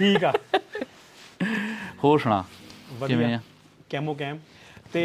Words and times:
ਠੀਕ 0.00 0.24
ਆ। 0.24 0.32
ਹੋਰ 2.04 2.18
ਸੁਣਾ 2.18 2.44
ਕਿਵੇਂ 3.06 3.34
ਆ? 3.34 3.40
ਕੈਮੋ 3.90 4.14
ਕੈਮ। 4.14 4.38
ਤੇ 4.92 5.02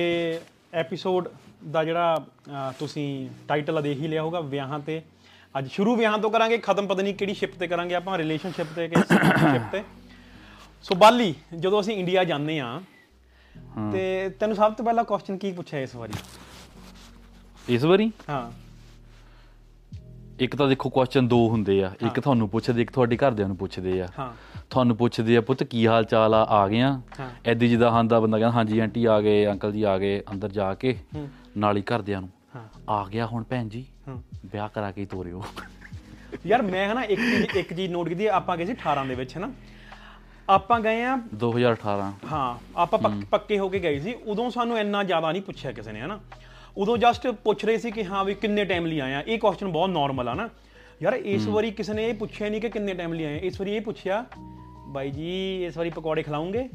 ਐਪੀਸੋਡ 0.73 1.27
ਦਾ 1.71 1.83
ਜਿਹੜਾ 1.83 2.25
ਤੁਸੀਂ 2.79 3.07
ਟਾਈਟਲ 3.47 3.81
ਦੇਖ 3.81 3.99
ਹੀ 3.99 4.07
ਲਿਆ 4.07 4.21
ਹੋਗਾ 4.23 4.39
ਵਿਆਹਾਂ 4.39 4.79
ਤੇ। 4.79 5.01
ਅੱਜ 5.57 5.67
ਸ਼ੁਰੂ 5.71 5.95
ਵਿਆਹਾਂ 5.95 6.17
ਤੋਂ 6.17 6.29
ਕਰਾਂਗੇ 6.31 6.57
ਖਤਮ 6.57 6.87
ਪਤਾ 6.87 7.03
ਨਹੀਂ 7.03 7.13
ਕਿਹੜੀ 7.15 7.33
ਸ਼ਿਪ 7.33 7.57
ਤੇ 7.59 7.67
ਕਰਾਂਗੇ 7.67 7.95
ਆਪਾਂ 7.95 8.17
ਰਿਲੇਸ਼ਨਸ਼ਿਪ 8.17 8.67
ਤੇ 8.75 8.87
ਕਿ 8.87 9.01
ਸ਼ਿਪ 9.01 9.71
ਤੇ। 9.71 9.83
ਸੋ 10.85 10.95
ਬਾਲੀ 10.95 11.33
ਜਦੋਂ 11.59 11.79
ਅਸੀਂ 11.81 11.95
ਇੰਡੀਆ 11.97 12.23
ਜਾਂਦੇ 12.23 12.59
ਆ 12.59 12.81
ਤੇ 13.91 14.29
ਤੈਨੂੰ 14.39 14.55
ਸਭ 14.55 14.73
ਤੋਂ 14.73 14.85
ਪਹਿਲਾਂ 14.85 15.03
ਕੁਐਸਚਨ 15.03 15.37
ਕੀ 15.37 15.51
ਪੁੱਛਿਆ 15.51 15.79
ਇਸ 15.79 15.95
ਵਾਰੀ? 15.95 16.13
ਇਸ 17.69 17.83
ਵਾਰੀ? 17.83 18.11
ਹਾਂ। 18.29 18.51
ਇੱਕ 20.39 20.55
ਤਾਂ 20.55 20.67
ਦੇਖੋ 20.67 20.89
ਕੁਐਸਚਨ 20.89 21.27
ਦੋ 21.27 21.37
ਹੁੰਦੇ 21.49 21.83
ਆ 21.83 21.91
ਇੱਕ 22.05 22.19
ਤੁਹਾਨੂੰ 22.19 22.47
ਪੁੱਛਦੇ 22.49 22.81
ਇੱਕ 22.81 22.91
ਤੁਹਾਡੇ 22.91 23.17
ਘਰਦਿਆਂ 23.17 23.47
ਨੂੰ 23.47 23.57
ਪੁੱਛਦੇ 23.57 24.01
ਆ। 24.01 24.07
ਹਾਂ। 24.19 24.33
ਤੁਹਾਨੂੰ 24.69 24.95
ਪੁੱਛਦੇ 24.97 25.37
ਆ 25.37 25.41
ਪੁੱਤ 25.41 25.63
ਕੀ 25.63 25.87
ਹਾਲ 25.87 26.03
ਚਾਲ 26.03 26.33
ਆ 26.33 26.45
ਆ? 26.49 26.67
ਗਿਆ 26.67 27.01
ਹਾਂ। 27.19 27.29
ਐਦੀ 27.45 27.67
ਜਿੱਦਾਂ 27.69 27.91
ਹਾਂਦਾ 27.91 28.19
ਬੰਦਾ 28.19 28.37
ਕਹਿੰਦਾ 28.39 28.57
ਹਾਂਜੀ 28.57 28.79
ਆਂਟੀ 28.79 29.05
ਆ 29.05 29.21
ਗਏ 29.21 29.45
ਅੰਕਲ 29.47 29.71
ਜੀ 29.71 29.83
ਆ 29.83 29.97
ਗਏ 29.97 30.21
ਅੰਦਰ 30.31 30.49
ਜਾ 30.49 30.73
ਕੇ। 30.73 30.97
ਨਾਲ 31.57 31.77
ਹੀ 31.77 31.81
ਘਰਦਿਆਂ 31.81 32.21
ਨੂੰ। 32.21 32.29
ਆ 32.89 33.05
ਗਿਆ 33.13 33.25
ਹੁਣ 33.25 33.43
ਭੈਣ 33.43 33.69
ਜੀ 33.69 33.85
ਵਿਆਹ 34.45 34.69
ਕਰਾ 34.69 34.91
ਕੇ 34.91 35.05
ਤੋਰਿਓ। 35.05 35.43
ਯਾਰ 36.45 36.61
ਮੈਂ 36.61 36.91
ਹਨਾ 36.91 37.03
ਇੱਕ 37.03 37.21
ਚੀਜ਼ 37.21 37.57
ਇੱਕ 37.57 37.73
ਚੀਜ਼ 37.73 37.91
ਨੋਟ 37.91 38.09
ਕੀਤੀ 38.09 38.25
ਆਪਾਂ 38.27 38.57
ਗਏ 38.57 38.65
ਸੀ 38.65 38.73
18 38.73 39.07
ਦੇ 39.07 39.15
ਵਿੱਚ 39.15 39.37
ਹਨਾ? 39.37 39.51
ਆਪਾਂ 40.49 40.79
ਗਏ 40.79 41.03
ਆ 41.03 41.17
2018 41.33 42.11
ਹਾਂ 42.31 42.57
ਆਪਾਂ 42.75 42.99
ਪੱਕ- 42.99 43.25
ਪੱਕੇ 43.31 43.59
ਹੋ 43.59 43.69
ਕੇ 43.69 43.79
ਗਏ 43.79 43.99
ਸੀ। 43.99 44.13
ਉਦੋਂ 44.25 44.49
ਸਾਨੂੰ 44.49 44.79
ਇੰਨਾ 44.79 45.03
ਜ਼ਿਆਦਾ 45.03 45.31
ਨਹੀਂ 45.31 45.41
ਪੁੱਛਿਆ 45.41 45.71
ਕਿਸੇ 45.71 45.91
ਨੇ 45.91 46.01
ਹਨਾ? 46.01 46.19
ਉਦੋਂ 46.77 46.97
ਜਸਟ 46.97 47.27
ਪੁੱਛ 47.27 47.65
ਰਹੇ 47.65 47.77
ਸੀ 47.77 47.91
ਕਿ 47.91 48.05
ਹਾਂ 48.05 48.25
ਵੀ 48.25 48.33
ਕਿੰਨੇ 48.33 48.65
ਟਾਈਮ 48.65 48.85
ਲਈ 48.85 48.99
ਆਇਆ 48.99 49.21
ਇਹ 49.21 49.39
ਕੁਐਸਚਨ 49.39 49.67
ਬਹੁਤ 49.67 49.89
ਨਾਰਮਲ 49.89 50.29
ਆ 50.29 50.33
ਨਾ। 50.33 50.49
ਯਾਰ 51.03 51.13
ਇਸ 51.13 51.47
ਵਾਰੀ 51.47 51.71
ਕਿਸੇ 51.71 51.93
ਨੇ 51.93 52.09
ਇਹ 52.09 52.13
ਪੁੱਛਿਆ 52.13 52.49
ਨਹੀਂ 52.49 52.61
ਕਿ 52.61 52.69
ਕਿੰਨੇ 52.69 52.93
ਟਾਈਮ 52.93 53.13
ਲਈ 53.13 53.23
ਆਏ। 53.23 53.39
ਇਸ 53.39 53.59
ਵਾਰੀ 53.61 53.75
ਇਹ 53.75 53.81
ਪੁੱਛਿਆ 53.81 54.25
ਬਾਈ 54.87 55.11
ਜੀ 55.11 55.65
ਇਸ 55.65 55.77
ਵਾਰੀ 55.77 55.89
ਪਕੌੜੇ 55.89 56.23
ਖਿਲਾਉਂਗੇ 56.23 56.69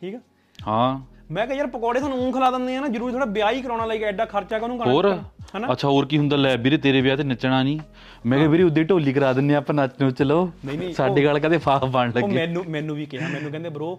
ਠੀਕ 0.00 0.14
ਆ? 0.14 0.20
ਹਾਂ। 0.68 1.00
ਮੈਂ 1.30 1.46
ਕਿਹਾ 1.46 1.58
ਯਾਰ 1.58 1.66
ਪਕੌੜੇ 1.66 1.98
ਤੁਹਾਨੂੰ 1.98 2.18
ਊਂ 2.18 2.32
ਖਿਲਾ 2.32 2.50
ਦਿੰਦੇ 2.50 2.76
ਆ 2.76 2.80
ਨਾ 2.80 2.88
ਜ਼ਰੂਰੀ 2.88 3.12
ਥੋੜਾ 3.12 3.24
ਵਿਆਹ 3.24 3.52
ਹੀ 3.52 3.62
ਕਰਾਉਣਾ 3.62 3.86
ਲਈ 3.86 4.02
ਐਡਾ 4.02 4.24
ਖਰਚਾ 4.24 4.58
ਕਾਹਨੂੰ 4.58 4.78
ਕਰਨਾ 4.78 4.92
ਹੋਰ? 4.92 5.18
ਹਨਾ 5.56 5.72
ਅੱਛਾ 5.72 5.88
ਹੋਰ 5.88 6.06
ਕੀ 6.06 6.18
ਹੁੰਦਾ? 6.18 6.36
ਲੈ 6.36 6.56
ਵੀਰੇ 6.56 6.76
ਤੇਰੇ 6.76 7.00
ਵਿਆਹ 7.00 7.16
ਤੇ 7.16 7.22
ਨੱਚਣਾ 7.22 7.62
ਨਹੀਂ 7.62 7.78
ਮੈਂ 8.26 8.38
ਕਿਹਾ 8.38 8.50
ਵੀਰੇ 8.50 8.62
ਉੱਦੇ 8.62 8.84
ਢੋਲੀ 8.84 9.12
ਕਰਾ 9.12 9.32
ਦਿੰਨੇ 9.32 9.54
ਆ 9.54 9.58
ਆਪਾਂ 9.58 9.74
ਨੱਚ 9.74 9.92
ਨੂੰ 10.02 10.12
ਚਲੋ। 10.14 10.50
ਸਾਡੇ 10.96 11.24
ਗੱਲ 11.24 11.38
ਕਦੇ 11.38 11.58
ਫਾਫ 11.58 11.84
ਬਣ 11.84 12.10
ਉਹ 12.10 12.20
ਲੱਗੇ। 12.20 12.34
ਮੈਨੂੰ 12.34 12.64
ਮੈਨੂੰ 12.68 12.96
ਵੀ 12.96 13.06
ਕਿਹਾ। 13.06 13.28
ਮੈਨੂੰ 13.28 13.50
ਕਹਿੰਦੇ 13.50 13.68
ਬ్రో 13.68 13.96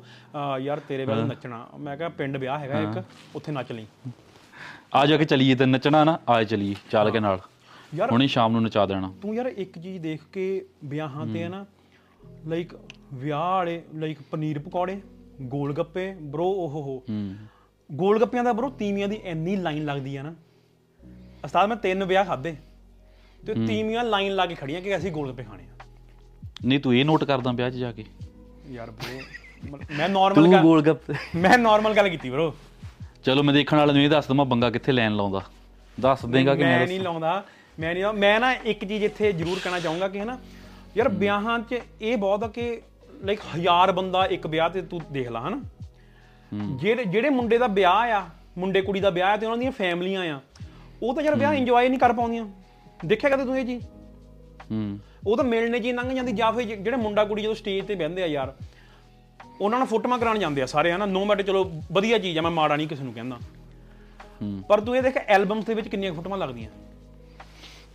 ਯਾਰ 0.60 0.80
ਤੇਰੇ 0.80 1.06
ਵੱਲ 1.06 1.26
ਨੱਚਣਾ। 1.26 1.68
ਮੈਂ 1.80 1.98
ਕਿਹਾ 1.98 2.10
ਪਿੰਡ 2.10 2.38
ਵਿਆਹ 2.38 2.60
ਹੈਗਾ 2.60 2.80
ਇੱਕ 2.80 3.04
ਉੱਥੇ 3.36 3.52
ਨੱਚ 3.52 3.72
ਲਈ। 3.72 3.86
ਆ 4.96 5.06
ਜਾ 5.06 5.18
ਕੇ 5.18 5.26
ਚਲੀਏ 5.26 5.56
ਤੇ 5.56 5.66
ਨੱਚਣਾ 5.66 6.04
ਨਾ 6.04 6.20
ਆਏ 6.30 6.46
ਚਲੀਏ 6.46 6.76
ਚੱਲ 6.92 7.12
ਕੇ 7.12 7.20
ਨਾਲ। 7.20 7.40
ਹੁਣੇ 8.02 8.28
ਸ਼ਾਮ 8.28 8.52
ਨੂੰ 8.52 8.64
ਨਚਾ 8.64 8.86
ਦੇਣਾ। 8.86 9.14
ਤੂੰ 9.22 9.36
ਯਾਰ 9.36 9.46
ਇੱਕ 9.46 9.80
ਚੀਜ਼ 9.80 10.04
ਦੇਖ 10.04 10.22
ਕੇ 10.32 10.66
ਵਿਆਹਾਂ 10.86 11.28
ਤੇ 11.28 11.44
ਹੈ 11.44 11.50
ਨਾ 11.50 11.66
ਲਾਈਕ 12.48 12.74
ਵਿਆਹ 13.14 13.40
ਵਾਲੇ 13.40 13.82
ਲਾਈਕ 13.96 14.18
ਪਨੀਰ 14.32 14.60
ਪਕੌੜੇ 14.60 15.02
ਗੋਲ 15.42 15.74
ਗੱਪੇ 15.74 16.14
ਬ్రో 16.14 16.44
ਓਹੋ 16.44 17.04
ਗੋਲ 17.92 18.20
ਗੱਪਿਆਂ 18.22 18.44
ਦਾ 18.44 18.54
ਬ్రో 18.54 18.70
ਤੀਵੀਆਂ 18.70 19.08
ਦੀ 19.08 19.16
ਇੰਨੀ 19.16 19.56
ਲਾਈਨ 19.56 19.86
ਲੱਗਦੀ 19.86 20.16
ਆ 20.16 20.24
ਨਾ। 20.24 20.36
ਉਸਤਾਦ 21.46 21.70
ਮੈਂ 21.70 21.78
ਤਿੰਨ 21.78 22.04
ਵਿਆਹ 22.04 22.26
ਖਾਦੇ 22.26 22.56
ਤੇ 23.48 23.54
ਤੀਵੀਆਂ 23.54 24.04
ਲਾਈਨ 24.04 24.36
ਲਾ 24.36 24.46
ਕੇ 24.46 24.56
ਖੜੀਆਂ 24.56 24.82
ਕਿ 24.82 24.98
ਅਸੀਂ 24.98 25.12
ਗੋਲ 25.12 25.30
ਗੱਪੇ 25.30 25.44
ਖਾਣੇ 25.44 25.64
ਆ। 25.64 25.86
ਨਹੀਂ 26.66 26.80
ਤੂੰ 26.80 26.96
ਇਹ 26.96 27.06
ਨੋਟ 27.06 27.24
ਕਰਦਾ 27.24 27.52
ਵਿਆਹ 27.52 27.70
'ਚ 27.70 27.74
ਜਾ 27.74 27.92
ਕੇ। 27.92 28.06
ਯਾਰ 28.72 28.92
ਬ్రో 28.92 29.78
ਮੈਂ 29.98 30.10
ਨਾਰਮਲ 30.18 30.52
ਗੱਲ 30.52 30.62
ਗੋਲ 30.62 30.82
ਗੱਪ 30.82 31.00
ਮੈਂ 31.36 31.58
ਨਾਰਮਲ 31.58 31.94
ਗੱਲ 31.94 32.10
ਕੀਤੀ 32.10 32.30
ਬ్రో 32.30 32.52
ਚਲੋ 33.24 33.44
ਮੈਂ 33.44 33.54
ਦੇਖਣ 33.54 33.78
ਵਾਲੇ 33.78 33.94
ਨੂੰ 33.94 34.02
ਇਹ 34.02 34.10
ਦੱਸ 34.10 34.28
ਦਵਾਂ 34.28 34.46
ਬੰਗਾ 34.46 34.70
ਕਿੱਥੇ 34.70 34.92
ਲਾਈਨ 34.92 35.16
ਲਾਉਂਦਾ। 35.16 35.42
ਦੱਸ 36.00 36.26
ਦੇਗਾ 36.26 36.56
ਕਿ 36.56 36.64
ਮੈਂ 36.64 36.88
ਨਹੀਂ 36.88 37.00
ਲਾਉਂਦਾ। 37.00 37.44
ਮੈਂ 37.80 37.94
ਨਹੀਂ 37.94 38.14
ਮੈਂ 38.14 38.40
ਨਾ 38.40 38.54
ਇੱਕ 38.54 38.86
ਚੀਜ਼ 38.86 39.04
ਇੱਥੇ 39.04 39.32
ਜ਼ਰੂਰ 39.32 39.60
ਕਹਿਣਾ 39.64 39.80
ਚਾਹੂੰਗਾ 39.80 40.08
ਕਿ 40.08 40.22
ਹਨਾ 40.22 40.40
ਯਾਰ 40.98 41.10
ਵਿਆਹਾਂ 41.10 41.60
'ਚ 41.60 41.80
ਇਹ 42.02 42.18
ਬਹੁਤ 42.18 42.44
ਆ 42.44 42.48
ਕਿ 42.48 42.82
ਲਾਈਕ 43.24 43.40
ਹਜ਼ਾਰ 43.56 43.92
ਬੰਦਾ 43.92 44.26
ਇੱਕ 44.26 44.48
ਵਿਆਹ 44.48 44.70
ਤੇ 44.70 44.82
ਤੂੰ 44.82 45.02
ਦੇਖ 45.12 45.30
ਲਾ 45.30 45.48
ਹਨਾ। 45.48 45.62
ਜਿਹੜੇ 46.76 47.06
ਜਿਹੜੇ 47.06 47.30
ਮੁੰਡੇ 47.30 47.58
ਦਾ 47.58 47.68
ਵਿਆਹ 47.68 47.94
ਆ 47.94 48.26
ਮੁੰਡੇ 48.58 48.82
ਕੁੜੀ 48.82 49.00
ਦਾ 49.00 49.10
ਵਿਆਹ 49.10 49.34
ਆ 49.34 49.38
ਤੇ 49.38 49.46
ਉਹਨਾਂ 49.46 49.58
ਦੀਆਂ 49.58 49.72
ਫੈਮਲੀਆਂ 49.72 50.36
ਆ 50.36 50.42
ਉਹ 51.04 51.16
ਤਾਂ 51.16 51.24
ਯਾਰ 51.24 51.36
ਵਿਆਹ 51.36 51.54
ਇੰਜੋਏ 51.54 51.90
ਨਹੀਂ 51.90 52.00
ਕਰ 52.00 52.14
ਪਾਉਂਦੀਆਂ। 52.14 52.48
ਦੇਖਿਆ 53.06 53.30
ਕਦੇ 53.30 53.46
ਤੂੰ 53.46 53.60
ਇਹ 53.60 53.66
ਚੀਜ਼? 53.66 53.86
ਹੂੰ। 54.72 55.00
ਉਹ 55.28 55.38
ਤਾਂ 55.38 55.46
ਮਿਲਣੇ 55.46 55.80
ਜੀ 55.80 55.92
ਲੰਘ 55.92 56.16
ਜਾਂਦੀ 56.16 56.32
ਜਾਂ 56.32 56.54
ਫਿਰ 56.54 56.64
ਜਿਹੜੇ 56.64 56.98
ਮੁੰਡਾ 56.98 57.26
ਕੁੜੀ 57.26 57.42
ਜਦੋਂ 57.42 57.56
ਸਟੇਜ 57.56 57.86
ਤੇ 57.86 57.96
ਬਹਿੰਦੇ 57.96 58.24
ਆ 58.24 58.26
ਯਾਰ 58.26 58.54
ਉਹਨਾਂ 59.62 59.80
ਨਾਲ 59.80 59.88
ਫੋਟੋਆਂ 59.88 60.20
ਕਰਾਉਣ 60.20 60.40
ਜਾਂਦੇ 60.40 60.62
ਆ 60.62 60.66
ਸਾਰੇ 60.66 60.92
ਹਨਾ। 60.92 61.06
ਨੋ 61.06 61.26
ਮੈਟਰ 61.26 61.42
ਚਲੋ 61.42 61.72
ਵਧੀਆ 61.92 62.18
ਚੀਜ਼ 62.18 62.38
ਆ 62.38 62.42
ਮੈਂ 62.42 62.52
ਮਾੜਾ 62.52 62.76
ਨਹੀਂ 62.76 62.88
ਕਿਸੇ 62.88 63.04
ਨੂੰ 63.04 63.14
ਕਹਿੰਦਾ। 63.14 63.38
ਹੂੰ। 64.42 64.64
ਪਰ 64.70 64.82
ਤੂੰ 64.82 64.98
ਇਹ 64.98 65.02
ਦੇਖ 65.02 65.18
ਐਲਬਮਸ 65.18 65.66
ਦੇ 65.66 65.74
ਵਿੱਚ 65.74 65.88
ਕਿੰਨੀਆਂ 65.88 66.14
ਫੋਟੋਆਂ 66.14 66.38
ਲੱਗਦੀਆਂ। 66.38 66.70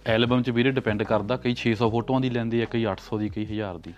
ਐਲਬਮ 0.06 0.42
'ਚ 0.42 0.50
ਵੀਰੇ 0.50 0.70
ਡਿਪੈਂਡ 0.70 1.02
ਕਰਦਾ 1.02 1.36
ਕਈ 1.36 1.54
600 1.62 1.88
ਫੋਟੋਆਂ 1.90 2.20
ਦੀ 2.20 2.30
ਲੈਂਦੇ 2.30 2.62
ਆ 2.62 2.66
ਕਈ 2.70 2.84
800 2.86 3.18
ਦੀ 3.18 3.28
ਕਈ 3.28 3.46
1000 3.46 3.78
ਦੀ। 3.78 3.92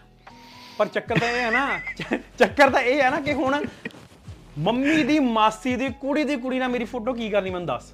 ਪਰ 0.78 0.86
ਚੱਕਰ 0.86 1.18
ਤਾਂ 1.18 1.28
ਇਹ 1.28 1.40
ਹੈ 1.42 1.50
ਨਾ 1.50 1.78
ਚੱਕਰ 2.38 2.70
ਤਾਂ 2.70 2.80
ਇਹ 2.80 3.00
ਹੈ 3.02 3.10
ਨਾ 3.10 3.20
ਕਿ 3.20 3.32
ਹੁਣ 3.32 3.64
ਮੰਮੀ 4.58 5.02
ਦੀ 5.02 5.18
ਮਾਸੀ 5.18 5.76
ਦੀ 5.76 5.88
ਕੁੜੀ 6.00 6.24
ਦੀ 6.24 6.36
ਕੁੜੀ 6.36 6.58
ਨਾਲ 6.58 6.68
ਮੇਰੀ 6.68 6.84
ਫੋਟੋ 6.84 7.12
ਕੀ 7.12 7.28
ਕਰਨੀ 7.30 7.50
ਮੈਨੂੰ 7.50 7.66
ਦੱਸ। 7.66 7.92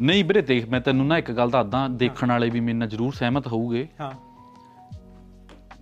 ਨਹੀਂ 0.00 0.24
ਵੀਰੇ 0.24 0.42
ਦੇਖ 0.42 0.68
ਮੈਂ 0.68 0.80
ਤੈਨੂੰ 0.80 1.06
ਨਾ 1.06 1.18
ਇੱਕ 1.18 1.30
ਗੱਲ 1.30 1.50
ਦੱਸਦਾ 1.50 1.86
ਦੇਖਣ 1.88 2.28
ਵਾਲੇ 2.28 2.50
ਵੀ 2.50 2.60
ਮੇਰੇ 2.60 2.78
ਨਾਲ 2.78 2.88
ਜ਼ਰੂਰ 2.88 3.12
ਸਹਿਮਤ 3.12 3.46
ਹੋਊਗੇ। 3.46 3.86
ਹਾਂ। 4.00 4.12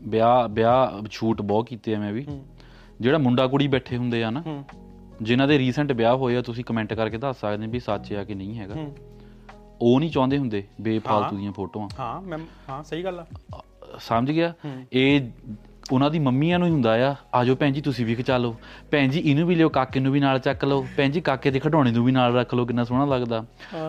ਵਿਆਹ 0.03 0.49
ਵਿਆਹ 0.49 1.03
ਸ਼ੂਟ 1.11 1.43
ਬਹੁਤ 1.43 1.69
ਕੀਤੇ 1.69 1.95
ਆ 1.95 1.99
ਮੈਂ 1.99 2.13
ਵੀ। 2.13 2.27
ਜਿਹੜਾ 3.01 3.19
ਮੁੰਡਾ 3.19 3.47
ਕੁੜੀ 3.47 3.69
ਬੈਠੇ 3.69 3.97
ਹੁੰਦੇ 3.97 4.23
ਆ 4.25 4.31
ਨਾ 4.31 4.43
ਜਿਨ੍ਹਾਂ 5.23 5.49
ਦੇ 5.49 5.59
ਰੀਸੈਂਟ 5.59 5.93
ਵਿਆਹ 5.93 6.17
ਹੋਏ 6.17 6.37
ਆ 6.37 6.41
ਤੁਸੀਂ 6.43 6.65
ਕਮੈਂਟ 6.65 6.93
ਕਰਕੇ 6.95 7.19
ਦੱਸ 7.19 7.41
ਸਕਦੇ 7.41 7.67
ਵੀ 7.67 7.81
ਸੱਚ 7.81 8.13
ਆ 8.13 8.25
ਕਿ 8.25 8.35
ਨਹੀਂ 8.35 8.59
ਹੈਗਾ। 8.59 8.75
ਉਹ 9.83 10.01
ਨਹੀਂ 10.01 10.11
ਚਾਹੁੰਦੇ 10.11 10.39
ਹੁੰਦੇ 10.39 10.65
ਬੇਫਾਲਤੂ 10.81 11.37
ਦੀਆਂ 11.37 11.53
ਫੋਟੋਆਂ। 11.53 11.89
ਹਾਂ 11.99 12.21
ਮੈਂ 12.21 12.39
ਹਾਂ 12.69 12.83
ਸਹੀ 12.83 13.05
ਗੱਲ 13.05 13.25
ਆ। 13.55 13.63
ਸਮਝ 14.01 14.31
ਗਿਆ? 14.31 14.55
ਇਹ 14.93 15.31
ਉਹਨਾਂ 15.93 16.11
ਦੀ 16.11 16.19
ਮੰਮੀਆਂ 16.19 16.59
ਨੂੰ 16.59 16.69
ਹੀ 16.69 16.73
ਹੁੰਦਾ 16.73 17.11
ਆ। 17.11 17.15
ਆਜੋ 17.35 17.57
ਭੈਣ 17.57 17.73
ਜੀ 17.73 17.81
ਤੁਸੀਂ 17.81 18.07
ਵੀ 18.07 18.15
ਖਿਚਾ 18.15 18.39
ਲਓ। 18.39 18.57
ਭੈਣ 18.91 19.09
ਜੀ 19.09 19.21
ਇਹਨੂੰ 19.21 19.49
ਵੀ 19.49 19.55
ਲਿਓ 19.55 19.69
ਕਾਕੇ 19.69 20.01
ਨੂੰ 20.01 20.13
ਵੀ 20.13 20.21
ਨਾਲ 20.21 20.39
ਚੱਕ 20.39 20.65
ਲਓ। 20.65 20.87
ਭੈਣ 20.97 21.11
ਜੀ 21.11 21.21
ਕਾਕੇ 21.21 21.51
ਦੇ 21.51 21.61
ਖਿਡੌਣੇ 21.61 21.91
ਨੂੰ 21.91 22.05
ਵੀ 22.05 22.13
ਨਾਲ 22.13 22.35
ਰੱਖ 22.35 22.55
ਲਓ 22.55 22.65
ਕਿੰਨਾ 22.67 22.85
ਸੋਹਣਾ 22.85 23.05
ਲੱਗਦਾ। 23.05 23.45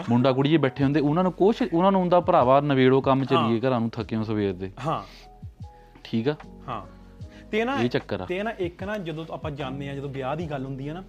ਮੁੰਡਾ 0.10 0.32
ਕੁੜੀ 0.32 0.50
ਜੇ 0.50 0.58
ਬੈਠੇ 0.58 0.84
ਹੁੰਦੇ 0.84 1.00
ਉਹਨਾਂ 1.00 1.24
ਨੂੰ 1.24 1.32
ਕੁਛ 1.32 1.64
ਉਹਨਾਂ 1.74 1.92
ਨੂੰ 1.92 2.02
ਹੁੰਦਾ 2.02 2.20
ਭਰਾਵਾ 2.20 2.62
ਨਵੇੜੋ 2.62 3.02
ਕੰਮ 3.02 3.26
ਚੱਲੀਏ 3.26 3.60
ਘਰਾਂ 3.60 3.80
ਨੂੰ 3.80 3.90
ਥੱਕਿਓ 3.90 4.24
ਸਵੇਰ 4.24 4.54
ਦੇ। 4.54 4.72
ਹਾਂ। 4.88 5.04
ਠੀਕ 6.04 6.30
ਆ? 6.30 6.36
ਹਾਂ। 6.68 6.82
ਤੇ 7.52 7.66
ਨਾ 7.66 7.80
ਇਹ 7.82 7.90
ਚੱਕਰ 7.90 8.22
ਆ। 8.22 8.26
ਤੇ 8.26 8.44
ਨਾ 8.44 8.52
ਇੱਕ 8.60 8.84
ਨਾ 8.84 8.98
ਜਦੋਂ 8.98 9.26
ਆਪਾਂ 9.32 9.52
ਜਾਂਦੇ 9.52 9.90
ਆ 9.90 9.96
ਜਦੋਂ 9.96 10.10
ਵਿਆਹ 10.10 10.36
ਦੀ 10.36 10.50
ਗੱਲ 10.50 10.66
ਹੁੰਦੀ 10.66 10.90
ਹੈ 10.90 10.94
ਨਾ 10.94 11.04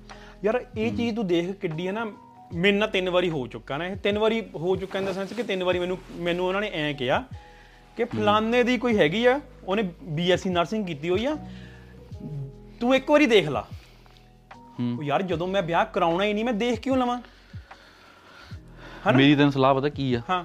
ਯਾਰ 0.44 0.65
ਇਹ 0.78 0.97
ਚੀਜ਼ 0.97 1.17
ਤੂੰ 1.17 1.27
ਦੇਖ 1.27 1.50
ਕਿੱਡੀ 1.53 1.87
ਹੈ 1.87 1.93
ਨਾ 1.93 2.06
ਮੇਰੇ 2.53 2.77
ਨਾਲ 2.77 2.88
ਤਿੰਨ 2.88 3.10
ਵਾਰੀ 3.10 3.31
ਹੋ 3.31 3.47
ਚੁੱਕਾ 3.47 3.77
ਨਾ 3.77 3.87
ਇਹ। 3.87 3.97
ਤਿੰਨ 3.97 4.19
ਵਾਰੀ 4.19 4.43
ਹੋ 4.55 4.77
ਚੁੱਕਾ 4.77 4.99
ਇਨ 4.99 5.05
ਦਾ 5.05 5.12
ਸੈਂਸ 5.12 5.32
ਕਿ 5.32 5.43
ਤਿੰਨ 5.43 5.65
ਵਾਰੀ 5.65 5.78
ਮੈਨੂੰ 5.78 5.99
ਮੈਨੂੰ 6.16 6.47
ਉਹਨਾਂ 6.47 6.60
ਨੇ 6.60 6.71
ਐਂ 6.75 6.94
ਕਿਹਾ 6.94 7.25
ਕਿ 7.97 8.05
ਫਲਾਣੇ 8.05 8.62
ਦੀ 8.62 8.78
ਕੋਈ 8.78 8.99
ਹੈਗੀ 8.99 9.27
ਆ 9.27 9.41
ਉਹਨੇ 9.65 9.82
ਬੀਐਸਸੀ 10.03 10.50
ਨਰਸਿੰਗ 10.50 10.87
ਕੀਤੀ 10.87 11.09
ਹੋਈ 11.09 11.27
ਆ 11.27 11.37
ਤੂੰ 12.81 12.94
ਇੱਕ 12.94 13.10
ਵਾਰੀ 13.10 13.27
ਦੇਖ 13.27 13.49
ਲਾ। 13.49 13.66
ਹੂੰ। 14.81 14.97
ਉਹ 14.99 15.03
ਯਾਰ 15.03 15.22
ਜਦੋਂ 15.22 15.47
ਮੈਂ 15.47 15.62
ਵਿਆਹ 15.62 15.84
ਕਰਾਉਣਾ 15.84 16.25
ਹੀ 16.25 16.32
ਨਹੀਂ 16.32 16.44
ਮੈਂ 16.44 16.53
ਦੇਖ 16.53 16.81
ਕਿਉਂ 16.81 16.97
ਲਵਾਂ? 16.97 17.19
ਹਨਾ? 19.09 19.16
ਮੇਰੀ 19.16 19.37
ਤੈਨੂੰ 19.37 19.53
ਸਲਾਹ 19.53 19.75
ਪਤਾ 19.75 19.88
ਕੀ 19.88 20.15
ਆ? 20.15 20.21
ਹਾਂ। 20.31 20.44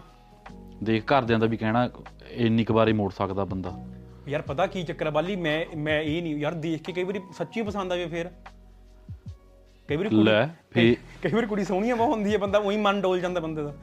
ਦੇਖ 0.84 1.04
ਘਰਦਿਆਂ 1.04 1.40
ਦਾ 1.40 1.46
ਵੀ 1.46 1.58
ਕਹਿਣਾ 1.58 1.90
ਇੰਨੀ 2.32 2.64
ਕੁ 2.64 2.74
ਵਾਰੀ 2.74 2.94
ਮੋੜ 2.94 3.12
ਸਕਦਾ 3.12 3.46
ਬੰਦਾ। 3.46 3.86
ਯਾਰ 4.28 4.42
ਪਤਾ 4.42 4.68
ਕੀ 4.68 4.84
ਚੱਕਰ 4.84 5.08
ਆ 5.08 5.10
ਬਾਲੀ 5.10 5.36
ਮੈਂ 5.36 5.66
ਮੈਂ 5.78 6.02
ਇਹ 6.02 6.24
ਨਹੀਂ 6.24 6.36
ਯਾਰ 6.36 6.52
ਦੇਖ 6.52 6.82
ਕੇ 6.82 6.94
ਕਈ 6.94 7.04
ਵਾਰੀ 7.04 7.20
ਸੱਚੀ 7.38 7.62
ਪਸੰਦ 7.62 7.92
ਆਵੇ 7.92 8.06
ਫੇਰ। 8.06 8.32
ਕਈ 9.90 9.96
ਵਾਰੀ 9.96 10.10
ਕੁੜੀ- 10.10 10.26
ਲੈ 10.26 10.46
ਫੇ 10.72 10.96
ਕਈ 11.24 11.32
ਵਾਰੀ 11.32 11.48
ਕੁੜੀ 11.48 11.64
ਸੋਹਣੀ 11.64 11.94
ਬਹੁਤ 11.94 12.10
ਹੁੰਦੀ 12.10 12.34
ਹੈ 12.34 12.38
ਬੰਦਾ 12.38 12.60
ਉਹੀ 12.60 12.78
ਮਨ 12.78 13.02
ਡੋਲ 13.02 13.20
ਜਾਂਦਾ 13.20 13.40
ਬੰਦੇ 13.40 13.64
ਦਾ। 13.64 13.74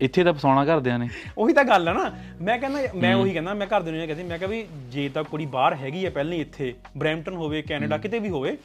ਇੱਥੇ 0.00 0.24
ਤਾਂ 0.24 0.32
ਫਸਾਉਣਾ 0.32 0.64
ਘਰਦਿਆਂ 0.64 0.98
ਨੇ। 0.98 1.08
ਉਹੀ 1.38 1.52
ਤਾਂ 1.54 1.64
ਗੱਲ 1.64 1.88
ਹੈ 1.88 1.92
ਨਾ। 1.92 2.10
ਮੈਂ 2.40 2.58
ਕਹਿੰਦਾ 2.58 2.80
ਮੈਂ 2.94 3.14
ਉਹੀ 3.14 3.32
ਕਹਿੰਦਾ 3.32 3.54
ਮੈਂ 3.54 3.66
ਘਰ 3.66 3.82
ਦੇ 3.82 3.90
ਨੂੰ 3.90 4.00
ਇਹ 4.00 4.06
ਕਹਿੰਦੀ 4.06 4.24
ਮੈਂ 4.24 4.38
ਕਿਹਾ 4.38 4.50
ਵੀ 4.50 4.66
ਜੇ 4.88 5.08
ਤਾਂ 5.08 5.24
ਕੁੜੀ 5.24 5.46
ਬਾਹਰ 5.46 5.74
ਹੈਗੀ 5.74 6.04
ਹੈ 6.04 6.10
ਪਹਿਲਾਂ 6.10 6.32
ਹੀ 6.32 6.40
ਇੱਥੇ 6.40 6.74
ਬਰੈਂਪਟਨ 6.96 7.36
ਹੋਵੇ 7.36 7.62
ਕੈਨੇਡਾ 7.62 7.98
ਕਿਤੇ 7.98 8.18
ਵੀ 8.18 8.30
ਹੋਵੇ 8.30 8.56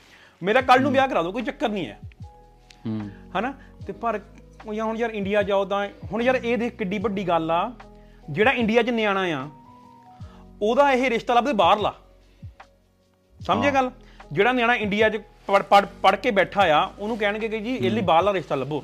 ਮੇਰਾ 0.42 0.62
ਕੱਲ 0.62 0.82
ਨੂੰ 0.82 0.92
ਵਿਆਹ 0.92 1.08
ਕਰਾ 1.08 1.22
ਦਿਓ 1.22 1.32
ਕੋਈ 1.32 1.42
ਚੱਕਰ 1.42 1.70
ਨਹੀਂ 1.70 1.88
ਹੈ। 1.88 2.00
ਹੂੰ। 2.86 3.10
ਹਨਾ? 3.40 3.54
ਤੇ 3.88 3.94
ਪਰ 3.94 4.20
ਉਹ 4.66 4.74
ਯਾਰ 4.74 4.88
ਹੁਣ 4.88 4.98
ਯਾਰ 4.98 5.10
ਇੰਡੀਆ 5.10 5.42
ਜਾਓ 5.44 5.66
ਤਾਂ 5.66 5.88
ਹੁਣ 6.12 6.22
ਯਾਰ 6.22 6.36
ਇਹ 6.44 6.58
ਦੇਖ 6.58 6.76
ਕਿੱਡੀ 6.78 6.98
ਵੱਡੀ 7.00 7.28
ਗੱਲ 7.28 7.52
ਆ 7.52 7.72
ਜਿਹੜਾ 8.30 8.52
ਇੰਡੀਆ 8.52 8.82
'ਚ 8.82 8.90
ਨਿਆਣਾ 8.90 9.22
ਆ 9.22 9.50
ਉਹਦਾ 10.62 10.92
ਇਹ 10.92 11.10
ਰਿਸ਼ਤਾ 11.10 11.34
ਲੱਭਦੇ 11.34 11.54
ਬਾਹਰਲਾ 11.54 11.94
ਸਮਝੇ 13.40 13.72
ਗੱਲ? 13.72 13.92
ਜਿਹੜਾ 14.32 14.52
ਨਿਆਣਾ 14.52 14.76
ਇੰਡੀਆ 14.76 15.10
'ਚ 15.10 15.22
ਪੜ 15.48 15.62
ਪੜ 15.62 15.86
ਪੜ 16.02 16.16
ਕੇ 16.16 16.32
ਬੈਠਾ 16.32 16.62
ਆ 16.62 16.92
ਉਹਨੂੰ 17.00 17.18
ਕਹਿਣਗੇ 17.18 17.50
ਕਿ 17.50 17.60
ਜੀ 17.60 17.76
ਇਹ 17.76 17.92
ਲਈ 17.92 18.02
ਬਾਹਰਲਾ 18.02 18.34
ਰਿਸ਼ਤਾ 18.34 18.56
ਲੱਭੋ। 18.56 18.84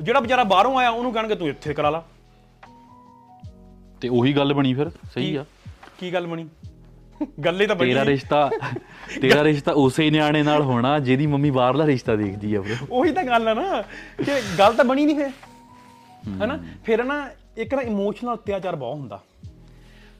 ਜਿਹੜਾ 0.00 0.20
ਵਿਚਾਰਾ 0.20 0.44
ਬਾਹਰੋਂ 0.44 0.78
ਆਇਆ 0.78 0.90
ਉਹਨੂੰ 0.90 1.12
ਕਹਿਣਗੇ 1.12 1.34
ਤੂੰ 1.34 1.48
ਇੱਥੇ 1.48 1.74
ਕਰਾ 1.74 1.90
ਲਾ। 1.90 2.04
ਤੇ 4.00 4.08
ਉਹੀ 4.08 4.32
ਗੱਲ 4.32 4.54
ਬਣੀ 4.54 4.74
ਫਿਰ 4.74 4.90
ਸਹੀ 4.90 5.36
ਆ। 5.36 5.44
ਕੀ 5.98 6.12
ਗੱਲ 6.12 6.26
ਬਣੀ? 6.26 6.48
ਗੱਲੇ 7.44 7.66
ਤਾਂ 7.66 7.76
ਬਣੀ। 7.76 7.88
ਤੇਰਾ। 7.88 8.04
ਰਿਸ਼ਤਾ 8.04 8.50
ਤੇਰਾ 9.22 9.44
ਰਿਸ਼ਤਾ 9.44 9.72
ਉਸੇ 9.72 10.10
ਨਿਆਣੇ 10.10 10.42
ਨਾਲ 10.42 10.62
ਹੋਣਾ 10.62 10.98
ਜਿਹਦੀ 10.98 11.26
ਮੰਮੀ 11.26 11.50
ਬਾਹਰਲਾ 11.50 11.86
ਰਿਸ਼ਤਾ 11.86 12.16
ਦੇਖਦੀ 12.16 12.54
ਆ 12.54 12.60
ਬ్రో 12.60 12.86
ਉਹੀ 12.90 13.12
ਤਾਂ 13.12 13.24
ਗੱਲ 13.24 13.48
ਆ 13.48 13.54
ਨਾ। 13.54 13.82
ਕਿ 14.24 14.42
ਗੱਲ 14.58 14.74
ਤਾਂ 14.74 14.84
ਬਣੀ 14.84 15.06
ਨਹੀਂ 15.06 15.16
ਫੇਰ। 15.16 15.30
ਹੈਨਾ? 16.40 16.64
ਫਿਰ 16.84 17.04
ਨਾ 17.04 17.30
ਇੱਕ 17.56 17.74
ਨਾ 17.74 17.82
ਇਮੋਸ਼ਨਲ 17.82 18.34
ਅਤਿਆਚਾਰ 18.34 18.76
ਬਹੁਤ 18.76 18.96
ਹੁੰਦਾ। 18.96 19.22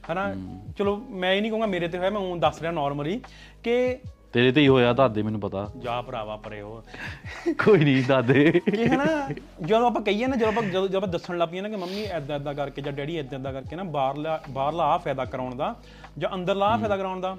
ਹੈਨਾ? 0.09 0.35
ਚਲੋ 0.77 0.97
ਮੈਂ 1.09 1.33
ਇਹ 1.33 1.41
ਨਹੀਂ 1.41 1.51
ਕਹੂੰਗਾ 1.51 1.65
ਮੇਰੇ 1.65 1.87
ਤੇ 1.87 1.97
ਹੋਇਆ 1.97 2.09
ਮੈਂ 2.09 2.19
ਉਹ 2.19 2.37
ਦੱਸ 2.37 2.61
ਰਿਹਾ 2.61 2.71
ਨਾਰਮਲੀ 2.71 3.21
ਕਿ 3.63 3.97
ਤੇਰੇ 4.37 4.51
ਤੇ 4.51 4.61
ਹੀ 4.61 4.67
ਹੋਇਆ 4.67 4.93
ਦਾਦੇ 4.93 5.21
ਮੈਨੂੰ 5.21 5.39
ਪਤਾ। 5.39 5.71
ਜਾ 5.79 6.01
ਭਰਾਵਾ 6.01 6.35
ਪਰੇ 6.35 6.61
ਹੋ। 6.61 6.83
ਕੋਈ 7.65 7.77
ਨਹੀਂ 7.77 8.03
ਦਾਦੇ। 8.07 8.51
ਕਿ 8.51 8.87
ਹੈ 8.87 8.97
ਨਾ 8.97 9.29
ਜਦੋਂ 9.61 9.87
ਆਪਾਂ 9.87 10.01
ਕਹੀਏ 10.01 10.27
ਨਾ 10.27 10.35
ਜਦੋਂ 10.35 10.47
ਆਪਾਂ 10.47 10.63
ਜਦੋਂ 10.63 10.87
ਜਦੋਂ 10.87 10.99
ਆਪਾਂ 10.99 11.07
ਦੱਸਣ 11.07 11.37
ਲੱਗ 11.37 11.49
ਪਈਏ 11.49 11.61
ਨਾ 11.61 11.69
ਕਿ 11.69 11.75
ਮੰਮੀ 11.75 12.03
ਐਦਾਂ 12.03 12.35
ਐਦਾਂ 12.35 12.53
ਕਰਕੇ 12.53 12.81
ਜਾਂ 12.81 12.93
ਡੈਡੀ 12.93 13.17
ਐਦਾਂ 13.17 13.39
ਐਦਾਂ 13.39 13.53
ਕਰਕੇ 13.53 13.75
ਨਾ 13.75 13.83
ਬਾਹਰਲਾ 13.83 14.41
ਬਾਹਰਲਾ 14.49 14.83
ਆ 14.83 14.97
ਫਾਇਦਾ 14.97 15.25
ਕਰਾਉਣ 15.25 15.55
ਦਾ 15.55 15.75
ਜਾਂ 16.17 16.35
ਅੰਦਰਲਾ 16.35 16.65
ਆਹ 16.65 16.77
ਫਾਇਦਾ 16.77 16.97
ਕਰਾਉਣ 16.97 17.21
ਦਾ 17.21 17.37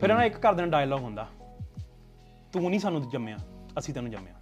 ਫਿਰ 0.00 0.14
ਨਾ 0.14 0.24
ਇੱਕ 0.24 0.36
ਘਰ 0.38 0.54
ਦਾ 0.54 0.66
ਡਾਇਲੌਗ 0.66 1.00
ਹੁੰਦਾ। 1.00 1.26
ਤੂੰ 2.52 2.70
ਨਹੀਂ 2.70 2.80
ਸਾਨੂੰ 2.80 3.10
ਜੰਮਿਆ 3.10 3.36
ਅਸੀਂ 3.78 3.94
ਤੈਨੂੰ 3.94 4.10
ਜੰਮਿਆ। 4.10 4.34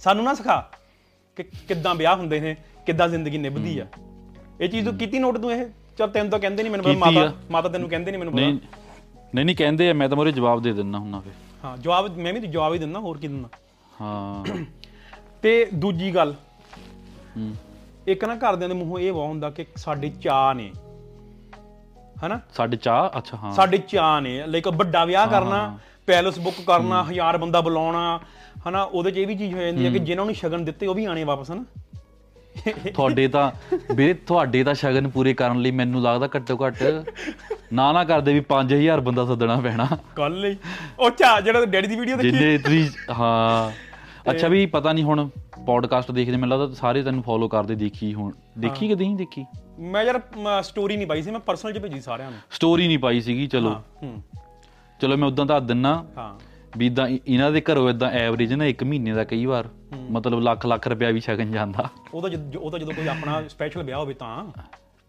ਸਾਨੂੰ 0.00 0.24
ਨਾ 0.24 0.34
ਸਿਖਾ 0.34 0.70
ਕਿ 1.36 1.42
ਕਿੱਦਾਂ 1.42 1.94
ਵਿਆਹ 1.94 2.16
ਹੁੰਦੇ 2.16 2.40
ਨੇ 2.40 2.56
ਕਿੱਦਾਂ 2.86 3.08
ਜ਼ਿੰਦਗੀ 3.08 3.38
ਨਿਭਦੀ 3.38 3.78
ਆ। 3.78 3.86
ਇਹ 4.60 4.68
ਚੀਜ਼ 4.68 4.88
ਤੂੰ 4.88 4.98
ਕੀਤੀ 4.98 5.18
ਨੋਟ 5.18 5.38
ਤੂੰ 5.38 5.52
ਇਹ? 5.52 5.66
ਚਲ 5.98 6.08
ਤੈਨੂੰ 6.08 6.30
ਤਾਂ 6.30 6.38
ਕਹਿੰਦੇ 6.38 6.62
ਨਹੀਂ 6.62 6.72
ਮੈਨੂੰ 6.72 6.84
ਪਤਾ, 6.84 7.10
ਮਾਤਾ 7.10 7.28
ਆ। 7.28 7.32
ਮਾਤਾ 7.50 7.68
ਤੈਨੂੰ 7.68 7.88
ਕਹਿੰਦੇ 7.88 8.10
ਨਹੀਂ 8.10 8.18
ਮੈਨੂੰ 8.18 8.34
ਪਤਾ। 8.34 8.85
ਨਹੀਂ 9.34 9.44
ਨਹੀਂ 9.44 9.56
ਕਹਿੰਦੇ 9.56 9.90
ਆ 9.90 9.92
ਮੈਂ 9.92 10.08
ਤਾਂ 10.08 10.16
ਮੋਰੇ 10.16 10.32
ਜਵਾਬ 10.32 10.62
ਦੇ 10.62 10.72
ਦਿੰਦਾ 10.72 10.98
ਹੁੰਨਾ 10.98 11.20
ਫੇ 11.20 11.30
ਹਾਂ 11.64 11.76
ਜਵਾਬ 11.78 12.16
ਮੈਂ 12.16 12.32
ਵੀ 12.32 12.40
ਜਵਾਬ 12.40 12.74
ਹੀ 12.74 12.78
ਦਿੰਦਾ 12.78 12.98
ਹੋਰ 13.00 13.18
ਕੀ 13.18 13.28
ਦਿੰਦਾ? 13.28 13.48
ਹਾਂ। 14.00 14.44
ਤੇ 15.42 15.68
ਦੂਜੀ 15.74 16.14
ਗੱਲ 16.14 16.34
ਹੂੰ। 17.36 17.54
ਇੱਕ 18.06 18.24
ਨਾ 18.24 18.34
ਘਰਦਿਆਂ 18.34 18.68
ਦੇ 18.68 18.74
ਮੂੰਹੋਂ 18.74 18.98
ਇਹ 18.98 19.12
ਵਾ 19.12 19.24
ਹੁੰਦਾ 19.24 19.50
ਕਿ 19.50 19.66
ਸਾਡੇ 19.76 20.12
ਚਾਹ 20.22 20.54
ਨੇ। 20.54 20.72
ਹਨਾ? 22.26 22.40
ਸਾਡੇ 22.56 22.76
ਚਾਹ 22.76 23.18
ਅੱਛਾ 23.18 23.36
ਹਾਂ। 23.36 23.52
ਸਾਡੇ 23.52 23.78
ਚਾਹ 23.78 24.20
ਨੇ। 24.20 24.46
ਲਾਈਕ 24.46 24.68
ਵੱਡਾ 24.68 25.04
ਵਿਆਹ 25.04 25.26
ਕਰਨਾ 25.26 25.78
ਪੈਲਸ 26.06 26.38
ਬੁੱਕ 26.38 26.56
ਕਰਨਾ 26.66 27.04
ਹਜ਼ਾਰ 27.04 27.38
ਬੰਦਾ 27.38 27.60
ਬੁਲਾਉਣਾ 27.60 28.20
ਹਨਾ? 28.68 28.82
ਉਹਦੇ 28.82 29.10
'ਚ 29.10 29.16
ਇਹ 29.16 29.26
ਵੀ 29.26 29.34
ਚੀਜ਼ 29.34 29.54
ਹੋ 29.54 29.60
ਜਾਂਦੀ 29.60 29.86
ਹੈ 29.86 29.90
ਕਿ 29.90 29.98
ਜਿਨ੍ਹਾਂ 29.98 30.26
ਨੂੰ 30.26 30.34
ਸ਼ਗਨ 30.34 30.64
ਦਿੱਤੇ 30.64 30.86
ਉਹ 30.86 30.94
ਵੀ 30.94 31.04
ਆਣੇ 31.04 31.24
ਵਾਪਸ 31.24 31.50
ਹਨਾ? 31.50 31.64
ਤੁਹਾਡੇ 32.94 33.28
ਤਾਂ 33.28 33.52
ਵੀਰੇ 33.94 34.14
ਤੁਹਾਡੇ 34.14 34.64
ਤਾਂ 34.64 34.74
ਸ਼ਗਨ 34.74 35.08
ਪੂਰੇ 35.08 35.34
ਕਰਨ 35.34 35.58
ਲਈ 35.58 35.70
ਮੈਨੂੰ 35.70 36.02
ਲੱਗਦਾ 36.02 36.28
ਘੱਟੋ 36.36 36.66
ਘੱਟ 36.66 36.82
ਨਾ 37.72 37.92
ਨਾ 37.92 38.04
ਕਰਦੇ 38.04 38.32
ਵੀ 38.32 38.40
5000 38.40 39.00
ਬੰਦਾ 39.00 39.26
ਸੱਦਣਾ 39.26 39.60
ਪੈਣਾ। 39.60 39.88
ਕੱਲ 40.16 40.40
ਲਈ। 40.40 40.56
ਉਹ 40.98 41.10
ਚਾ 41.10 41.40
ਜਿਹੜਾ 41.40 41.64
ਡੈਡੀ 41.64 41.88
ਦੀ 41.88 41.96
ਵੀਡੀਓ 41.96 42.16
ਦੇਖੀ? 42.16 42.30
ਜਿੰਨੇ 42.30 42.58
ਤੁਸੀਂ 42.58 42.88
ਹਾਂ। 43.12 43.72
ਅੱਛਾ 44.30 44.48
ਵੀ 44.48 44.66
ਪਤਾ 44.66 44.92
ਨਹੀਂ 44.92 45.04
ਹੁਣ 45.04 45.28
ਪੋਡਕਾਸਟ 45.66 46.10
ਦੇਖਦੇ 46.12 46.36
ਮੈਨੂੰ 46.36 46.58
ਲੱਗਦਾ 46.58 46.74
ਸਾਰੇ 46.74 47.02
ਤੈਨੂੰ 47.02 47.22
ਫੋਲੋ 47.22 47.48
ਕਰਦੇ 47.48 47.74
ਦੇਖੀ 47.74 48.14
ਹੁਣ। 48.14 48.32
ਦੇਖੀ 48.58 48.88
ਕਿ 48.88 48.94
ਨਹੀਂ 48.94 49.16
ਦੇਖੀ? 49.16 49.46
ਮੈਂ 49.78 50.04
ਯਾਰ 50.04 50.20
ਸਟੋਰੀ 50.62 50.96
ਨਹੀਂ 50.96 51.06
ਪਾਈ 51.06 51.22
ਸੀ 51.22 51.30
ਮੈਂ 51.30 51.40
ਪਰਸਨਲ 51.40 51.72
'ਚ 51.72 51.78
ਭੇਜੀ 51.78 52.00
ਸਾਰਿਆਂ 52.00 52.30
ਨੂੰ। 52.30 52.40
ਸਟੋਰੀ 52.50 52.86
ਨਹੀਂ 52.86 52.98
ਪਾਈ 52.98 53.20
ਸੀਗੀ 53.20 53.46
ਚਲੋ। 53.46 53.70
ਹੂੰ 54.02 54.22
ਚਲੋ 55.00 55.16
ਮੈਂ 55.16 55.28
ਉਦਾਂ 55.28 55.46
ਦੱਸ 55.46 55.62
ਦਿੰਨਾ 55.62 56.06
ਹਾਂ। 56.18 56.56
ਵੀ 56.76 56.86
ਇਦਾਂ 56.86 57.08
ਇਹਨਾਂ 57.26 57.52
ਦੇ 57.52 57.62
ਘਰੋਂ 57.72 57.90
ਇਦਾਂ 57.90 58.10
ਐਵਰੇਜ 58.10 58.54
ਨਾ 58.54 58.64
ਇੱਕ 58.64 58.84
ਮਹੀਨੇ 58.84 59.12
ਦਾ 59.12 59.24
ਕਈ 59.24 59.46
ਵਾਰ। 59.46 59.68
ਮਤਲਬ 60.10 60.40
ਲੱਖ 60.40 60.66
ਲੱਖ 60.66 60.88
ਰੁਪਇਆ 60.88 61.10
ਵੀ 61.10 61.20
ਸ਼ਗਨ 61.20 61.52
ਜਾਂਦਾ। 61.52 61.88
ਉਹ 62.14 62.28
ਤਾਂ 62.28 62.58
ਉਹ 62.58 62.70
ਤਾਂ 62.70 62.78
ਜਦੋਂ 62.78 62.94
ਕੋਈ 62.94 63.06
ਆਪਣਾ 63.06 63.48
ਸਪੈਸ਼ਲ 63.48 63.82
ਵਿਆਹ 63.82 63.98
ਹੋਵੇ 63.98 64.14
ਤਾਂ। 64.14 64.44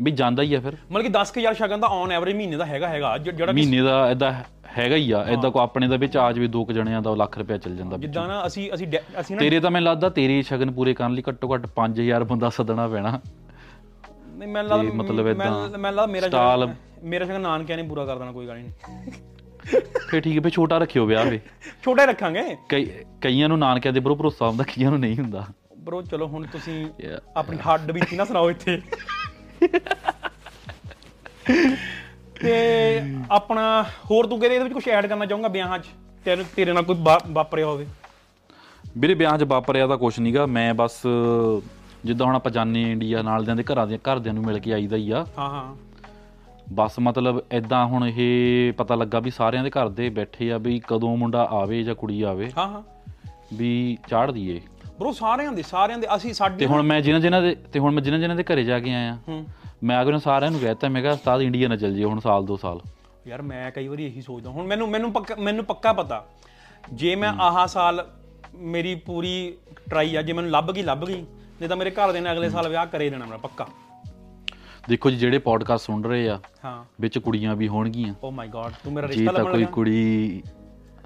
ਵੀ 0.02 0.12
ਜਾਂਦਾ 0.12 0.44
ਹੀ 0.44 0.54
ਆ 0.54 0.60
ਫਿਰ। 0.60 0.74
ਮਤਲਬ 0.92 1.02
ਕਿ 1.02 1.10
10000 1.10 1.54
ਸ਼ਗਨ 1.54 1.80
ਦਾ 1.80 1.88
ਔਨ 1.88 2.12
ਐਵਰੇਜ 2.12 2.36
ਮਹੀਨੇ 2.36 2.58
ਦਾ 2.58 2.66
ਹੈਗਾ 2.66 2.88
ਹੈਗਾ 2.88 3.18
ਜਿਹੜਾ 3.18 3.52
ਮਹੀਨੇ 3.52 3.82
ਦਾ 3.82 4.12
ਇਦਾਂ 4.12 4.34
ਹੈਗਾ 4.78 4.96
ਹੀ 4.96 5.12
ਆ 5.12 5.26
ਇਦਾਂ 5.30 5.52
ਕੋ 5.52 5.60
ਆਪਣੇ 5.60 5.88
ਦਾ 5.88 5.96
ਵਿੱਚ 5.96 6.18
ਆ 6.18 6.32
ਜਾਵੇ 6.32 6.48
ਦੋ 6.48 6.66
ਕੁ 6.66 6.74
ਜਣਿਆਂ 6.74 7.02
ਦਾ 7.02 7.16
ਲੱਖ 7.16 7.38
ਰੁਪਇਆ 7.38 7.58
ਚੱਲ 7.58 7.76
ਜਾਂਦਾ 7.76 7.98
ਜਿੱਦਾਂ 7.98 8.28
ਨਾ 8.28 8.48
ਅਸੀਂ 8.48 8.72
ਅਸੀਂ 8.74 8.88
ਅਸੀਂ 9.20 9.36
ਨਾ 9.36 9.40
ਤੇਰੇ 9.40 9.60
ਤਾਂ 9.60 9.72
ਮੈਨੂੰ 9.72 9.92
ਲੱਗਦਾ 9.92 10.10
ਤੇਰੇ 10.10 10.42
ਸ਼ਗਨ 10.42 10.72
ਪੂਰੇ 10.72 10.94
ਕਰਨ 10.94 11.14
ਲਈ 11.14 11.24
ਘੱਟੋ 11.30 11.54
ਘੱਟ 11.54 11.68
5000 11.76 12.24
ਬੰਦਾ 12.24 12.50
ਸੱਦਣਾ 12.50 12.88
ਪੈਣਾ। 12.88 13.22
ਨਹੀਂ 14.38 14.50
ਮੈਂ 14.50 14.64
ਲੱਗਦਾ 14.64 14.94
ਮਤਲਬ 14.94 15.26
ਮੈਂ- 15.26 15.32
ਏਦਾਂ 15.32 15.80
ਮੈਂ 15.80 15.92
ਲੱਗਦਾ 15.92 16.06
ਮੇਰਾ 16.06 16.28
ਸਟਾਲ- 16.28 16.70
ਮੇਰਾ 17.04 17.26
ਸ਼ਗਨ 17.26 17.42
ਨਾਨਕਿਆਂ 17.42 17.78
ਨੇ 17.78 17.84
ਪੂਰਾ 17.84 18.06
ਕਰ 18.06 18.18
ਦੇਣਾ 18.20 18.32
ਕੋਈ 18.32 18.48
ਗੱਲ 18.48 18.58
ਨਹੀਂ। 18.58 18.70
ਫੇ 20.10 20.22
ਠੀਕ 20.22 20.38
ਹੈ 20.38 20.42
ਫੇ 20.42 20.50
ਛੋਟਾ 20.50 20.78
ਰੱਖਿਓ 20.78 21.06
ਵਿਆਹ 21.06 21.26
ਵੇ। 21.26 21.40
ਛੋਟਾ 21.86 22.04
ਹੀ 22.04 22.08
ਰੱਖਾਂਗੇ। 22.08 22.58
ਕਈ 22.70 22.92
ਕਈਆਂ 23.22 23.50
ਨੂੰ 23.50 23.60
ਨਾਨਕਿਆਂ 23.60 23.94
ਦੇ 23.94 24.00
ਬਰੋ 24.00 24.16
ਭਰੋਸਾ 24.16 24.48
ਹੁੰਦਾ 24.48 24.64
ਕਈਆਂ 24.64 24.90
ਨੂੰ 24.90 25.00
ਨਹੀਂ 25.00 25.18
ਹੁੰਦਾ। 25.18 25.46
ਬ్రో 25.78 26.02
ਚਲੋ 26.02 26.28
ਹੁਣ 26.28 26.46
ਤੁਸੀਂ. 26.46 26.86
ਆਪਣੀ 27.36 27.58
ਹੱਡ 27.58 27.92
ਬੀਤੀ 27.92 28.16
ਨਾ 28.16 28.26
ਸੁਣਾਓ 28.26 28.50
ਇੱਥੇ। 28.50 28.82
ਤੇ 32.42 33.02
ਆਪਣਾ 33.32 33.84
ਹੋਰ 33.84 34.28
ਤੂੰ 34.28 34.40
ਕਿਹਦੇ 34.40 34.56
ਇਹਦੇ 34.56 34.64
ਵਿੱਚ 34.64 34.74
ਕੁਝ 34.74 34.90
ਐਡ 34.90 35.06
ਕਰਨਾ 35.06 35.26
ਚਾਹੂੰਗਾ 35.26 35.48
ਵਿਆਹਾਂ 35.48 35.80
'ਚ? 35.80 35.86
ਤੇਰੇ 36.26 36.46
ਤੇਰੇ 36.56 36.74
ਨਾਲ 36.74 36.84
ਕੋਈ 36.84 36.96
ਵਾਪਰਿਆ 37.28 37.66
ਹੋਵੇ। 37.66 37.88
ਵੀਰੇ 38.98 39.14
ਵਿਆਹ 39.14 39.38
'ਚ 39.38 39.44
ਵਾਪਰਿਆ 39.44 39.88
ਤਾਂ 39.88 39.98
ਕੁਛ 39.98 40.20
ਨਹੀਂਗਾ 40.20 40.46
ਮੈਂ 40.46 40.74
ਬਸ 40.74 41.02
ਜਿੱਦਾਂ 42.06 42.28
ਹੁਣ 42.28 42.36
ਆਪਾਂ 42.36 42.52
ਜਾਣੇ 42.52 42.92
ਇੰਡੀਆ 42.92 43.22
ਨਾਲ 43.22 43.46
ਦਿਆਂ 43.46 43.56
ਦੇ 43.56 43.64
ਘਰਾਂ 43.64 43.88
ਦੇ 43.88 43.98
ਘਰਦਿਆਂ 43.98 44.34
ਨੂੰ 44.34 44.44
ਮਿਲ 44.44 44.60
ਕੇ 44.60 44.74
ਆਈਦਾ 44.74 44.96
ਹੀ 44.96 45.12
ਆ। 45.12 45.26
ਹਾਂ 45.38 45.50
ਹਾਂ। 45.50 45.76
ਬਸ 46.74 47.00
ਮਤਲਬ 47.00 47.44
ਐਦਾਂ 47.52 47.86
ਹੁਣ 47.86 48.12
ਇਹ 48.16 48.74
ਪਤਾ 48.74 48.96
ਲੱਗਾ 48.96 49.20
ਵੀ 49.20 49.32
ਸਾਰਿਆਂ 49.32 49.64
ਦੇ 49.64 49.70
ਘਰ 49.70 49.90
ਦੇ 49.90 50.10
ਬੈਠੇ 50.10 50.52
ਆ 50.52 50.58
ਵੀ 50.58 50.82
ਕਦੋਂ 50.88 51.18
ਮੁੰਡਾ 51.18 51.44
ਆਵੇ 51.44 51.84
ਜਾਂ 51.84 51.96
ਕੁੜੀ 51.96 52.22
ਆਵੇ। 52.22 52.52
ਹਾਂ 52.58 52.68
ਹਾਂ। 52.68 52.84
ਵੀ 53.54 53.98
ਚਾੜ 54.08 54.32
ਦਈਏ। 54.32 54.62
ਬ్రో 55.00 55.12
ਸਾਰਿਆਂ 55.14 55.52
ਦੇ 55.52 55.62
ਸਾਰਿਆਂ 55.62 55.98
ਦੇ 55.98 56.16
ਅਸੀਂ 56.16 56.30
ਤੇ 56.30 56.34
ਸਾਡੇ 56.34 56.66
ਹੁਣ 56.66 56.82
ਮੈਂ 56.82 57.02
ਜਿਨ੍ਹਾਂ 57.02 57.22
ਜਿਨ੍ਹਾਂ 57.22 57.42
ਦੇ 57.42 57.56
ਤੇ 57.56 57.80
ਹੁਣ 57.80 57.92
ਮੈਂ 57.92 58.02
ਜਿਨ੍ਹਾਂ 58.04 58.20
ਜਿਨ੍ਹਾਂ 58.20 58.38
ਦੇ 58.38 58.44
ਘਰੇ 58.44 58.64
ਜਾ 58.64 58.80
ਕੇ 58.80 58.94
ਆਇਆ। 58.94 59.18
ਹੂੰ। 59.28 59.46
ਮੈਂ 59.84 60.02
ਅਗਰ 60.02 60.18
ਸਾਰਿਆਂ 60.18 60.52
ਨੂੰ 60.52 60.60
ਕਹਿਤਾ 60.60 60.90
ਮੈਂ 60.90 61.02
ਕਿਹਾ 61.02 61.14
ਉਸਤਾਦ 61.14 61.42
ਇੰਡੀਆ 61.42 61.68
ਨਾ 61.68 61.76
ਚੱਲ 61.76 61.94
ਜਿਓ 61.94 62.10
ਹੁਣ 62.10 62.20
ਸਾਲ 62.20 62.46
ਦੋ 62.46 62.58
ਸਾਲ। 62.58 62.82
ਯਾਰ 63.28 63.42
ਮੈਂ 63.42 63.72
ਕਈ 63.72 63.88
ਵਾਰੀ 63.88 64.06
ਇਹੀ 64.06 64.22
ਸੋਚਦਾ 64.22 64.50
ਹੁਣ 64.50 64.68
ਮੈਨੂੰ 64.68 64.90
ਮੈਨੂੰ 64.90 65.14
ਪੱਕਾ 65.14 65.36
ਮੈਨੂੰ 65.36 65.66
ਪੱਕਾ 65.66 65.94
ਪਤਾ 65.94 66.28
ਜੇ 66.94 67.16
ਮੈਂ 67.16 67.30
ਆਹ 67.30 67.68
ਸਾਲ 67.68 68.08
ਮੇਰੀ 68.56 68.96
ਪੂਰੀ 68.96 69.54
ਟਰਾਈ 69.90 70.16
ਆ 70.16 70.22
ਜੇ 70.22 70.34
ਮੈਨੂੰ 70.34 70.52
ਲੱਭ 70.52 70.72
ਗਈ 70.72 70.82
ਲੱਭ 70.82 71.06
ਗਈ 71.06 71.22
ਨਹੀਂ 71.22 71.70
ਤਾਂ 71.70 71.78
ਮੇਰੇ 71.78 71.92
ਘਰ 71.92 72.12
ਦੇ 72.12 72.20
ਨੇ 72.20 72.32
ਅਗਲੇ 72.32 72.50
ਸਾਲ 72.50 72.70
ਵਿਆਹ 72.70 72.86
ਕਰੇ 72.86 73.10
ਦੇਣਾ 73.10 73.26
ਮੇਰਾ 73.26 73.38
ਪੱਕਾ। 73.38 73.68
ਦੇਖੋ 74.90 75.10
ਜੀ 75.10 75.18
ਜਿਹੜੇ 75.18 75.38
ਪੋਡਕਾਸਟ 75.38 75.86
ਸੁਣ 75.86 76.04
ਰਹੇ 76.04 76.30
ਆ 76.30 76.40
ਹਾਂ। 76.66 76.86
ਵਿੱਚ 77.02 77.20
ਕੁੜੀਆਂ 77.20 77.56
ਵੀ 77.56 77.68
ਹੋਣਗੀਆਂ। 77.68 78.14
ਓ 78.24 78.32
ਮਾਈ 78.32 78.48
ਗॉड 78.48 78.72
ਤੂੰ 78.84 78.94
ਮੇਰਾ 78.94 79.08
ਜੇ 79.08 79.14
ਰਿਸ਼ਤਾ 79.14 79.32
ਤਾਂ 79.32 79.40
ਲੱਭਣ 79.40 79.52
ਕੋਈ 79.52 79.62
ਲੱਗਾ 79.62 79.72
ਕੁੜੀ 79.72 80.44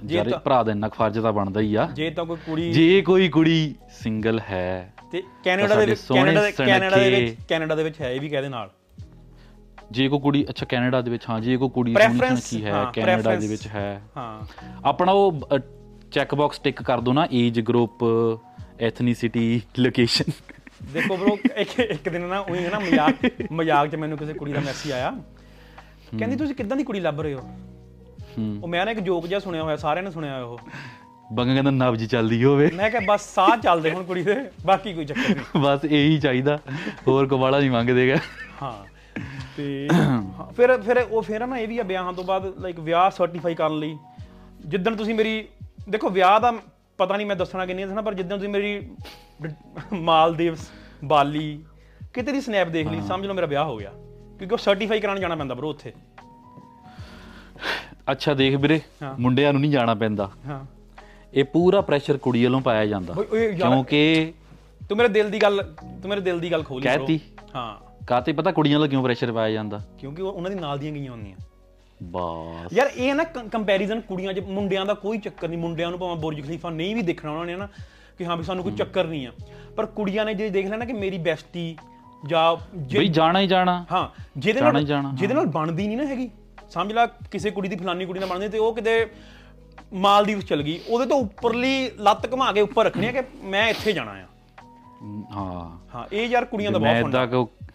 ਜਿਹੜੇ 0.03 0.31
ਭਰਾ 0.43 0.63
ਦਾ 0.63 0.71
ਇੰਨਾ 0.71 0.87
ਕੁ 0.89 0.95
ਫਰਜ਼ 0.95 1.19
ਤਾਂ 1.19 1.33
ਬਣਦਾ 1.33 1.59
ਹੀ 1.59 1.75
ਆ। 1.75 1.89
ਜੇ 1.93 2.09
ਤਾਂ 2.09 2.25
ਕੋਈ 2.25 2.37
ਕੁੜੀ 2.45 2.71
ਜੇ 2.71 3.01
ਕੋਈ 3.01 3.29
ਕੁੜੀ 3.29 3.75
ਸਿੰਗਲ 3.91 4.39
ਹੈ 4.39 4.93
ਤੇ 5.11 5.23
ਕੈਨੇਡਾ 5.43 5.75
ਦੇ 5.75 5.85
ਵਿੱਚ 5.85 6.01
ਕੈਨੇਡਾ 6.13 6.41
ਦੇ 6.41 6.51
ਕੈਨੇਡਾ 6.51 6.97
ਦੇ 6.97 7.09
ਵਿੱਚ 7.09 7.35
ਕੈਨੇਡਾ 7.49 7.75
ਦੇ 7.75 7.83
ਵਿੱਚ 7.83 8.01
ਹੈ 8.01 8.13
ਇਹ 8.13 8.21
ਵੀ 8.21 8.29
ਕਹਦੇ 8.29 8.49
ਨਾਲ। 8.49 8.71
ਜੇ 9.91 10.07
ਕੋਈ 10.07 10.19
ਕੁੜੀ 10.19 10.45
ਅੱਛਾ 10.49 10.65
ਕੈਨੇਡਾ 10.69 11.01
ਦੇ 11.01 11.11
ਵਿੱਚ 11.11 11.23
ਹਾਂ 11.29 11.39
ਜੇ 11.39 11.57
ਕੋਈ 11.57 11.69
ਕੁੜੀ 11.69 11.93
ਸੋਹਣੀ 11.93 12.17
ਸੁਨੱਖੀ 12.17 12.65
ਹੈ 12.65 12.85
ਕੈਨੇਡਾ 12.93 13.35
ਦੇ। 13.35 13.47
ਵਿੱਚ 13.47 13.67
ਹੈ। 13.67 14.01
ਹਾਂ। 14.17 14.45
ਆਪਣਾ 14.85 15.11
ਉਹ 15.11 15.41
ਚੈੱਕ 16.11 16.35
ਬਾਕਸ 16.35 16.59
ਟਿਕ 16.59 16.81
ਕਰ 16.83 16.99
ਦੋ 16.99 17.13
ਨਾ 17.13 17.27
ਏਜ 17.33 17.59
ਗਰੁੱਪ 17.59 17.99
ਐਥਨੀਸਿਟੀ 18.81 19.61
ਲੋਕੇਸ਼ਨ 19.79 20.31
ਦੇਖੋ 20.93 21.17
ਬ్రో 21.17 21.37
ਇੱਕ 21.55 21.79
ਇੱਕ 21.79 22.09
ਦਿਨ 22.09 22.21
ਨਾ 22.21 22.39
ਉਹੀ 22.39 22.59
ਨਾ 22.59 22.79
ਮਜ਼ਾਕ 22.79 23.29
ਮਜ਼ਾਕ 23.51 23.87
'ਚ 23.87 23.95
ਮੈਨੂੰ 23.95 24.17
ਕਿਸੇ 24.17 24.33
ਕੁੜੀ 24.33 24.53
ਦਾ 24.53 24.59
ਮੈਸੇਜ 24.59 24.91
ਆਇਆ। 24.91 25.11
ਕਹਿੰਦੀ 26.19 26.35
ਤੁਸੀਂ 26.35 26.55
ਕਿੱਦਾਂ 26.55 26.77
ਦੀ 26.77 26.83
ਕੁੜੀ 26.83 26.99
ਲੱਭ 26.99 27.21
ਰਹੇ 27.21 27.33
ਹੂੰ? 27.33 27.70
ਉਹ 28.63 28.67
ਮੈਂ 28.67 28.85
ਨਾ 28.85 28.91
ਇੱਕ 28.91 28.99
ਜੋਕ 28.99 29.27
ਜਿਹਾ 29.27 29.39
ਸੁਣਿਆ 29.39 29.63
ਹੋਇਆ 29.63 29.75
ਸਾਰਿਆਂ 29.75 30.03
ਨੇ 30.03 30.11
ਸੁਣਿਆ 30.11 30.33
ਹੋਇਆ 30.33 30.43
ਉਹ। 30.43 30.59
ਬੰਗਾ 31.33 31.53
ਕਹਿੰਦਾ 31.53 31.71
ਨਬਜ 31.71 32.03
ਚੱਲਦੀ 32.05 32.43
ਹੋਵੇ। 32.43 32.69
ਮੈਂ 32.73 32.89
ਕਿਹਾ 32.89 33.01
ਬਸ 33.07 33.33
ਸਾਹ 33.35 33.57
ਚੱਲਦੇ 33.57 33.91
ਹੁਣ 33.91 34.03
ਕੁੜੀ 34.03 34.23
ਦੇ 34.23 34.35
ਬਾਕੀ 34.65 34.93
ਕੋਈ 34.93 35.05
ਚੱਕਰ 35.05 35.35
ਨਹੀਂ। 35.35 35.61
ਬਸ 35.61 35.85
ਇਹੀ 35.85 36.17
ਚਾਹੀਦਾ 36.19 36.57
ਹੋਰ 37.07 37.27
ਕੋਵਾਲਾ 37.27 37.59
ਨਹੀਂ 37.59 37.71
ਮੰਗਦੇਗਾ 37.71 38.15
ਹਾਂ 38.61 38.73
ਤੇ 39.57 39.87
ਫਿਰ 40.55 40.81
ਫਿਰ 40.81 40.97
ਉਹ 41.11 41.21
ਫਿਰ 41.21 41.47
ਨਾ 41.47 41.57
ਇਹ 41.57 41.67
ਵੀ 41.67 41.77
ਆ 41.79 41.83
ਵਿਆਹਾਂ 41.83 42.13
ਤੋਂ 42.13 42.23
ਬਾਅਦ 42.23 42.45
ਲਾਈਕ 42.59 42.79
ਵਿਆਹ 42.79 43.09
ਸਰਟੀਫਾਈ 43.09 43.55
ਕਰਨ 43.55 43.79
ਲਈ। 43.79 43.97
ਜਿੱਦਣ 44.65 44.95
ਤੁਸੀਂ 44.95 45.15
ਮੇਰੀ 45.15 45.47
ਦੇਖੋ 45.89 46.09
ਵਿਆਹ 46.09 46.39
ਦਾ 46.39 46.51
ਪਤਾ 46.97 47.17
ਨਹੀਂ 47.17 47.27
ਮੈਂ 47.27 47.35
ਦੱਸਣਾ 47.35 47.65
ਕਿ 47.65 47.73
ਨਹੀਂ 47.73 47.85
ਦੱਸਣਾ 47.85 48.01
ਪਰ 48.01 48.13
ਜਿੱਦਣ 48.13 48.35
ਤੁਸੀਂ 48.37 48.49
ਮੇਰੀ 48.49 48.91
ਮਾਲਦੀਵਸ 49.93 50.69
ਬਾਲੀ 51.03 51.63
ਕਿਤੇ 52.13 52.31
ਦੀ 52.31 52.41
ਸਨੈਪ 52.41 52.67
ਦੇਖ 52.67 52.87
ਲਈ 52.87 53.01
ਸਮਝ 53.01 53.25
ਲਓ 53.25 53.33
ਮੇਰਾ 53.33 53.47
ਵਿਆਹ 53.47 53.65
ਹੋ 53.65 53.77
ਗਿਆ। 53.77 53.91
ਕਿਉਂਕਿ 54.37 54.53
ਉਹ 54.53 54.57
ਸਰਟੀਫਾਈ 54.57 54.99
ਕਰਾਉਣ 54.99 55.19
ਜਾਣਾ 55.19 55.35
ਪੈਂਦਾ 55.35 55.55
ਬਰੋ 55.55 55.69
ਉੱਥੇ। 55.69 55.93
ਅੱਛਾ 58.11 58.33
ਦੇਖ 58.33 58.55
ਵੀਰੇ 58.55 58.81
ਹਾਂ। 59.03 59.15
ਮੁੰਡਿਆਂ 59.19 59.53
ਨੂੰ 59.53 59.61
ਨਹੀਂ 59.61 59.71
ਜਾਣਾ 59.71 59.93
ਪੈਂਦਾ। 59.93 60.31
ਹਾਂ। 60.47 60.65
ਇਹ 61.33 61.43
ਪੂਰਾ 61.43 61.81
ਪ੍ਰੈਸ਼ਰ 61.81 62.17
ਕੁੜੀ 62.17 62.43
ਵੱਲੋਂ 62.43 62.61
ਪਾਇਆ 62.61 62.85
ਜਾਂਦਾ। 62.85 63.13
ਓਏ 63.17 63.25
ਓਏ 63.31 63.45
ਯਾਰ। 63.45 63.69
ਕਿਉਂਕਿ 63.69 64.33
ਤੂੰ 64.89 64.97
ਮੇਰੇ 64.97 65.09
ਦਿਲ 65.09 65.29
ਦੀ 65.29 65.41
ਗੱਲ 65.41 65.73
ਤੂੰ 65.81 66.09
ਮੇਰੇ 66.09 66.21
ਦਿਲ 66.21 66.39
ਦੀ 66.39 66.51
ਗੱਲ 66.51 66.63
ਖੋਲੀ 66.63 66.87
bro। 66.87 66.97
ਕਹਿਤੀ? 66.97 67.19
ਹਾਂ। 67.55 68.05
ਕਾਤੇ 68.07 68.31
ਪਤਾ 68.31 68.51
ਕੁੜੀਆਂ 68.51 68.79
ਵੱਲੋਂ 68.79 68.89
ਕਿਉਂ 68.89 69.03
ਪ੍ਰੈਸ਼ਰ 69.03 69.31
ਪਾਇਆ 69.31 69.51
ਜਾਂਦਾ? 69.51 69.81
ਕਿਉਂਕਿ 69.99 70.21
ਉਹ 70.21 70.33
ਉਹਨਾਂ 70.33 70.51
ਦੀ 70.51 70.59
ਨਾਲ 70.59 70.79
ਦੀਆਂ 70.79 70.91
ਗਈਆਂ 70.91 71.11
ਹੁੰਦੀਆਂ। 71.11 71.37
ਬਸ। 72.03 72.73
ਯਾਰ 72.73 72.87
ਇਹ 72.95 73.15
ਨਾ 73.15 73.23
ਕੰਪੈਰੀਜ਼ਨ 73.23 74.01
ਕੁੜੀਆਂ 74.01 74.33
'ਚ 74.33 74.39
ਮੁੰਡਿਆਂ 74.39 74.85
ਦਾ 74.85 74.93
ਕੋਈ 74.93 75.17
ਚੱਕਰ 75.17 75.47
ਨਹੀਂ। 75.47 75.59
ਮੁੰਡਿਆਂ 75.59 75.89
ਨੂੰ 75.89 75.99
ਭਾਵੇਂ 75.99 76.15
ਬੁਰਜ 76.15 76.43
ਖਲੀਫਾ 76.43 76.69
ਨਹੀਂ 76.69 76.95
ਵੀ 76.95 77.01
ਦੇਖਣਾ 77.01 77.31
ਉਹਨਾਂ 77.31 77.45
ਨੇ 77.45 77.55
ਨਾ 77.55 77.67
ਕਿ 78.17 78.25
ਹਾਂ 78.25 78.37
ਵੀ 78.37 78.43
ਸਾਨੂੰ 78.43 78.63
ਕੋਈ 78.63 78.73
ਚੱਕਰ 78.73 79.05
ਨਹੀਂ 79.05 79.27
ਆ। 79.27 79.31
ਪਰ 79.75 79.85
ਕੁੜੀਆਂ 79.85 80.25
ਨੇ 80.25 80.33
ਜੇ 80.33 80.49
ਦੇਖ 80.49 80.67
ਲੈਣਾ 80.67 80.85
ਕਿ 80.85 80.93
ਮੇਰੀ 80.93 81.17
ਬੈਸਟੀ 81.17 81.77
ਜਾਂ 82.27 82.77
ਜੇ- 82.77 83.01
ਬਈ 83.01 83.07
ਜਾਣਾ 83.07 83.39
ਹੀ 83.39 83.47
ਜਾਣਾ। 83.47 83.85
ਹਾਂ 83.91 84.21
ਜਿਹਦੇ 84.37 84.59
ਜਾਣਾ 84.59 84.71
ਨਾਲ 84.71 84.81
ਹੀ 84.81 84.87
ਜਾਣਾ, 84.87 85.11
ਜਿਹਦੇ 85.13 85.33
ਨਾਲ 85.33 85.45
ਬਣਦੀ 85.45 85.87
ਨਹੀਂ 85.87 85.97
ਨਾ 85.97 86.05
ਹੈਗੀ। 86.05 86.29
ਸਮਝ 86.71 86.93
ਲੈ 86.93 87.05
ਕਿਸੇ 87.05 87.51
ਕੁੜੀ 87.51 87.69
ਦੀ 87.69 87.75
ਫਲਾਨੀ 87.75 88.05
ਕੁੜੀ 88.05 88.19
ਨਾਲ 88.19 88.29
ਬਣਦੀ 88.29 88.49
ਤੇ 88.49 88.57
ਉਹ 88.57 88.75
ਕਿਤੇ 88.75 89.11
ਮਾਲਦੀਵਸ 89.93 90.43
ਚਲ 90.43 90.61
ਗਈ। 90.61 90.79
ਉਹਦੇ 90.87 91.05
ਤੋਂ 91.05 91.17
ਉੱਪਰਲੀ 91.17 91.91
ਲੱਤ 91.99 92.33
ਘੁਮਾ 92.33 92.51
ਕੇ 92.51 92.61
ਉੱਪਰ 92.61 92.85
ਰੱਖਣੀ 92.85 93.07
ਹੈ 93.07 93.11
ਕਿ 93.11 93.21
ਮੈਂ 93.43 93.67
ਇੱਥੇ 93.67 93.91
ਜਾਣਾ 93.91 94.11
ਆ। 94.11 94.25
ਹਾਂ। 95.31 95.87
ਹਾਂ 95.95 96.05
ਇਹ 96.11 96.27
ਯਾਰ 96.27 96.45
ਕੁੜੀਆਂ 96.45 96.71
ਦਾ 96.71 96.79
ਮੈਂ 96.79 96.93
ਬਹੁਤ 96.93 97.03
ਫੰਡਾ 97.03 97.23
ਇਦਾਂ 97.23 97.45
ਕਿ 97.45 97.65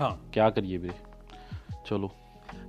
ਹਾਂ। 0.00 0.16
ਕਿਆ 0.32 0.50
ਕਰੀਏ 0.50 0.76
ਵੀਰੇ? 0.76 0.94
ਚਲੋ। 1.84 2.10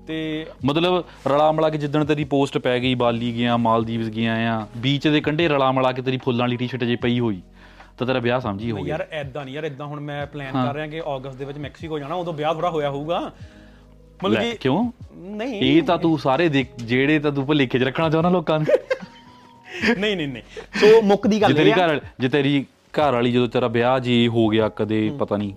ਤੇ 0.08 0.46
ਮਤਲਬ 0.66 1.04
ਰਲਾ 1.28 1.52
ਮਲਾ 1.52 1.70
ਕੇ 1.70 1.78
ਜਿੱਦਣ 1.78 2.06
ਤੇਰੀ 2.06 2.24
ਪੋਸਟ 2.24 2.58
ਪੈ 2.58 2.80
ਗਈ 2.80 2.96
ਬਾਲੀ 2.96 3.36
ਗਿਆ 3.36 3.58
ਮਾਲਦੀਵਸ 3.58 4.08
ਗਿਆ 4.08 4.58
ਆ 4.58 4.68
ਬੀਚ 4.78 5.08
ਦੇ 5.08 5.22
ਕੰਢੇ 5.22 5.48
ਰਲਾ 5.48 5.72
ਮਲਾ 5.72 5.92
ਕੇ 5.92 6.02
ਤੇਰੀ 6.02 6.18
ਫੁੱਲਾਂ 6.18 6.44
ਵਾਲੀ 6.44 6.58
ਟੀ-ਸ਼ਰਟ 6.58 6.84
ਜੇ 6.84 6.96
ਪਈ 6.96 7.20
ਹੋਈ 7.20 7.42
ਤਾਂ 7.98 8.08
ਤੇਰਾ 8.08 8.20
ਵਿਆਹ 8.20 8.40
ਸਮਝੀ 8.40 8.72
ਹੋ 8.72 8.78
ਗਿਆ। 8.78 8.92
ਯਾਰ 8.92 9.08
ਐਦਾਂ 9.12 9.46
ਨਹੀਂ 9.46 9.56
ਯਾਰ 9.56 9.66
ਐਦਾਂ 9.66 9.86
ਹੁਣ 9.86 10.00
ਮੈਂ 10.00 10.28
ਪਲਾਨ 10.28 10.66
ਕਰ 10.66 10.74
ਰਿਹਾ 10.74 10.88
ਕਿ 10.88 11.02
ਅਗਸਤ 11.02 11.36
ਦੇ 11.36 11.46
ਵਿੱਚ 11.46 11.58
ਮੈਕਸੀਕੋ 11.58 12.00
ਜਾਣਾ 12.00 12.16
ਉਦੋਂ 12.16 12.34
ਵਿਆਹ 12.34 12.54
ਥੋੜਾ 12.54 12.70
ਹੋਇਆ 12.70 12.90
ਹੋਊਗਾ। 12.90 13.32
ਮਤਲਬ 14.24 14.42
ਕਿ 14.42 14.58
ਕਿਉਂ? 14.58 14.92
ਨਹੀਂ। 15.16 15.62
ਇਹ 15.62 15.84
ਤਾਂ 15.84 15.98
ਤੂੰ 15.98 16.20
ਸਾਰੇ 16.20 16.50
ਜਿਹੜੇ 16.78 17.20
ਤਾਂ 17.20 17.32
ਤੂੰ 17.32 17.46
ਭੁਲੇਖੇ 17.46 17.80
'ਚ 17.80 17.84
ਰੱਖਣਾ 17.84 18.10
ਚਾਹੁੰਦਾ 18.10 18.30
ਲੋਕਾਂ 18.30 18.60
ਨੂੰ। 18.60 18.68
ਨਹੀਂ 20.00 20.18
ਨਹੀਂ 20.18 20.28
ਨਹੀਂ। 20.28 20.44
ਸੋ 20.80 21.02
ਮੁੱਕ 21.02 21.28
ਦੀ 21.28 21.42
ਗੱਲ 21.42 21.54
ਤੇਰੀ 21.54 21.70
ਇਹ 21.70 21.74
ਆ। 21.74 21.88
ਘਰ 21.88 22.02
ਜੇ 22.20 22.30
ਤੇਰੀ 22.30 22.66
ਘਰ 23.00 23.14
ਵਾਲੀ 23.14 23.32
ਜਦੋਂ 23.32 23.48
ਤੇਰਾ 23.48 23.68
ਵਿਆਹ 23.68 24.00
ਜੀ 24.00 24.28
ਹੋ 24.28 24.48
ਗਿਆ 24.48 24.70
ਕਦੇ 24.70 25.12
ਪਤਾ 25.20 25.38
ਨਹੀਂ। 25.38 25.54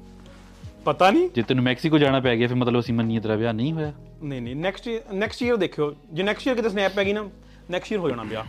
ਪਤਾ 0.85 1.11
ਨਹੀਂ। 1.11 1.29
ਜੇ 1.35 1.43
ਤੈਨੂੰ 1.43 1.65
ਮੈਕਸੀਕੋ 1.65 1.99
ਜਾਣਾ 1.99 2.21
ਪੈ 2.21 2.37
ਗਿਆ 2.37 2.49
ਫਿਰ 2.49 2.57
ਮਤਲਬ 2.57 2.81
ਅਸੀਂ 2.81 2.95
ਮੰਨੀਏ 2.95 3.21
ਤੇਰਾ 3.21 3.35
ਵਿਆਹ 3.35 3.53
ਨਹੀਂ 3.53 3.73
ਹੋਇਆ। 3.73 3.93
ਨਹੀਂ 4.23 4.43
ਨਹੀਂ 4.43 4.57
ਨੈਕਸਟ 4.57 4.89
ਨੈਕਸਟ 5.15 5.43
ਈਅਰ 5.43 5.57
ਦੇਖਿਓ। 5.57 5.95
ਜੇ 6.13 6.23
ਨੈਕਸਟ 6.23 6.47
ਈਅਰ 6.49 6.55
ਕਿਤੇ 6.57 6.69
ਸਨੈਪ 6.69 6.93
ਪੈ 6.93 7.05
ਗਈ 7.05 7.13
ਨਾ 7.13 7.29
ਨੈਕਸਟ 7.71 7.93
ਈਅਰ 7.93 8.01
ਹੋ 8.01 8.09
ਜਾਣਾ 8.11 8.23
ਵਿਆਹ। 8.23 8.45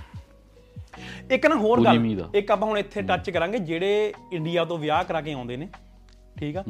ਇੱਕ 1.31 1.45
ਨਾ 1.45 1.55
ਹੋਰ 1.55 1.83
ਗੱਲ। 1.86 2.25
ਇੱਕ 2.36 2.51
ਆਪਾਂ 2.51 2.67
ਹੁਣ 2.67 2.77
ਇੱਥੇ 2.77 3.01
ਟੱਚ 3.01 3.29
ਕਰਾਂਗੇ 3.29 3.57
ਜਿਹੜੇ 3.59 4.13
ਇੰਡੀਆ 4.33 4.65
ਤੋਂ 4.65 4.77
ਵਿਆਹ 4.77 5.03
ਕਰਾ 5.03 5.21
ਕੇ 5.21 5.33
ਆਉਂਦੇ 5.33 5.57
ਨੇ 5.57 5.67
ਠੀਕ 6.39 6.57
ਆ? 6.57 6.63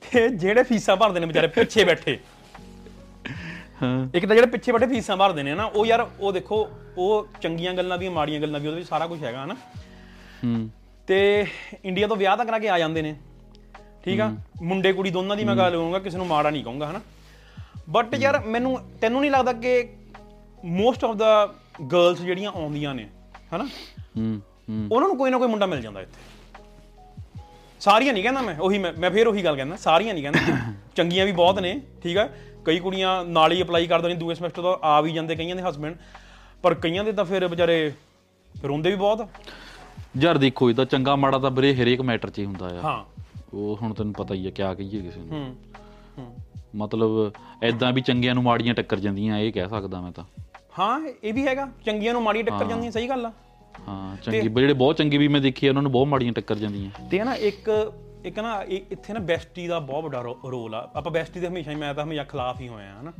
ਤੇ 0.00 0.28
ਜਿਹੜੇ 0.28 0.62
ਫੀਸਾਂ 0.62 0.96
ਭਰਦੇ 0.96 1.20
ਨੇ 1.20 1.26
ਵਿਚਾਰੇ 1.26 1.46
ਪਿੱਛੇ 1.46 1.84
ਬੈਠੇ। 1.84 2.18
ਹਾਂ। 3.82 4.08
ਇੱਕ 4.14 4.26
ਤਾਂ 4.26 4.34
ਜਿਹੜੇ 4.36 4.50
ਪਿੱਛੇ 4.50 4.72
ਬੈਠੇ 4.72 4.86
ਫੀਸਾਂ 4.86 5.16
ਭਰਦੇ 5.16 5.42
ਨੇ 5.42 5.54
ਨਾ 5.54 5.64
ਉਹ 5.64 5.86
ਯਾਰ 5.86 6.10
ਉਹ 6.20 6.32
ਦੇਖੋ 6.32 6.70
ਉਹ 6.98 7.28
ਚੰਗੀਆਂ 7.40 7.74
ਗੱਲਾਂ 7.74 7.98
ਵੀ 7.98 8.08
ਮਾੜੀਆਂ 8.08 8.40
ਗੱਲਾਂ 8.40 8.60
ਵੀ 8.60 8.66
ਉਹਦੇ 8.66 8.78
ਵਿੱਚ 8.78 8.88
ਸਾਰਾ 8.88 9.06
ਕੁਝ 9.06 9.24
ਹੈਗਾ 9.24 9.44
ਹਨਾ। 9.44 9.54
ਹੂੰ। 10.44 10.70
ਤੇ 11.06 11.46
ਇੰਡੀਆ 11.84 12.06
ਤੋਂ 12.06 12.16
ਵਿਆਹ 12.16 12.36
ਤਾਂ 12.36 12.44
ਕਰਾ 12.44 12.58
ਕੇ 12.58 12.68
ਆ 12.68 12.78
ਜਾਂਦੇ 12.78 13.02
ਨੇ। 13.02 13.16
ਠੀਕ 14.04 14.20
ਆ? 14.20 14.32
ਮੁੰਡੇ 14.62 14.92
ਕੁੜੀ 14.92 15.10
ਦੋਨਾਂ 15.10 15.36
ਦੀ 15.36 15.44
ਮੈਂ 15.44 15.56
ਗੱਲ 15.56 15.70
ਕਰਾਂਗਾ 15.70 15.98
ਕਿਸੇ 15.98 16.16
ਨੂੰ 16.16 16.26
ਮਾੜਾ 16.26 16.50
ਨਹੀਂ 16.50 16.64
ਕਹੂੰਗਾ 16.64 16.90
ਹਨਾ। 16.90 17.00
ਬਟ 17.90 18.14
ਯਾਰ 18.14 18.40
ਮੈਨੂੰ 18.40 18.78
ਤੈਨੂੰ 19.00 19.20
ਨਹੀਂ 19.20 19.30
ਲੱਗਦਾ 19.30 19.52
ਕਿ 19.52 19.88
ਮੋਸਟ 20.64 21.04
ਆਫ 21.04 21.16
ਦਾ 21.16 21.54
ਗਰਲਸ 21.92 22.20
ਜਿਹੜੀਆਂ 22.20 22.52
ਆਉਂਦੀਆਂ 22.52 22.94
ਨੇ 22.94 23.08
ਹਨਾ 23.56 23.64
ਹੂੰ 24.16 24.40
ਹੂੰ। 24.68 24.88
ਉਹਨਾਂ 24.92 25.08
ਨੂੰ 25.08 25.16
ਕੋਈ 25.16 25.30
ਨਾ 25.30 25.38
ਕੋਈ 25.38 25.48
ਮੁੰਡਾ 25.48 25.66
ਮਿਲ 25.66 25.80
ਜਾਂਦਾ 25.80 26.00
ਇੱਥੇ। 26.00 26.37
ਸਾਰੀਆਂ 27.80 28.12
ਨਹੀਂ 28.12 28.22
ਕਹਿੰਦਾ 28.22 28.40
ਮੈਂ 28.42 28.56
ਉਹੀ 28.58 28.78
ਮੈਂ 28.78 28.92
ਮੈਂ 28.98 29.10
ਫੇਰ 29.10 29.26
ਉਹੀ 29.26 29.44
ਗੱਲ 29.44 29.56
ਕਹਿੰਦਾ 29.56 29.76
ਸਾਰੀਆਂ 29.76 30.14
ਨਹੀਂ 30.14 30.22
ਕਹਿੰਦਾ। 30.22 30.40
ਚੰਗੀਆਂ 30.96 31.26
ਵੀ 31.26 31.32
ਬਹੁਤ 31.32 31.58
ਨੇ 31.58 31.80
ਠੀਕ 32.02 32.16
ਆ? 32.18 32.28
ਕਈ 32.64 32.78
ਕੁੜੀਆਂ 32.78 33.24
ਨਾਲ 33.24 33.52
ਹੀ 33.52 33.62
ਅਪਲਾਈ 33.62 33.86
ਕਰ 33.86 34.00
ਦਿੰਦੀਆਂ 34.00 34.18
ਦੂਏ 34.20 34.34
ਸਮੈਸਟਰ 34.34 34.62
ਤੋਂ 34.62 34.76
ਆ 34.82 35.00
ਵੀ 35.00 35.12
ਜਾਂਦੇ 35.12 35.36
ਕਈਆਂ 35.36 35.56
ਦੇ 35.56 35.62
ਹਸਬੰਡ 35.62 35.96
ਪਰ 36.62 36.74
ਕਈਆਂ 36.74 37.04
ਦੇ 37.04 37.12
ਤਾਂ 37.12 37.24
ਫਿਰ 37.24 37.46
ਵਿਚਾਰੇ 37.48 37.92
ਰੋਂਦੇ 38.64 38.90
ਵੀ 38.90 38.96
ਬਹੁਤ 38.96 39.20
ਆ। 39.20 39.28
ਯਾਰ 40.18 40.38
ਦੇਖੋ 40.38 40.70
ਇਹ 40.70 40.74
ਤਾਂ 40.74 40.84
ਚੰਗਾ 40.84 41.16
ਮਾੜਾ 41.16 41.38
ਤਾਂ 41.38 41.50
ਵੀਰੇ 41.50 41.74
ਹਰੇਕ 41.74 42.00
ਮੈਟਰ 42.00 42.30
'ਚ 42.30 42.38
ਹੀ 42.38 42.44
ਹੁੰਦਾ 42.44 42.66
ਆ। 42.66 42.80
ਹਾਂ। 42.84 43.04
ਉਹ 43.54 43.78
ਹੁਣ 43.82 43.94
ਤੈਨੂੰ 43.94 44.12
ਪਤਾ 44.12 44.34
ਹੀ 44.34 44.46
ਆ 44.46 44.50
ਕਿਆ 44.50 44.74
ਕਹੀਏ 44.74 45.00
ਕਿਸੇ 45.00 45.20
ਨੂੰ। 45.20 45.28
ਹੂੰ 45.30 45.56
ਹੂੰ। 46.18 46.34
ਮਤਲਬ 46.76 47.32
ਐਦਾਂ 47.62 47.92
ਵੀ 47.92 48.00
ਚੰਗਿਆਂ 48.00 48.34
ਨੂੰ 48.34 48.42
ਮਾੜੀਆਂ 48.42 48.74
ਟੱਕਰ 48.74 48.98
ਜਾਂਦੀਆਂ 48.98 49.38
ਇਹ 49.38 49.52
ਕਹਿ 49.52 49.68
ਸਕਦਾ 49.68 50.00
ਮੈਂ 50.00 50.12
ਤਾਂ। 50.12 50.24
ਹਾਂ 50.78 51.00
ਇਹ 51.24 51.34
ਵੀ 51.34 51.46
ਹੈਗਾ 51.46 51.68
ਚੰਗੀਆਂ 51.86 52.12
ਨੂੰ 52.12 52.22
ਮਾੜੀ 52.22 52.42
ਟੱਕਰ 52.42 52.64
ਜਾਂਦੀਆਂ 52.64 52.92
ਸਹੀ 52.92 53.08
ਗੱਲ 53.08 53.26
ਆ। 53.26 53.32
ਹਾਂ 53.88 54.16
ਚੰਗੀ 54.16 54.40
ਜਿਹੜੇ 54.40 54.72
ਬਹੁਤ 54.72 54.96
ਚੰਗੇ 54.96 55.18
ਵੀ 55.18 55.28
ਮੈਂ 55.28 55.40
ਦੇਖੇ 55.40 55.68
ਉਹਨਾਂ 55.68 55.82
ਨੂੰ 55.82 55.92
ਬਹੁਤ 55.92 56.06
ਮਾੜੀਆਂ 56.06 56.32
ਟੱਕਰ 56.32 56.54
ਜਾਂਦੀਆਂ। 56.54 56.90
ਤੇ 57.10 57.22
ਨਾ 57.24 57.34
ਇੱਕ 57.34 57.70
ਇੱਕ 58.24 58.38
ਨਾ 58.38 58.62
ਇੱਥੇ 58.62 59.12
ਨਾ 59.12 59.20
ਬੈਸਟੀ 59.20 59.66
ਦਾ 59.66 59.78
ਬਹੁਤ 59.80 60.04
ਵੱਡਾ 60.04 60.20
ਰੋਲ 60.50 60.74
ਆ। 60.74 60.78
ਆਪਾਂ 60.96 61.12
ਬੈਸਟੀ 61.12 61.40
ਦੇ 61.40 61.46
ਹਮੇਸ਼ਾ 61.48 61.70
ਹੀ 61.70 61.76
ਮੈਂ 61.76 61.92
ਤਾਂ 61.94 62.04
ਹਮੇਸ਼ਾ 62.04 62.24
ਖਿਲਾਫ 62.24 62.60
ਹੀ 62.60 62.68
ਹੋਇਆ 62.68 63.00
ਹਨਾ 63.00 63.12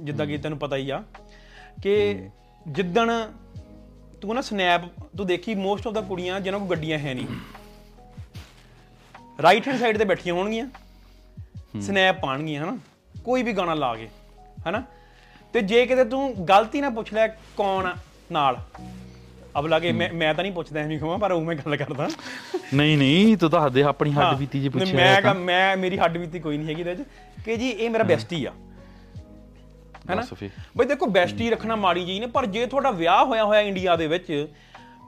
ਜਿੱਦਾਂ 0.00 0.26
ਕਿ 0.26 0.38
ਤੈਨੂੰ 0.38 0.58
ਪਤਾ 0.58 0.76
ਹੀ 0.76 0.90
ਆ 0.90 1.02
ਕਿ 1.82 1.94
ਜਿੱਦਣ 2.68 3.10
ਤੂੰ 4.20 4.34
ਨਾ 4.34 4.40
ਸਨੈਪ 4.40 4.82
ਤੂੰ 5.16 5.26
ਦੇਖੀ 5.26 5.54
ਮੋਸਟ 5.54 5.86
ਆਫ 5.86 5.94
ਦਾ 5.94 6.00
ਕੁੜੀਆਂ 6.00 6.40
ਜਿਹਨਾਂ 6.40 6.60
ਕੋਲ 6.60 6.68
ਗੱਡੀਆਂ 6.68 6.98
ਹੈ 6.98 7.14
ਨਹੀਂ। 7.14 7.26
ਰਾਈਟ 9.42 9.68
ਹੈਂਡ 9.68 9.78
ਸਾਈਡ 9.78 9.98
ਤੇ 9.98 10.04
ਬੈਠੀਆਂ 10.04 10.34
ਹੋਣਗੀਆਂ 10.34 10.68
ਸਨੈਪ 11.80 12.20
ਪਾਣਗੀਆਂ 12.20 12.64
ਹਨਾ 12.64 12.78
ਕੋਈ 13.24 13.42
ਵੀ 13.42 13.52
ਗਾਣਾ 13.52 13.74
ਲਾ 13.74 13.94
ਕੇ 13.96 14.08
ਹਨਾ 14.68 14.82
ਤੇ 15.52 15.60
ਜੇ 15.60 15.86
ਕਿਤੇ 15.86 16.04
ਤੂੰ 16.04 16.34
ਗਲਤੀ 16.48 16.80
ਨਾਲ 16.80 16.90
ਪੁੱਛ 16.90 17.12
ਲਿਆ 17.14 17.26
ਕੌਣ 17.56 17.92
ਨਾਲ 18.32 18.56
ਅਬ 19.58 19.66
ਲਾਗੇ 19.66 19.92
ਮੈਂ 19.92 20.12
ਮੈਂ 20.12 20.34
ਤਾਂ 20.34 20.44
ਨਹੀਂ 20.44 20.52
ਪੁੱਛਦਾ 20.52 20.80
ਐਵੇਂ 20.80 20.98
ਕਹਾਂ 20.98 21.18
ਪਰ 21.18 21.32
ਉਹ 21.32 21.40
ਮੈਂ 21.40 21.54
ਗੱਲ 21.56 21.76
ਕਰਦਾ। 21.76 22.08
ਨਹੀਂ 22.74 22.98
ਨਹੀਂ 22.98 23.36
ਤੂੰ 23.36 23.50
ਤਾਂ 23.50 23.60
ਹੱਦੇ 23.66 23.82
ਆਪਣੀ। 23.82 24.12
ਹੱਡ 24.12 24.36
ਬੀਤੀ 24.36 24.60
ਜੀ 24.60 24.68
ਪੁੱਛਿਆ 24.68 24.96
ਮੈਂ 24.96 25.22
ਕਹਾਂ 25.22 25.34
ਮੈਂ 25.34 25.76
ਮੇਰੀ 25.76 25.98
ਹੱਡ 25.98 26.18
ਬੀਤੀ 26.18 26.40
ਕੋਈ 26.40 26.58
ਨਹੀਂ 26.58 26.68
ਹੈਗੀ 26.68 26.80
ਇਹਦੇ 26.80 26.94
ਵਿੱਚ। 26.94 27.08
ਕਿ 27.44 27.56
ਜੀ 27.56 27.68
ਇਹ 27.70 27.90
ਮੇਰਾ 27.90 28.04
ਬੈਸਟੀ 28.04 28.44
ਆ। 28.44 28.52
ਹੈਨਾ? 30.10 30.22
ਬਈ 30.76 30.86
ਦੇਖੋ 30.86 31.06
ਬੈਸਟੀ 31.06 31.50
ਰੱਖਣਾ 31.50 31.76
ਮਾੜੀ 31.76 32.04
ਜੀ 32.04 32.20
ਨੇ 32.20 32.26
ਪਰ 32.26 32.46
ਜੇ 32.46 32.66
ਤੁਹਾਡਾ 32.66 32.90
ਵਿਆਹ 32.90 33.24
ਹੋਇਆ 33.24 33.44
ਹੋਇਆ 33.44 33.60
ਇੰਡੀਆ 33.60 33.96
ਦੇ 33.96 34.06
ਵਿੱਚ 34.06 34.48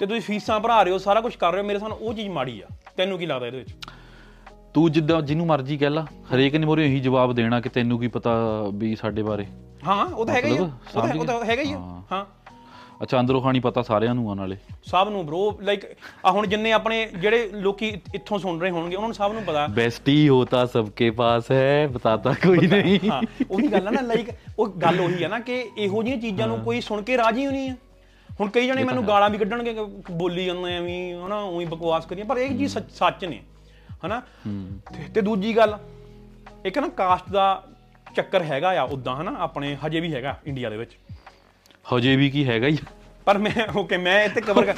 ਤੇ 0.00 0.06
ਤੁਸੀਂ 0.06 0.20
ਫੀਸਾਂ 0.20 0.61
ਭਰਾ 0.61 0.82
ਰਹੇ 0.82 0.92
ਹੋ 0.92 0.99
ਸਾਰਾ 0.99 1.20
ਕੁਝ 1.20 1.37
ਕਰ 1.37 1.52
ਰਹੇ 1.52 1.61
ਹੋ 1.61 1.66
ਮੇਰੇ 1.66 1.78
ਸਾਨੂੰ 1.78 1.97
ਉਹ 1.97 2.14
ਚੀਜ਼ 2.14 2.28
ਮਾੜੀ 2.28 2.61
ਆ। 2.61 2.66
ਤੈਨੂੰ 2.97 3.18
ਕੀ 3.18 3.26
ਲੱਗਦਾ 3.26 3.47
ਇਹਦੇ 3.47 3.59
ਵਿੱਚ? 3.59 3.75
ਤੂੰ 4.75 4.92
ਜਿੱਦਾਂ 4.92 5.23
ਜਿਹਨੂੰ 5.23 5.47
ਮਰਜ਼ੀ 5.47 5.76
ਕਹਿ 5.78 5.90
ਲਾ 5.90 6.06
ਹਰੇਕ 6.35 6.54
ਨੇ 6.56 6.66
ਮੋਰੇ 6.66 6.87
ਇਹੀ 6.87 7.00
ਜਵਾਬ 7.00 7.32
ਦੇਣਾ 7.32 7.61
ਕਿ 7.61 7.68
ਤੈਨੂੰ 7.68 7.99
ਕੀ 7.99 8.09
ਪਤਾ 8.09 8.30
ਵੀ 8.75 8.97
ਸਾਡੇ 8.97 9.23
ਬਾਰੇ। 9.23 9.47
ਹਾਂ 9.87 10.06
ਉਹ 10.06 10.26
ਤਾਂ 10.26 10.35
ਹੈਗਾ 10.35 10.49
ਹੀ 10.49 10.59
ਉਹ 10.59 11.25
ਤਾਂ 11.25 11.44
ਹੈਗਾ 11.44 11.62
ਹੀ। 11.62 11.73
ਹਾਂ। 12.12 12.39
ਅੱਛਾ 13.02 13.21
ਅੰਦਰੋਂ 13.21 13.40
ਖਾਣੀ 13.42 13.61
ਪਤਾ 13.61 13.83
ਸਾਰਿਆਂ 13.83 14.14
ਨੂੰ 14.14 14.30
ਆ 14.30 14.35
ਨਾਲੇ। 14.35 14.57
ਸਭ 14.85 15.09
ਨੂੰ 15.11 15.25
ਬ్రో 15.26 15.42
ਲਾਈਕ 15.64 15.85
ਆ 16.25 16.30
ਹੁਣ 16.30 16.47
ਜਿੰਨੇ 16.47 16.73
ਆਪਣੇ 16.73 17.04
ਜਿਹੜੇ 17.14 17.50
ਲੋਕੀ 17.54 17.88
ਇੱਥੋਂ 18.14 18.38
ਸੁਣ 18.38 18.61
ਰਹੇ 18.61 18.71
ਹੋਣਗੇ 18.71 18.97
ਉਹਨਾਂ 18.97 19.09
ਨੂੰ 19.09 19.14
ਸਭ 19.14 19.33
ਨੂੰ 19.33 19.42
ਪਤਾ। 19.42 19.66
ਬੈਸਟੀ 19.66 20.28
ਹੋਤਾ 20.28 20.64
ਸਭਕੇ 20.66 21.11
ਪਾਸ 21.11 21.50
ਹੈ 21.50 21.87
ਬਤਾਤਾ 21.87 22.33
ਕੋਈ 22.42 22.66
ਨਹੀਂ। 22.66 22.99
ਹਾਂ 23.11 23.21
ਉਹੀ 23.50 23.69
ਗੱਲ 23.69 23.88
ਆ 23.88 23.90
ਨਾ 23.90 24.00
ਲਾਈਕ 24.00 24.28
ਉਹ 24.59 24.69
ਗੱਲ 24.83 25.00
ਉਹੀ 25.00 25.23
ਆ 25.25 25.28
ਨਾ 25.28 25.38
ਕਿ 25.40 25.64
ਇਹੋ 25.76 26.02
ਜਿਹੀਆਂ 26.02 26.21
ਚੀਜ਼ਾਂ 26.21 26.49
ਨੂੰ 26.49 26.59
ਕੋਈ 26.61 26.80
ਸੁਣ 26.80 27.02
ਕੇ 27.02 27.16
ਰਾਜੀ 27.16 27.47
ਹੋਣੀ 27.47 27.69
ਆ। 27.69 27.75
ਹੁਣ 28.30 28.49
ਕਈ 28.49 28.66
ਜਣੇ 28.66 28.85
ਮੈਨੂੰ 28.85 29.07
ਗਾਲਾਂ 29.07 29.30
ਵੀ 29.30 29.38
ਕੱਢਣਗੇ 29.38 29.75
ਬੋਲੀ 30.11 30.45
ਜਾਂਦੇ 30.47 30.76
ਐਵੇਂ 30.76 31.14
ਹਨਾ 31.16 31.40
ਉਹੀ 31.40 31.64
ਬਕਵਾਸ 31.64 32.07
ਕਰੀਆਂ 32.07 32.26
ਪਰ 32.26 32.38
ਇਹ 32.38 32.57
ਚੀਜ਼ 32.59 32.78
ਸੱਚ 32.90 33.25
ਨੇ 33.25 33.40
ਹਨਾ। 34.07 34.23
ਤੇ 35.14 35.21
ਦੂਜੀ 35.21 35.57
ਗੱਲ 35.57 35.76
ਇੱਕ 36.66 36.78
ਨਾ 36.78 36.88
ਕਾਸਟ 36.97 37.30
ਦਾ 37.33 37.62
ਚੱਕਰ 38.16 38.42
ਹੈਗਾ 38.42 38.69
ਆ 38.80 38.83
ਉਦਾਂ 38.92 39.16
ਹਨਾ 39.16 39.35
ਆਪਣੇ 39.40 39.76
ਹਜੇ 39.87 40.00
ਵੀ 40.00 40.12
ਹੈਗਾ 40.14 40.37
ਇੰਡੀਆ 40.47 40.71
ਦੇ 40.71 40.76
ਵਿੱਚ। 40.76 40.97
ਹਜੇ 41.84 42.16
ਵੀ 42.16 42.30
ਕੀ 42.30 42.49
ਹੈਗਾ 42.49 42.66
ਹੀ? 42.66 42.78
ਪਰ 43.25 43.38
ਮੈਂ 43.38 43.50
ਓਕੇ 43.76 43.96
ਮੈਂ 43.96 44.25
ਇੱਥੇ 44.25 44.40
ਕਵਰ 44.40 44.66
ਕਰ 44.66 44.75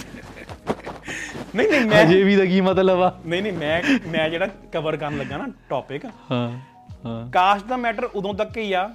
ਨਹੀਂ 1.55 1.69
ਨਹੀਂ 1.69 1.81
ਮੈਂ 1.81 2.05
ਹਜੇ 2.07 2.23
ਵੀ 2.23 2.37
ਦਾ 2.37 2.45
ਕੀ 2.45 2.61
ਮਤਲਬ 2.61 3.03
ਆ? 3.03 3.21
ਨਹੀਂ 3.27 3.43
ਨਹੀਂ 3.43 3.53
ਮੈਂ 3.53 3.83
ਮੈਂ 4.09 4.31
ਜਿਹੜਾ 4.31 4.47
ਕਵਰ 4.47 4.97
ਕਰਨ 4.97 5.19
ਲੱਗਾ 5.19 5.37
ਨਾ 5.37 5.47
ਟੌਪਿਕ 5.69 6.05
ਹਾਂ 6.05 6.59
ਹਾਂ। 7.07 7.31
ਕਾਸਟ 7.31 7.67
ਦਾ 7.67 7.77
ਮੈਟਰ 7.77 8.05
ਉਦੋਂ 8.05 8.35
ਤੱਕ 8.35 8.57
ਹੀ 8.57 8.73
ਆ। 8.73 8.95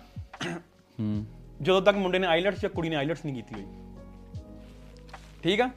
ਹੂੰ। 1.00 1.26
ਜਦੋਂ 1.62 1.82
ਤੱਕ 1.82 1.98
ਮੁੰਡੇ 1.98 2.20
ਨੇ 2.20 2.28
ਆਈਲਟਸ 2.28 2.62
ਜਾਂ 2.62 2.70
ਕੁੜੀ 2.70 2.90
ਨੇ 2.90 2.96
ਆਈਲਟਸ 2.96 3.26
ਨਹੀਂ 3.26 3.36
ਕੀਤੀ 3.36 3.56
ਹੋਈ। 3.56 3.66
ਠੀਕ 5.44 5.62
ਆ? 5.62 5.70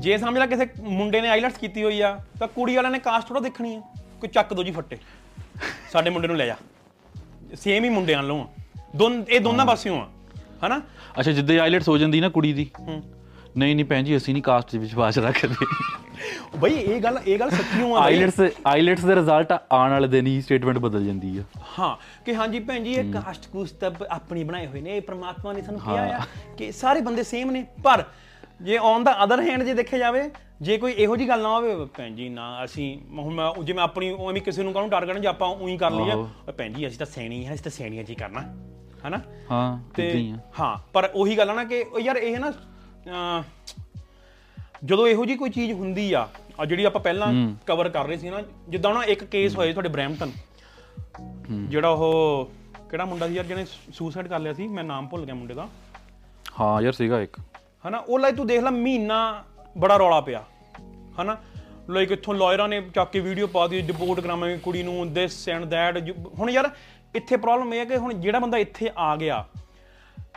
ਜੇ 0.00 0.18
ਸਮਝ 0.18 0.38
ਲੈ 0.38 0.46
ਕਿਸੇ 0.46 0.66
ਮੁੰਡੇ 0.80 1.20
ਨੇ 1.20 1.28
ਆਈਲਟਸ 1.28 1.58
ਕੀਤੀ 1.58 1.82
ਹੋਈ 1.82 2.00
ਆ 2.00 2.20
ਤਾਂ 2.40 2.48
ਕੁੜੀ 2.48 2.76
ਵਾਲਿਆਂ 2.76 2.92
ਨੇ 2.92 2.98
ਕਾਸਟ 2.98 3.26
ਥੋੜਾ 3.28 3.40
ਦੇਖਣੀ 3.40 3.76
ਆ। 3.76 3.80
ਕੋਈ 4.20 4.28
ਚੱਕ 4.28 4.54
ਦੋ 4.54 4.62
ਜੀ 4.62 4.70
ਫੱਟੇ। 4.70 4.96
ਸਾਡੇ 5.92 6.10
ਮੁੰਡੇ 6.10 6.28
ਨੂੰ 6.28 6.36
ਲੈ 6.36 6.46
ਜਾ। 6.46 6.56
ਸੇਮ 7.56 7.84
ਹੀ 7.84 7.88
ਮੁੰਡਿਆਂ 7.88 8.18
ਵੱਲੋਂ 8.18 8.46
ਦੋਨ 8.96 9.24
ਇਹ 9.28 9.40
ਦੋਨਾਂ 9.40 9.66
ਪਾਸਿਓਂ 9.66 10.00
ਆ। 10.00 10.08
ਹਨਾ? 10.64 10.80
ਅੱਛਾ 11.20 11.32
ਜਿੱਦੇ 11.32 11.58
ਆਈਲੈਟਸ 11.60 11.88
ਹੋ 11.88 11.96
ਜਾਂਦੀ 11.98 12.20
ਨਾ 12.20 12.28
ਕੁੜੀ 12.28 12.52
ਦੀ। 12.52 12.70
ਹੂੰ। 12.80 13.02
ਨਹੀਂ 13.56 13.74
ਨਹੀਂ 13.74 13.84
ਭੈਣ 13.84 14.04
ਜੀ 14.04 14.16
ਅਸੀਂ 14.16 14.34
ਨਹੀਂ 14.34 14.42
ਕਾਸਟ 14.42 14.68
'ਚ 14.70 14.76
ਵਿਸ਼ਵਾਸ 14.76 15.18
ਰੱਖਦੇ 15.18 15.66
ਬਈ 16.58 16.74
ਇਹ 16.74 17.00
ਗੱਲ 17.00 17.18
ਇਹ 17.26 17.38
ਗੱਲ 17.38 17.50
ਸੱਚੀਓ 17.50 17.94
ਆ। 17.96 18.02
ਆਈਲੈਟਸ 18.02 18.40
ਆਈਲੈਟਸ 18.66 19.04
ਦੇ 19.04 19.14
ਰਿਜ਼ਲਟ 19.14 19.52
ਆਉਣ 19.52 19.90
ਵਾਲੇ 19.90 20.08
ਦਿਨ 20.08 20.26
ਹੀ 20.26 20.40
ਸਟੇਟਮੈਂਟ 20.40 20.78
ਬਦਲ 20.78 21.04
ਜਾਂਦੀ 21.04 21.36
ਆ। 21.38 21.42
ਹਾਂ 21.78 21.96
ਕਿ 22.24 22.34
ਹਾਂਜੀ 22.34 22.60
ਭੈਣ 22.60 22.84
ਜੀ 22.84 22.92
ਇਹ 22.94 23.12
ਕਾਸਟ 23.12 23.46
ਕੂਸਟ 23.52 23.74
ਤਾਂ 23.80 23.90
ਆਪਣੀ 24.10 24.44
ਬਣਾਏ 24.44 24.66
ਹੋਏ 24.66 24.80
ਨੇ 24.80 24.96
ਇਹ 24.96 25.02
ਪ੍ਰਮਾਤਮਾ 25.02 25.52
ਨੇ 25.52 25.62
ਸਾਨੂੰ 25.62 25.80
ਕਿਹਾ 25.80 26.04
ਆ 26.16 26.20
ਕਿ 26.58 26.70
ਸਾਰੇ 26.72 27.00
ਬੰਦੇ 27.00 27.22
ਸੇਮ 27.22 27.50
ਨੇ 27.50 27.64
ਪਰ 27.84 28.04
ਜੇ 28.62 28.78
ਔਨ 28.78 29.04
ਦਾ 29.04 29.16
ਅਦਰ 29.24 29.40
ਹੈਂਡ 29.40 29.62
ਜੇ 29.62 29.74
ਦੇਖਿਆ 29.74 29.98
ਜਾਵੇ 29.98 30.30
ਜੇ 30.62 30.76
ਕੋਈ 30.78 30.92
ਇਹੋ 30.92 31.16
ਜੀ 31.16 31.28
ਗੱਲ 31.28 31.42
ਨਾ 31.42 31.48
ਹੋਵੇ 31.48 31.74
ਭੈਣ 31.98 32.14
ਜੀ 32.14 32.28
ਨਾ 32.28 32.64
ਅਸੀਂ 32.64 32.96
ਹੁਣ 33.18 33.34
ਮੈਂ 33.34 33.52
ਜਿਵੇਂ 33.64 33.82
ਆਪਣੀ 33.82 34.10
ਉਵੇਂ 34.10 34.42
ਕਿਸੇ 34.42 34.62
ਨੂੰ 34.62 34.72
ਕਾਹਨੂੰ 34.72 34.90
ਟਾਰਗੇਟ 34.90 35.18
ਜੇ 35.18 35.28
ਆਪਾਂ 35.28 35.48
ਉਹੀ 35.48 35.76
ਕਰ 35.76 35.90
ਲਈਏ 35.90 36.52
ਭੈਣ 36.52 36.72
ਜੀ 36.72 36.86
ਅਸੀਂ 36.86 36.98
ਤਾਂ 36.98 37.06
ਸੈਣੀ 37.06 37.44
ਹਾਂ 37.46 37.54
ਅਸੀਂ 37.54 37.64
ਤਾਂ 37.64 37.72
ਸੈਣੀਆਂ 37.72 38.04
ਜੀ 38.04 38.14
ਕਰਨਾ। 38.14 38.42
ਹਨਾ? 39.06 39.20
ਹਾਂ 39.50 39.78
ਤੇ 39.94 40.10
ਹੀ 40.12 40.34
ਪਰ 40.92 41.10
ਉਹੀ 41.14 41.36
ਗੱਲ 41.38 41.50
ਆ 41.50 41.54
ਨਾ 41.54 41.64
ਕਿ 41.64 41.84
ਯਾਰ 42.00 42.16
ਇਹ 42.16 42.38
ਨਾ 42.38 42.52
ਜਦੋਂ 44.84 45.06
ਇਹੋ 45.08 45.24
ਜੀ 45.24 45.34
ਕੋਈ 45.36 45.50
ਚੀਜ਼ 45.50 45.72
ਹੁੰਦੀ 45.72 46.12
ਆ 46.12 46.28
ਆ 46.60 46.64
ਜਿਹੜੀ 46.64 46.84
ਆਪਾਂ 46.84 47.00
ਪਹਿਲਾਂ 47.00 47.32
ਕਵਰ 47.66 47.88
ਕਰ 47.88 48.06
ਰਹੇ 48.06 48.16
ਸੀ 48.16 48.30
ਨਾ 48.30 48.42
ਜਿੱਦਾਂ 48.68 48.92
ਨਾ 48.94 49.02
ਇੱਕ 49.04 49.24
ਕੇਸ 49.24 49.56
ਹੋਇਆ 49.56 49.72
ਤੁਹਾਡੇ 49.72 49.88
ਬ੍ਰੈਂਪਟਨ। 49.88 50.30
ਜਿਹੜਾ 51.68 51.88
ਉਹ 51.88 52.50
ਕਿਹੜਾ 52.90 53.04
ਮੁੰਡਾ 53.04 53.28
ਸੀ 53.28 53.34
ਯਾਰ 53.34 53.44
ਜਿਹਨੇ 53.44 53.64
ਸੁਸਾਈਡ 53.94 54.28
ਕਰ 54.28 54.38
ਲਿਆ 54.38 54.52
ਸੀ? 54.52 54.66
ਮੈਂ 54.68 54.84
ਨਾਮ 54.84 55.08
ਭੁੱਲ 55.08 55.24
ਗਿਆ 55.24 55.34
ਮੁੰਡੇ 55.34 55.54
ਦਾ। 55.54 55.68
ਹਾਂ 56.60 56.80
ਯਾਰ 56.82 56.92
ਸੀਗਾ 56.92 57.20
ਇੱਕ। 57.20 57.38
ਹਨਾ? 57.88 57.98
ਉਹ 57.98 58.18
ਲਈ 58.18 58.32
ਤੂੰ 58.32 58.46
ਦੇਖ 58.46 58.62
ਲੈ 58.62 58.70
ਮਹੀਨਾ 58.70 59.44
ਬੜਾ 59.78 59.96
ਰੌਲਾ 59.96 60.20
ਪਿਆ। 60.20 60.44
ਹਨਾ? 61.22 61.36
ਲਾਈਕ 61.90 62.10
ਇੱਥੋਂ 62.12 62.34
ਲਾਇਰਾਂ 62.34 62.68
ਨੇ 62.68 62.80
ਚੱਕ 62.94 63.10
ਕੇ 63.10 63.20
ਵੀਡੀਓ 63.20 63.46
ਪਾ 63.46 63.66
ਦਿੱਤੀ 63.66 63.86
ਡਿਪੋਰਟ 63.86 64.20
ਕਰਾਵਾਂਗੇ 64.20 64.56
ਕੁੜੀ 64.58 64.82
ਨੂੰ 64.82 65.12
ਦਿਸ 65.12 65.48
ਐਂਡ 65.48 65.64
ਦੈਟ 65.64 66.10
ਹੁਣ 66.38 66.50
ਯਾਰ 66.50 66.70
ਇੱਥੇ 67.14 67.36
ਪ੍ਰੋਬਲਮ 67.36 67.74
ਇਹ 67.74 67.78
ਹੈ 67.78 67.84
ਕਿ 67.84 67.96
ਹੁਣ 67.96 68.14
ਜਿਹੜਾ 68.14 68.38
ਬੰਦਾ 68.38 68.58
ਇੱਥੇ 68.58 68.90
ਆ 68.98 69.16
ਗਿਆ 69.16 69.46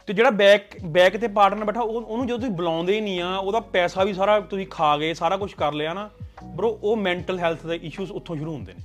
ਤੇ 0.08 0.14
ਜਿਹੜਾ 0.14 0.30
ਬੈਕ 0.30 0.62
ਬੈਕ 0.86 1.18
ਤੇ 1.18 1.28
ਪਾਰਟਨਰ 1.28 1.66
ਬੈਠਾ, 1.66 1.82
ਉਹ- 1.82 2.06
ਉਹਨੂੰ 2.06 2.28
ਜਦੋਂ 2.28 2.40
ਤੁਸੀਂ 2.40 2.54
ਬੁਲਾਉਂਦੇ 2.54 2.96
ਹੀ 2.96 3.02
ਨਹੀਂ 3.02 3.22
ਆ, 3.22 3.38
ਉਹਦਾ 3.38 3.60
ਪੈਸਾ 3.60 4.04
ਵੀ 4.04 4.14
ਸਾਰਾ 4.14 4.40
ਤੁਸੀਂ 4.40 4.68
ਖਾ 4.68 4.98
ਗਏ, 4.98 5.14
ਸਾਰਾ 5.14 5.38
ਕੁਝ 5.38 5.54
ਕਰ 5.54 5.74
ਲਿਆ 5.74 5.94
ਨਾ 5.94 6.10
ਬ్రో 6.44 6.68
ਉਹ 6.68 6.98
ਮੈਂਟਲ 6.98 7.40
ਹੈਲਥ 7.40 7.66
ਦੇ 7.66 7.76
ਇਸ਼ੂਜ਼ 7.76 8.12
ਉੱਥੋਂ 8.12 8.36
ਸ਼ੁਰੂ 8.36 8.54
ਹੁੰਦੇ 8.54 8.74
ਨੇ। 8.74 8.80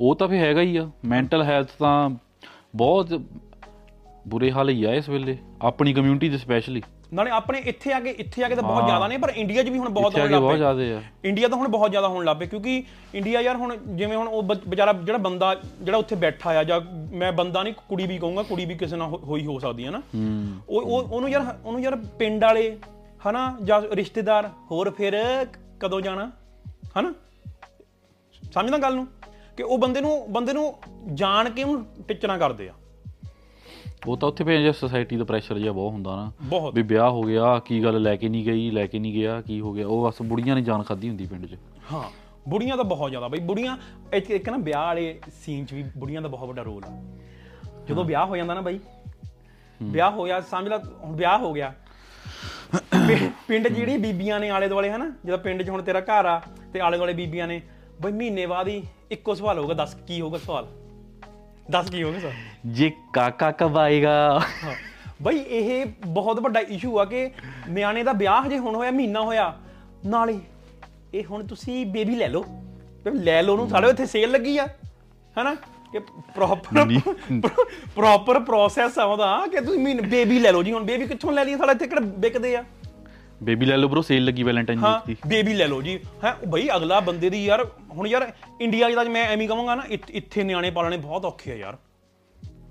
ਉਹ 0.00 0.16
ਤਾਂ 0.16 0.28
ਫੇ 0.28 0.38
ਹੈਗਾ 0.38 0.60
ਹੀ 0.60 0.76
ਆ। 0.76 0.90
ਮੈਂਟਲ 1.04 1.42
ਹੈਲਥ 1.42 1.68
ਤਾਂ 1.78 2.10
ਬਹੁਤ 2.76 3.22
ਬੁਰੇ 4.28 4.52
ਹਾਲ 4.52 4.68
ਹੀ 4.68 4.84
ਆ 4.84 4.94
ਇਸ 4.94 5.08
ਵੇਲੇ, 5.08 5.38
ਆਪਣੀ 5.62 5.92
ਕਮਿਊਨਿਟੀ 5.92 6.28
ਦੇ 6.28 6.38
ਸਪੈਸ਼ਲੀ 6.38 6.82
ਨਾਲੇ 7.14 7.30
ਆਪਣੇ 7.30 7.58
ਇੱਥੇ 7.58 7.92
ਆ 7.92 8.00
ਕੇ 8.00 8.10
ਇੱਥੇ 8.10 8.44
ਆ 8.44 8.48
ਕੇ 8.48 8.54
ਤਾਂ 8.54 8.62
ਬਹੁਤ 8.62 8.84
ਜ਼ਿਆਦਾ 8.84 9.08
ਨੇ 9.08 9.18
ਪਰ 9.18 9.32
ਇੰਡੀਆ 9.36 9.62
'ਚ 9.62 9.68
ਵੀ 9.68 9.78
ਹੁਣ 9.78 9.88
ਬਹੁਤ 9.88 10.18
ਹੋਣ 10.18 10.30
ਲੱਗ 10.30 10.40
ਬਹੁਤ 10.40 10.52
ਪਏ। 10.52 10.58
ਜ਼ਿਆਦੇ 10.58 10.92
ਆ। 10.92 11.02
ਇੰਡੀਆ 11.24 11.48
ਤਾਂ 11.48 11.58
ਹੁਣ 11.58 11.68
ਬਹੁਤ 11.68 11.90
ਜ਼ਿਆਦਾ 11.90 12.08
ਹੋਣ 12.08 12.24
ਲੱਗ 12.24 12.36
ਪਏ 12.36 12.46
ਕਿਉਂਕਿ 12.46 12.84
ਇੰਡੀਆ 13.14 13.40
ਯਾਰ 13.40 13.56
ਹੁਣ 13.56 13.76
ਜਿਵੇਂ 13.86 14.16
ਹੁਣ 14.16 14.28
ਉਹ 14.28 14.42
ਵਿਚਾਰਾ 14.68 14.92
ਜਿਹੜਾ 14.92 15.18
ਬੰਦਾ 15.18 15.54
ਜਿਹੜਾ 15.82 15.98
ਉੱਥੇ 15.98 16.16
ਬੈਠਾ 16.16 16.50
ਆ 16.50 16.64
ਜਾਂ 16.64 16.80
ਮੈਂ 17.12 17.32
ਬੰਦਾ 17.32 17.62
ਨਹੀਂ 17.62 17.74
ਕੁੜੀ 17.88 18.06
ਵੀ 18.06 18.18
ਕਹੂੰਗਾ 18.18 18.42
ਕੁੜੀ 18.42 18.64
ਵੀ 18.64 18.74
ਕਿਸੇ 18.74 18.96
ਨਾਲ 18.96 19.08
ਹੋਈ 19.08 19.46
ਹੋ 19.46 19.58
ਸਕਦੀ 19.58 19.86
ਹੈ 19.86 19.90
ਨਾ। 19.90 20.02
ਉਹ- 20.68 20.84
ਉਹਨੂੰ 20.84 21.30
ਯਾਰ 21.30 21.58
ਉਹਨੂੰ 21.64 21.80
ਯਾਰ 21.80 21.96
ਪਿੰਡ 21.96 22.44
ਵਾਲੇ 22.44 22.78
ਹਨਾ 23.28 23.56
ਜਾਂ 23.64 23.82
ਰਿਸ਼ਤੇਦਾਰ 23.92 24.50
ਹੋਰ 24.70 24.90
ਫਿਰ 24.90 25.16
ਕਦੋਂ 25.80 26.00
ਜਾਣਾ 26.00 26.30
ਹਨਾ? 26.98 27.14
ਸਮਝਦਾ 28.54 28.78
ਗੱਲ 28.78 28.94
ਨੂੰ? 28.94 29.06
ਕਿ 29.56 29.62
ਉਹ 29.62 29.78
ਬੰਦੇ 29.78 30.00
ਨੂੰ 30.00 30.32
ਬੰਦੇ 30.32 30.52
ਨੂੰ 30.52 30.74
ਜਾਣ 31.14 31.50
ਕੇ 31.50 31.62
ਉਹਨੂੰ 31.62 31.86
ਟਿੱਚਣਾ 32.08 32.38
ਕਰਦੇ 32.38 32.68
ਆ। 32.68 32.72
ਉਹ 34.06 34.16
ਤਾਂ 34.16 34.28
ਉੱਥੇ 34.28 34.44
ਭੇਜ 34.44 34.74
ਸੋਸਾਇਟੀ 34.76 35.16
ਦਾ 35.16 35.24
ਪ੍ਰੈਸ਼ਰ 35.24 35.58
ਜਿਹਾ 35.58 35.72
ਬਹੁਤ 35.72 35.92
ਹੁੰਦਾ 35.92 36.16
ਨਾ। 36.16 36.32
ਬਹੁਤ। 36.42 36.74
ਵੀ 36.74 36.82
ਵਿਆਹ 36.82 37.10
ਹੋ 37.10 37.22
ਗਿਆ 37.22 37.58
ਕੀ 37.58 37.82
ਗੱਲ 37.84 38.02
ਲੈ 38.02 38.16
ਕੇ 38.16 38.28
ਨਹੀਂ 38.28 38.44
ਗਈ 38.46 38.70
ਲੈ 38.70 38.86
ਕੇ 38.86 38.98
ਨਹੀਂ 38.98 39.12
ਗਿਆ 39.14 39.40
ਕੀ 39.40 39.60
ਹੋ 39.60 39.72
ਗਿਆ। 39.72 39.86
ਉਹ 39.86 40.06
ਬਸ 40.06 40.22
ਬੁੜੀਆਂ 40.22 40.54
ਨੇ 40.56 40.62
ਜਾਨ 40.62 40.82
ਖਾਦੀ 40.82 41.08
ਹੁੰਦੀ 41.08 41.26
ਪਿੰਡ 41.26 41.46
'ਚ। 41.46 41.56
ਹਾਂ 41.92 42.10
ਬੁੜੀਆਂ 42.48 42.76
ਤਾਂ 42.76 42.84
ਬਹੁਤ 42.84 43.10
ਜ਼ਿਆਦਾ। 43.10 43.28
ਬਈ 43.28 43.38
ਬੁੜੀਆਂ 43.38 43.76
ਇੱਕ 44.14 44.30
ਇੱਕ 44.30 44.48
ਨਾ 44.48 44.56
ਵਿਆਹ 44.56 44.86
ਵਾਲੇ 44.86 45.18
ਸੀਨ 45.44 45.64
'ਚ 45.64 45.72
ਵੀ 45.74 45.84
ਬੁੜੀਆਂ 45.96 46.22
ਦਾ 46.22 46.28
ਬਹੁਤ 46.28 46.48
ਵੱਡਾ 46.48 46.62
ਰੋਲ 46.62 46.84
ਆ। 46.84 47.02
ਜਦੋਂ 47.88 48.04
ਵਿਆਹ 48.04 48.26
ਹੋ 48.26 48.36
ਜਾਂਦਾ 48.36 48.54
ਨਾ 48.54 48.60
ਬਾਈ 48.60 48.78
ਵਿਆਹ 49.82 50.10
ਹੋਇਆ 50.10 50.40
ਸਮਝ 50.40 50.68
ਲੈ 50.68 50.78
ਹੁਣ 50.78 51.16
ਵਿਆਹ 51.16 51.38
ਹੋ 51.38 51.52
ਗਿਆ। 51.52 51.74
ਪਿੰਡ 53.48 53.68
ਜਿਹੜੀ 53.68 53.96
ਬੀਬੀਆਂ 53.96 54.40
ਨੇ 54.40 54.50
ਆਲੇ 54.50 54.68
ਦੁਆਲੇ 54.68 54.90
ਹਨਾ 54.90 55.10
ਜਦੋਂ 55.24 55.38
ਪਿੰਡ 55.38 55.62
'ਚ 55.62 55.70
ਹੁਣ 55.70 55.82
ਤੇਰਾ 55.82 56.00
ਘਰ 56.00 56.26
ਆ 56.26 56.40
ਤੇ 56.72 56.80
ਆਲੇ 56.80 56.96
ਦੁਆਲੇ 56.96 57.12
ਬੀਬੀਆਂ 57.12 57.48
ਨੇ 57.48 57.62
ਬਈ 58.02 58.12
ਮਹੀਨੇ 58.12 58.46
ਬਾਅਦ 58.46 58.68
ਹੀ 58.68 58.82
ਇੱਕੋ 59.10 59.34
ਸਵਾਲ 59.34 59.58
ਹੋਊਗਾ 59.58 59.74
ਦੱਸ 59.74 59.94
ਕੀ 59.94 60.20
ਹੋਊਗਾ 60.20 60.38
ਸਵਾਲ? 60.38 60.66
ਦੱਸ 61.70 61.90
ਕੀ 61.90 62.02
ਹੋਗਾ 62.02 62.18
ਸਰ? 62.18 62.32
ਜੇ 62.66 62.92
ਕਾਕਾ 63.12 63.50
ਕਬ 63.50 63.78
ਆਏਗਾ 63.78 64.40
ਬਈ 65.22 65.38
ਇਹ 65.38 65.86
ਬਹੁਤ 66.06 66.40
ਵੱਡਾ 66.40 66.60
ਇਸ਼ੂ 66.60 66.98
ਆ 66.98 67.04
ਕਿ 67.04 67.30
ਨਿਆਣੇ 67.68 68.02
ਦਾ 68.02 68.12
ਵਿਆਹ 68.12 68.42
ਹਜੇ 68.46 68.58
ਹੁਣ 68.58 68.74
ਹੋਇਆ 68.74 68.90
ਮਹੀਨਾ 68.90 69.20
ਹੋਇਆ। 69.20 69.58
ਨਾਲੇ 70.06 70.38
ਇਹ 71.14 71.24
ਹੁਣ 71.24 71.46
ਤੁਸੀਂ 71.46 71.86
ਬੇਬੀ 71.86 72.14
ਲੈ 72.16 72.28
ਲਓ। 72.28 72.44
ਲੈ 73.14 73.42
ਲਓ 73.42 73.56
ਨੂੰ 73.56 73.68
ਸਾਡੇ 73.68 73.88
ਇੱਥੇ 73.88 74.06
ਸੇਲ 74.06 74.30
ਲੱਗੀ 74.30 74.58
ਆ। 74.58 74.66
ਹਨਾ? 75.40 75.54
ਕਿ 75.92 75.98
ਪ੍ਰੋਪਰ 76.34 77.00
ਪ੍ਰੋਪਰ 77.94 78.40
ਪ੍ਰੋਸੈਸ 78.40 78.98
ਆ 78.98 79.04
ਉਹਦਾ। 79.04 79.46
ਕਿ 79.46 79.60
ਤੁਸੀਂ 79.60 79.80
ਮਹੀਨ 79.80 80.00
ਬੇਬੀ 80.00 80.38
ਲੈ 80.38 80.52
ਲਓ 80.52 80.62
ਜੀ। 80.62 80.72
ਹੁਣ 80.72 80.84
ਬੇਬੀ 80.84 81.06
ਕਿੱਥੋਂ 81.06 81.32
ਲੈ 81.32 81.44
ਲਈ 81.44 81.56
ਸਾਡੇ 81.56 81.72
ਇੱਥੇ 81.72 81.86
ਕਿਹੜਾ 81.86 82.00
ਵਿਕਦੇ 82.04 82.56
ਆ? 82.56 82.64
ਬੇਬੀ 83.42 83.66
ਲੈ 83.66 83.76
ਲਓ 83.76 83.88
ਬ్రో 83.88 84.02
ਸੇਲ 84.02 84.24
ਲੱਗੀ 84.24 84.42
ਵੈਲੈਂਟਾਈਨ 84.42 84.78
ਹਾਂ 84.78 85.00
ਵੀਕ 85.06 85.18
ਦੀ। 85.26 85.28
ਬੇਬੀ 85.28 85.54
ਲੈ 85.54 85.68
ਲਓ 85.68 85.82
ਜੀ। 85.82 86.00
ਹੈ 86.24 86.36
ਬਈ 86.48 86.68
ਅਗਲਾ 86.76 87.00
ਬੰਦੇ 87.00 87.30
ਦੀ 87.30 87.44
ਯਾਰ 87.44 87.66
ਹੁਣ 87.90 88.06
ਯਾਰ 88.06 88.32
ਇੰਡੀਆ 88.60 88.88
ਜਿਹਦਾ 88.88 89.04
ਮੈਂ 89.04 89.24
ਐਵੇਂ 89.24 89.48
ਕਹਾਂਗਾ 89.48 89.74
ਨਾ 89.74 89.82
ਇੱਥ- 89.88 90.10
ਇੱਥੇ 90.10 90.44
ਨਿਆਣੇ 90.44 90.70
ਪਾਲਣੇ 90.70 90.96
ਬਹੁਤ 90.96 91.24
ਔਖੇ 91.24 91.52
ਆ 91.52 91.54
ਯਾਰ। 91.54 91.76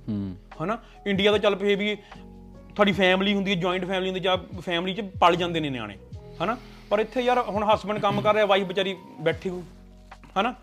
ਹੂੰ। 0.09 0.35
ਹਨਾ? 0.63 0.77
ਇੰਡੀਆ 1.07 1.31
ਦਾ 1.31 1.37
ਚੱਲ 1.37 1.55
ਪਏ 1.55 1.75
ਵੀ 1.75 1.95
ਤੁਹਾਡੀ 2.75 2.91
ਫੈਮਿਲੀ 2.91 3.33
ਹੁੰਦੀ 3.33 3.51
ਹੈ 3.51 3.55
ਜੁਆਇੰਟ 3.55 3.85
ਫੈਮਿਲੀ 3.85 4.05
ਹੁੰਦੀ 4.05 4.19
ਜਾਂ 4.19 4.37
ਫੈਮਿਲੀ 4.61 4.93
'ਚ 4.93 5.01
ਪਲ 5.01 5.35
ਜਾਂਦੇ 5.35 5.59
ਨੇ 5.59 5.69
ਨਿਆਣੇ। 5.69 5.97
ਹਨਾ? 6.43 6.57
ਪਰ 6.89 6.99
ਇੱਥੇ 6.99 7.21
ਯਾਰ 7.21 7.41
ਹੁਣ 7.41 7.63
ਹਸਬੰਡ 7.63 7.99
ਕੰਮ 7.99 8.21
ਕਰ 8.21 8.33
ਰਿਹਾ 8.33 8.45
ਵਾਈਫ 8.45 8.67
ਵਿਚਾਰੀ 8.67 8.95
ਬੈਠੀ 9.21 9.49
ਹੋ 9.49 9.63
ਹਨਾ? 10.39 10.55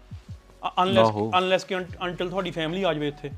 ਅਨਲੈਸ 0.83 1.07
ਆਹੋ। 1.07 1.31
ਅਨਲੈਸ 1.39 1.65
ਕਿ 1.65 1.77
ਅੰਟਲ 1.77 2.31
ਤੁਹਾਡੀ 2.31 2.51
ਫੈਮਿਲੀ 2.51 2.83
ਆ 2.83 2.95
ਜਾਵੇ 2.95 3.09
ਇੱਥੇ। 3.09 3.31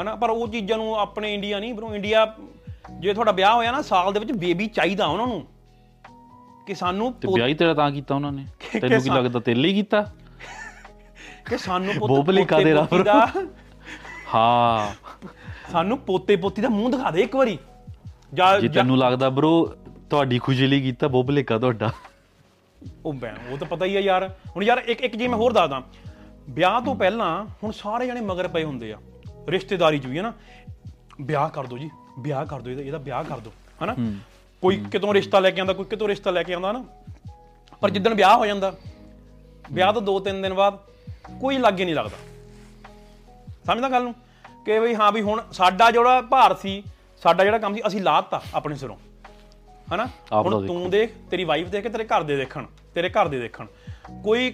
ਹਨਾ? 0.00 0.14
ਪਰ 0.14 0.30
ਉਹ 0.30 0.48
ਚੀਜ਼ਾਂ 0.48 0.78
ਨੂੰ 0.78 0.98
ਆਪਣੇ 0.98 1.34
ਇੰਡੀਆ 1.34 1.58
ਨਹੀਂ 1.58 1.74
ਬਰੋ 1.74 1.94
ਇੰਡੀਆ 1.94 2.34
ਜੇ 3.00 3.14
ਤੁਹਾਡਾ 3.14 3.32
ਵਿਆਹ 3.32 3.54
ਹੋਇਆ 3.54 3.72
ਨਾ 3.72 3.82
ਸਾਲ 3.82 4.12
ਦੇ 4.12 4.20
ਵਿੱਚ 4.20 4.32
ਬੇਬੀ 4.32 4.66
ਚਾਹੀਦਾ 4.66 5.06
ਉਹਨਾਂ 5.06 5.26
ਨੂੰ। 5.26 5.46
ਕਿ 6.66 6.74
ਸਾਨੂੰ 6.74 7.12
ਤੇ 7.12 7.28
ਵਿਆਹ 7.34 7.48
ਹੀ 7.48 7.54
ਤੇਰਾ 7.54 7.74
ਤਾਂ 7.74 7.90
ਕੀਤਾ 7.90 8.14
ਉਹਨਾਂ 8.14 8.32
ਨੇ। 8.32 8.46
ਤੈਨੂੰ 8.80 9.02
ਕੀ 9.02 9.10
ਲੱਗਦਾ 9.10 9.40
ਤੇਰੇ 9.40 9.60
ਲਈ 9.60 9.74
ਕੀਤਾ? 9.74 10.12
ਕਿ 11.46 11.58
ਸਾਨੂੰ 11.58 11.94
ਪੁੱਤ 11.94 12.08
ਬੋਬਲੀ 12.08 12.44
ਪੋਤੇ 12.44 12.44
ਕਾਦੇ 12.44 12.74
ਰਾਹ 12.74 13.04
ਦਾ 13.04 13.32
ਹਾਂ। 14.34 14.88
ਸਾਨੂੰ 15.72 15.98
ਪੋਤੇ 15.98 16.36
ਪੋਤੀ 16.36 16.62
ਦਾ 16.62 16.68
ਮੂੰਹ 16.68 16.90
ਦਿਖਾ 16.90 17.10
ਦੇ 17.10 17.20
ਇੱਕ 17.20 17.36
ਵਾਰੀ। 17.36 17.58
ਜਾਂ 18.34 18.60
ਜੇ 18.60 18.68
ਜਾਂ- 18.68 18.84
ਤੈਨੂੰ 18.84 18.98
ਲੱਗਦਾ 18.98 19.28
ਬ్రో 19.28 19.50
ਤੁਹਾਡੀ 20.10 20.38
ਖੁਸ਼ੀ 20.38 20.66
ਲਈ 20.66 20.80
ਕੀਤਾ 20.80 21.08
ਬੋਬਲੇਕਾ 21.08 21.58
ਤੁਹਾਡਾ। 21.58 21.92
ਉਹ 23.04 23.12
ਬੈ 23.12 23.34
ਉਹ 23.50 23.58
ਤਾਂ 23.58 23.66
ਪਤਾ 23.66 23.84
ਹੀ 23.84 23.96
ਆ 23.96 24.00
ਯਾਰ। 24.00 24.28
ਹੁਣ 24.28 24.64
ਯਾਰ 24.64 24.78
ਇੱਕ 24.78 25.00
ਇੱਕ 25.00 25.16
ਜੀ 25.16 25.28
ਮੈਂ 25.28 25.38
ਹੋਰ 25.38 25.52
ਦੱਸਦਾ। 25.52 25.82
ਵਿਆਹ 26.50 26.80
ਤੋਂ 26.80 26.94
ਪਹਿਲਾਂ 26.94 27.44
ਹੁਣ 27.44 27.70
ਸਾਰੇ 27.70 28.06
ਜਣੇ 28.06 28.20
ਮਗਰ 28.20 28.48
ਪਏ 28.48 28.64
ਹੁੰਦੇ 28.64 28.92
ਆ। 28.92 28.98
ਰਿਸ਼ਤੇਦਾਰੀ 29.48 29.98
'ਚ 29.98 30.06
ਵੀ 30.06 30.18
ਹੈ 30.18 30.22
ਨਾ। 30.22 30.32
ਵਿਆਹ 31.20 31.48
ਕਰ 31.48 31.66
ਦੋ 31.66 31.78
ਜੀ। 31.78 31.90
ਵਿਆਹ 32.18 32.44
ਕਰ 32.46 32.60
ਦੋ 32.60 32.70
ਇਹਦਾ 32.70 32.82
ਇਹਦਾ 32.82 32.98
ਵਿਆਹ 32.98 33.24
ਕਰ 33.24 33.38
ਦੋ 33.38 33.52
ਹਨਾ? 33.84 33.94
ਕੋਈ 34.62 34.76
ਕਿਤੋਂ 34.92 35.14
ਰਿਸ਼ਤਾ 35.14 35.38
ਲੈ 35.40 35.50
ਕੇ 35.50 35.60
ਆਉਂਦਾ 35.60 35.72
ਕੋਈ 35.72 35.84
ਕਿਤੋਂ 35.84 36.08
ਰਿਸ਼ਤਾ 36.08 36.30
ਲੈ 36.30 36.42
ਕੇ 36.42 36.54
ਆਉਂਦਾ 36.54 36.72
ਨਾ 36.72 36.84
ਪਰ 37.80 37.90
ਜਿੱਦਣ 37.90 38.14
ਵਿਆਹ 38.14 38.36
ਹੋ 38.36 38.46
ਜਾਂਦਾ 38.46 38.72
ਵਿਆਹ 39.72 39.92
ਤੋਂ 39.92 40.02
2-3 40.04 40.40
ਦਿਨ 40.42 40.54
ਬਾਅਦ 40.54 40.78
ਕੋਈ 41.40 41.58
ਲਾਗੇ 41.58 41.84
ਨਹੀਂ 41.84 41.94
ਲੱਗਦਾ। 41.94 42.16
ਸਮਝਦਾ 43.66 43.88
ਗੱਲ 43.88 44.02
ਨੂੰ? 44.02 44.14
ਕਿ 44.64 44.78
ਬਈ 44.80 44.94
ਹਾਂ 44.94 45.10
ਵੀ 45.12 45.20
ਹੁਣ 45.22 45.42
ਸਾਡਾ 45.52 45.90
ਜਿਹੜਾ 45.90 46.20
ਭਾਰ 46.22 46.54
ਸੀ 46.54 46.82
ਸਾਡਾ 47.22 47.44
ਜਿਹੜਾ 47.44 47.58
ਕੰਮ 47.58 47.74
ਸੀ 47.74 47.80
ਅਸੀਂ 47.86 48.00
ਲਾਤਾ 48.02 48.40
ਆਪਣੇ 48.54 48.76
ਸਿਰੋਂ 48.76 48.96
ਹਨਾ? 49.94 50.06
ਹੁਣ 50.34 50.66
ਤੂੰ 50.66 50.90
ਦੇਖ 50.90 51.12
ਤੇਰੀ 51.30 51.44
ਵਾਈਫ 51.44 51.68
ਦੇਖ 51.68 51.86
ਤੇਰੇ 51.88 52.04
ਘਰ 52.04 52.22
ਦੇ 52.22 52.36
ਦੇਖਣ 52.36 52.64
ਤੇਰੇ 52.94 53.08
ਘਰ 53.10 53.28
ਦੇ 53.28 53.38
ਦੇਖਣ। 53.40 53.66
ਕੋਈ 54.24 54.50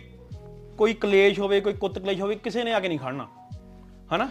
ਕੋਈ 0.79 0.95
ਕਲੇਸ਼ 0.95 1.41
ਹੋਵੇ 1.41 1.61
ਕੋਈ 1.61 1.73
ਕੁੱਤ 1.73 1.99
ਕਲੇਸ਼ 1.99 2.21
ਹੋਵੇ 2.21 2.35
ਕਿਸੇ 2.35 2.65
ਨੇ 2.65 2.73
ਆ 2.75 2.81
ਕੇ 2.81 2.89
ਨਹੀਂ 2.89 2.99
ਖੜਨਾ 2.99 3.27
ਹਨਾ? 4.15 4.29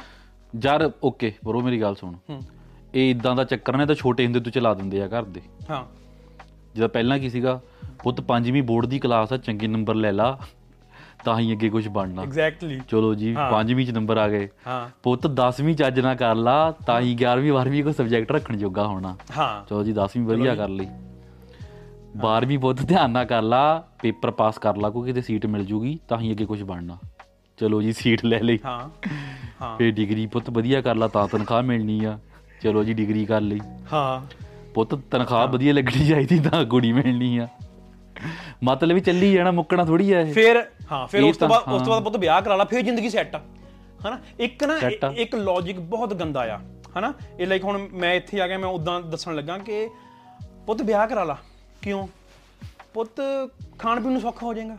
ਯਾਰ 0.54 0.92
ਓਕੇ 1.04 1.34
ਬ్రో 1.46 1.62
ਮੇਰੀ 1.62 1.82
ਗੱਲ 1.82 1.96
ਸੁਣ। 1.96 2.16
ਇਹ 2.96 3.12
ਇਦਾਂ 3.12 3.36
ਦਾ 3.36 3.44
ਚੱਕਰ 3.44 3.78
ਨੇ 3.78 3.86
ਤਾਂ 3.86 3.96
ਛੋਟੇ 3.96 4.26
ਹੁੰਦੇ 4.26 4.40
ਤੋਂ 4.40 4.52
ਚਲਾ 4.52 4.74
ਦਿੰਦੇ 4.74 5.02
ਆ 5.04 5.08
ਘਰ 5.08 5.24
ਦੇ। 5.24 5.42
ਹਾਂ। 5.70 5.84
ਜਿਹਦਾ 6.76 6.88
ਪਹਿਲਾਂ 6.88 7.20
ਕੀ 7.20 7.30
ਸੀਗਾ 7.30 7.62
ਪੁੱਤ 8.04 8.22
ਪੰਜਵੀਂ 8.22 8.64
ਬੋਰਡ 8.64 8.86
ਦੀ 8.86 9.00
ਕਲਾਸ 9.00 9.34
ਆ 9.34 9.38
ਚੰਗੇ 9.38 9.68
ਨੰਬਰ 9.68 9.96
ਲੈ 9.96 10.12
ਲਾ 10.12 10.40
ਤਾਂ 11.26 11.40
ਹੀ 11.40 11.54
ਅੱਗੇ 11.54 11.70
ਕੁਝ 11.70 11.88
ਬਣਨਾ। 11.88 12.22
ਐਗਜ਼ੈਕਟਲੀ 12.22 12.82
ਚਲੋ 12.90 13.16
ਜੀ। 13.16 13.36
ਪੰਜਵੀਂ 13.52 13.88
ਚ 13.88 13.92
ਨੰਬਰ 13.92 14.18
ਆ 14.18 14.30
ਗਏ। 14.30 14.50
ਹਾਂ। 14.68 14.90
ਪੁੱਤ 15.04 15.28
10ਵੀਂ 15.28 15.76
ਚ 15.76 15.88
ਅੱਜ 15.88 16.00
ਨਾ 16.00 16.16
ਕਰ 16.16 16.36
ਲਾ 16.36 16.72
ਤਾਂ 16.72 17.02
ਹੀ 17.02 17.18
11ਵੀਂ 17.26 17.52
12ਵੀਂ 17.52 17.84
ਕੋਈ 17.84 17.94
ਸਬਜੈਕਟ 17.94 18.32
ਰੱਖਣ 18.32 18.58
ਜੋਗਾ 18.58 18.88
ਹੋਣਾ। 18.88 19.18
ਹਾਂ। 19.38 19.70
ਚਲੋ 19.70 19.84
ਜੀ 19.84 19.94
10ਵੀਂ 19.94 20.26
ਵਧੀਆ 20.26 20.56
ਕਰ 20.56 20.70
ਲਈ। 20.70 20.88
12ਵੀਂ 22.18 22.60
ਪੁੱਤ 22.60 22.82
ਧਿਆਨ 22.82 23.12
ਨਾਲ 23.12 23.26
ਕਰ 23.26 23.42
ਲਾ 23.42 23.88
ਪੇਪਰ 24.02 24.32
ਪਾਸ 24.32 24.58
ਕਰ 24.58 24.78
ਲਾ 24.78 24.90
ਕੋਈ 24.90 25.08
ਕਿਤੇ 25.08 25.22
ਸੀਟ 25.22 25.46
ਮਿਲ 25.46 25.66
ਜੂਗੀ 25.66 26.00
ਤਾਂ 26.08 26.20
ਹੀ 26.20 26.32
ਅੱਗੇ 26.32 26.46
ਕੁਝ 26.46 26.64
ਬਣਨਾ। 26.64 26.98
ਚਲੋ 27.58 27.82
ਜੀ 27.82 27.94
ਸੀਟ 27.94 28.26
ਲੈ 28.26 28.40
ਲਈ। 28.40 28.60
ਹਾਂ। 28.66 29.08
ਹਾਂ। 29.62 29.78
ਫੇਰ 29.78 29.92
ਡਿਗਰੀ 29.92 30.28
ਪੁੱਤ 30.28 30.50
ਵਧੀਆ 30.50 30.82
ਕਰ 30.82 30.96
ਲਾ 30.96 31.08
ਤਾਂ 31.08 31.28
ਤਨਖਾਹ 31.28 31.64
ਮਿਲਣੀ 31.64 32.06
ਆ। 32.06 32.20
ਚਲੋ 32.64 32.84
ਜੀ 32.84 32.94
ਡਿਗਰੀ 32.94 33.26
ਕਰ 33.26 33.42
ਲਈ। 33.42 33.60
ਹਾਂ। 33.94 34.44
ਪੁੱਤ 34.74 34.96
ਤਨਖਾਹ 34.96 35.48
ਵਧੀਆ 35.48 35.74
ਲੱਗਣੀ 35.74 36.08
ਚਾਹੀਦੀ 36.08 36.40
ਤਾਂ 36.40 36.66
ਕੁੜੀ 36.66 36.94
ਮਿਲਣੀ 36.94 37.38
ਆ। 37.38 37.48
ਮਤਲਬ 38.64 38.96
ਵੀ 38.96 39.02
ਚੱਲੀ 39.02 39.34
ਜਾਣਾ 39.34 39.52
ਮੁੱਕਣਾ 39.52 39.86
ਥੋੜੀ 39.86 40.12
ਆ 40.12 40.20
ਇਹ। 40.20 40.34
ਫਿਰ 40.34 40.66
ਹਾਂ 40.92 41.08
ਫਿਰ 41.08 41.24
ਇਹ 41.24 41.30
ਉਸ 41.30 41.38
ਤੋਂ 41.38 41.50
ਤਾਂ- 41.50 41.64
ਬਾਅਦ 41.64 41.76
ਉਸ 41.76 41.82
ਤੋਂ 41.82 41.94
ਬਾਅਦ 41.94 42.04
ਪੁੱਤ 42.04 42.18
ਵਿਆਹ 42.18 42.42
ਕਰਾ 42.42 42.56
ਲਾ 42.56 42.64
ਫਿਰ 42.64 42.82
ਜ਼ਿੰਦਗੀ 42.82 43.10
ਸੈੱਟ 43.10 43.36
ਆ। 43.36 43.40
ਹਨਾ? 44.08 44.20
ਇੱਕ 44.40 44.64
ਨਾ 44.64 44.78
Set 44.78 44.92
ਆ। 45.06 45.12
ਇ- 45.12 45.16
ਇੱਕ 45.16 45.36
ਲੌਜੀਕ 45.36 45.80
ਬਹੁਤ 45.80 46.14
ਗੰਦਾ 46.14 46.56
ਆ। 46.56 46.60
ਹਨਾ? 47.00 47.14
ਇਹ 47.40 47.48
ਲਾਈਕ 47.48 47.64
ਹੁਣ 47.64 47.88
ਮੈਂ 47.94 48.14
ਇੱਥੇ 48.14 48.42
ਆ 48.42 48.48
ਗਿਆ 48.48 48.58
ਮੈਂ 48.58 48.70
ਉਦਾਂ 48.70 49.02
ਦੱਸਣ 49.02 49.36
ਲੱਗਾ 49.36 49.58
ਕਿ 49.58 49.90
ਪੁੱਤ 50.68 50.82
ਵਿਆਹ 50.82 51.08
ਕਰਾ 51.08 51.24
ਲਾ। 51.24 51.38
ਕਿਉਂ? 51.82 52.08
ਪੁੱਤ 52.94 53.22
ਖਾਣ 53.80 54.02
ਪੀਣ 54.02 54.12
ਨੂੰ 54.12 54.22
ਸੌਖਾ 54.22 54.46
ਹੋ 54.48 54.54
ਜਾਏਗਾ। 54.54 54.78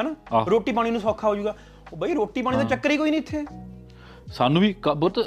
ਹਨਾ? 0.00 0.16
ਆਹ। 0.32 0.46
ਰੋਟੀ 0.46 0.72
ਪਾਣੀ 0.72 0.90
ਨੂੰ 0.90 1.00
ਸੌਖਾ 1.00 1.28
ਹੋ 1.28 1.34
ਜਾਊਗਾ। 1.34 1.56
ਉਹ 1.92 1.98
ਬਈ 1.98 2.14
ਰੋਟੀ 2.14 2.42
ਪਾਣੀ 2.42 2.56
ਦਾ 2.56 2.64
ਚੱਕਰ 2.64 2.90
ਹੀ 2.90 2.96
ਕੋਈ 2.96 3.10
ਨਹੀਂ 3.10 3.20
ਇੱਥੇ। 3.20 3.44
ਸਾਨੂੰ 4.30 4.60
ਵੀ 4.62 4.74
ਬਹੁਤ 4.96 5.18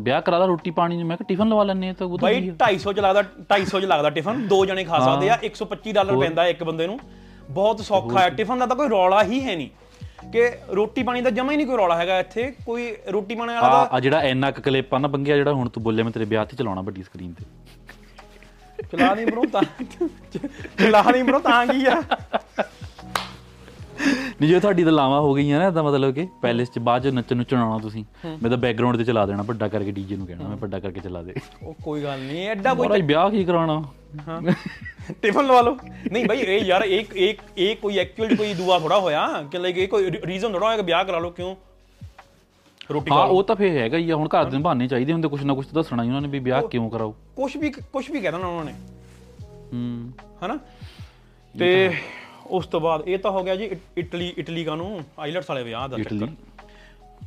ਵਿਆਹ 0.00 0.20
ਕਰਾ 0.22 0.38
ਲਾ 0.38 0.44
ਰੋਟੀ 0.46 0.70
ਪਾਣੀ 0.70 0.96
ਨੂੰ 0.96 1.06
ਮੈਂ 1.06 1.16
ਕਿ 1.16 1.24
ਟਿਫਨ 1.24 1.48
ਲਵਾ 1.48 1.64
ਲੈਣੇ 1.64 1.92
ਤਾਂ 1.92 2.06
ਉਹ 2.06 2.18
ਤਾਂ 2.18 2.28
ਬਈ 2.28 2.40
ਵਧੀਆ। 2.40 2.52
250 2.54 2.92
ਚ 2.92 3.00
ਲੱਗਦਾ 3.00 3.22
250 3.48 3.80
ਚ 3.80 3.84
ਲੱਗਦਾ 3.84 4.10
ਟਿਫਨ 4.10 4.46
ਦੋ 4.48 4.64
ਜਣੇ 4.66 4.84
ਖਾ 4.84 4.98
ਸਕਦੇ 4.98 5.28
ਆ 5.30 5.38
125 5.44 5.92
ਡਾਲਰ 5.92 6.18
ਪੈਂਦਾ 6.18 6.46
ਇੱਕ 6.46 6.62
ਬੰਦੇ 6.64 6.86
ਨੂੰ। 6.86 6.98
ਬਹੁਤ 7.50 7.80
ਸੌਖਾ 7.80 8.20
ਹੈ 8.20 8.28
ਟਿਫਨ 8.30 8.58
ਦਾ 8.58 8.66
ਤਾਂ 8.66 8.76
ਕੋਈ 8.76 8.88
ਰੌਲਾ 8.88 9.22
ਹੀ 9.24 9.42
ਹੈ 9.44 9.56
ਨਹੀਂ। 9.56 9.68
ਕਿ 10.32 10.42
ਰੋਟੀ 10.72 11.02
ਪਾਣੀ 11.02 11.20
ਦਾ 11.20 11.30
ਜਮਾ 11.30 11.52
ਹੀ 11.52 11.56
ਨਹੀਂ 11.56 11.66
ਕੋਈ 11.66 11.76
ਰੌਲਾ 11.76 11.96
ਹੈਗਾ 11.96 12.18
ਇੱਥੇ। 12.20 12.42
ਕੋਈ 12.66 12.92
ਰੋਟੀ 13.08 13.34
ਪਾਣੀ 13.34 13.54
ਵਾਲਾ 13.54 13.66
ਆ 13.68 13.88
ਆ 13.92 14.00
ਜਿਹੜਾ 14.00 14.22
ਇੰਨਾ 14.22 14.50
ਕੁ 14.50 14.62
ਕਲਿੱਪ 14.62 14.94
ਆ 14.94 14.98
ਨਾ 14.98 15.08
ਬੰਗਿਆ 15.08 15.36
ਜਿਹੜਾ 15.36 15.52
ਹੁਣ 15.52 15.68
ਤੂੰ 15.68 15.82
ਬੋਲਿਆ 15.82 16.04
ਮੈਂ 16.04 16.12
ਤੇਰੇ 16.12 16.24
ਵਿਆਹ 16.24 16.44
ਤੇ 16.44 16.56
ਚਲਾਉਣਾ 16.56 16.80
ਵੱਡੀ 16.80 17.02
ਸਕਰੀਨ 17.02 17.32
ਤੇ। 17.32 17.44
ਤਾਂ 18.78 18.98
ਚਲਾ 18.98 19.14
ਨਹੀਂ 19.14 19.26
ਬਰੋ 19.26 19.44
ਤਾਂ 19.52 19.62
ਚਲਾ 20.78 21.02
ਨਹੀਂ 21.12 21.24
ਬਰੋ 21.24 21.38
ਤਾਂ 21.38 21.66
ਕੀ 21.66 21.84
ਆ? 21.86 22.02
ਨਹੀਂ 24.42 24.50
ਜੇ 24.50 24.60
ਤੁਹਾਡੀ 24.60 24.84
ਤਾਂ 24.84 24.92
ਲਾਵਾਂ 24.92 25.20
ਹੋ 25.20 25.34
ਗਈਆਂ 25.34 25.58
ਨਾ 25.60 25.70
ਤਾਂ 25.70 25.82
ਮਤਲਬ 25.82 26.14
ਕਿ 26.14 26.28
ਪੈਲੇਸ 26.42 26.70
'ਚ 26.70 26.78
ਬਾਅਦ 26.78 27.02
'ਚ 27.02 27.06
ਨੱਚਣ 27.06 27.36
ਨੂੰ 27.36 27.44
ਚੜਾਉਣਾ 27.44 27.78
ਤੁਸੀਂ। 27.78 28.04
ਮੈਂ 28.26 28.50
ਤਾਂ 28.50 28.58
ਬੈਕਗ੍ਰਾਉਂਡ 28.58 28.96
ਤੇ 28.96 29.04
ਚਲਾ 29.04 29.26
ਦੇਣਾ 29.26 29.42
ਵੱਡਾ 29.42 29.68
ਕਰਕੇ 29.68 29.90
ਡੀਜੇ 29.90 30.16
ਨੂੰ 30.16 30.26
ਕਹਿਣਾ 30.26 30.48
ਮੈਂ 30.48 30.56
ਵੱਡਾ 30.56 30.78
ਕਰਕੇ 30.78 31.00
ਚਲਾ 31.00 31.22
ਦੇ। 31.22 31.34
ਉਹ 31.62 31.74
ਕੋਈ 31.82 32.02
ਗੱਲ 32.02 32.20
ਨਹੀਂ 32.20 32.48
ਐਡਾ 32.48 32.74
ਕੋਈ 32.74 32.86
ਮਹਾਰਾਜ 32.88 33.06
ਵਿਆਹ 33.06 33.30
ਕੀ 33.30 33.44
ਕਰਾਉਣਾ? 33.44 33.84
ਹਾਂ। 34.28 34.42
ਟਿਫਨ 35.22 35.46
ਲਵਾ 35.46 35.60
ਲਓ। 35.60 35.76
ਨਹੀਂ 36.12 36.26
ਭਾਈ 36.26 36.38
ਇਹ 36.38 36.64
ਯਾਰ 36.64 36.82
ਇੱਕ 36.82 37.16
ਇੱਕ 37.16 37.42
ਇਹ 37.58 37.76
ਕੋਈ 37.76 37.98
ਐਕਚੁਅਲ 37.98 38.36
ਕੋਈ 38.36 38.54
ਦੁਆ 38.54 38.78
ਥੋੜਾ 38.78 38.98
ਹੋਇਆ 39.00 39.44
ਕਿ 39.50 39.58
ਲਾਈਕ 39.58 39.78
ਇਹ 39.78 39.88
ਕੋਈ 39.88 40.10
ਰੀਜ਼ਨ 40.10 40.52
ਥੋੜਾ 40.52 40.66
ਹੋਇਆ 40.66 40.76
ਕਿ 40.76 40.82
ਵਿਆਹ 40.82 41.04
ਕਰਾ 41.04 41.18
ਲਓ 41.18 41.30
ਕਿਉਂ? 41.30 41.56
ਰੋਟੀ 42.90 43.10
ਹਾਂ 43.10 43.26
ਉਹ 43.26 43.42
ਤਾਂ 43.44 43.56
ਫੇਰ 43.56 43.78
ਹੈਗਾ 43.78 43.98
ਹੀ 43.98 44.10
ਆ 44.10 44.16
ਹੁਣ 44.16 44.28
ਘਰ 44.28 44.44
ਦੇ 44.44 44.58
ਬਹਾਨੇ 44.58 44.88
ਚਾਹੀਦੇ 44.88 45.12
ਹੁੰਦੇ 45.12 45.28
ਕੁਛ 45.28 45.42
ਨਾ 45.42 45.54
ਕੁਛ 45.54 45.66
ਤਾਂ 45.66 45.74
ਦੱਸਣਾ 45.74 46.02
ਹੀ 46.02 46.08
ਉਹਨਾਂ 46.08 46.20
ਨੇ 46.20 46.28
ਵੀ 46.28 46.38
ਵਿਆਹ 46.38 46.62
ਕਿਉਂ 46.62 46.90
ਕਰਾਓ। 46.90 47.14
ਕੁਝ 47.36 47.56
ਵੀ 47.56 47.70
ਕੁਝ 47.70 48.10
ਵੀ 48.10 48.20
ਕਹਿ 48.20 48.32
ਦੇਣਾ 48.32 48.46
ਉਹਨਾਂ 48.46 48.64
ਨੇ। 48.64 48.72
ਹੂੰ। 49.72 50.12
ਹਨਾ? 50.46 50.58
ਤੇ 51.58 51.90
ਉਸ 52.52 52.66
ਤੋਂ 52.66 52.80
ਬਾਅਦ 52.80 53.08
ਇਹ 53.08 53.18
ਤਾਂ 53.18 53.30
ਹੋ 53.30 53.44
ਗਿਆ 53.44 53.56
ਜੀ 53.56 53.64
ਇਟ- 53.64 53.78
ਇਟਲੀ 53.98 54.34
ਇਟਲੀ 54.38 54.64
ਕਾ 54.64 54.74
ਨੂੰ 54.74 55.00
ਆਈਲਟਸ 55.18 55.50
ਵਾਲੇ 55.50 55.62
ਵਿਆਹ 55.62 55.88
ਦਾ 55.88 55.98
ਚੱਕਰ। 55.98 56.28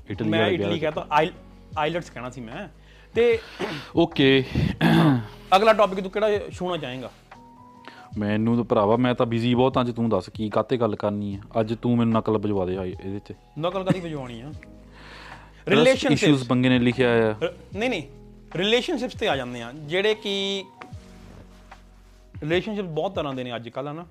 ਇਟਲੀ। 0.09 0.29
ਮੈਂ 0.29 0.47
ਇਟਲੀ 0.47 0.79
ਕਹਤਾ 0.79 1.07
ਆਈ 1.11 1.29
ਆਈਲਟਸ 1.77 2.09
ਕਹਿਣਾ 2.09 2.29
ਸੀ 2.29 2.41
ਮੈਂ। 2.41 2.67
ਤੇ 3.15 3.39
ਓਕੇ। 3.95 4.43
ਅਗਲਾ 5.55 5.73
ਟੌਪਿਕ 5.73 5.99
ਤੂੰ 5.99 6.11
ਕਿਹੜਾ 6.11 6.27
ਛੂਣਾ 6.53 6.77
ਚਾਹੇਗਾ? 6.77 7.11
ਮੈਨੂੰ 8.17 8.55
ਤਾਂ 8.55 8.63
ਭਰਾਵਾ 8.63 8.95
ਮੈਂ 8.97 9.15
ਤਾਂ 9.15 9.25
ਬਿਜ਼ੀ 9.25 9.53
ਬਹੁਤ 9.55 9.81
ਅੱਜ 9.81 9.91
ਤੂੰ 9.91 10.09
ਦੱਸ 10.09 10.29
ਕੀ 10.29 10.49
ਕਾਤੇ 10.49 10.77
ਗੱਲ 10.77 10.95
ਕਰਨੀ 10.95 11.35
ਹੈ 11.35 11.41
ਅੱਜ 11.59 11.73
ਤੂੰ 11.81 11.97
ਮੈਨੂੰ 11.97 12.13
ਨਕਲ 12.13 12.37
ਵਜਵਾ 12.37 12.65
ਦੇ 12.65 12.73
ਇਹਦੇ 12.73 13.19
ਤੇ 13.19 13.33
ਨਕਲ 13.59 13.83
ਕਦੀ 13.83 13.99
ਵਜਵਾਉਣੀ 13.99 14.41
ਆ? 14.41 14.51
ਰਿਲੇਸ਼ਨਸ਼ਿਪਸ 15.67 16.47
ਬੰਗੇ 16.47 16.69
ਨੇ 16.69 16.79
ਲਿਖਿਆ 16.79 17.31
ਆ। 17.31 17.35
ਨਹੀਂ 17.75 17.89
ਨਹੀਂ 17.89 18.03
ਰਿਲੇਸ਼ਨਸ਼ਿਪਸ 18.55 19.13
ਤੇ 19.13 19.27
ਆ 19.29 19.35
ਜਾਂਦੇ 19.35 19.61
ਆ 19.61 19.71
ਜਿਹੜੇ 19.73 20.15
ਕਿ 20.15 20.65
ਰਿਲੇਸ਼ਨਸ਼ਿਪ 22.41 22.85
ਬਹੁਤ 22.85 23.15
ਤਰ੍ਹਾਂ 23.15 23.33
ਦੇ 23.33 23.43
ਨੇ 23.43 23.55
ਅੱਜ 23.55 23.69
ਕੱਲ੍ਹ 23.69 23.89
ਹਨਾ? 23.91 24.05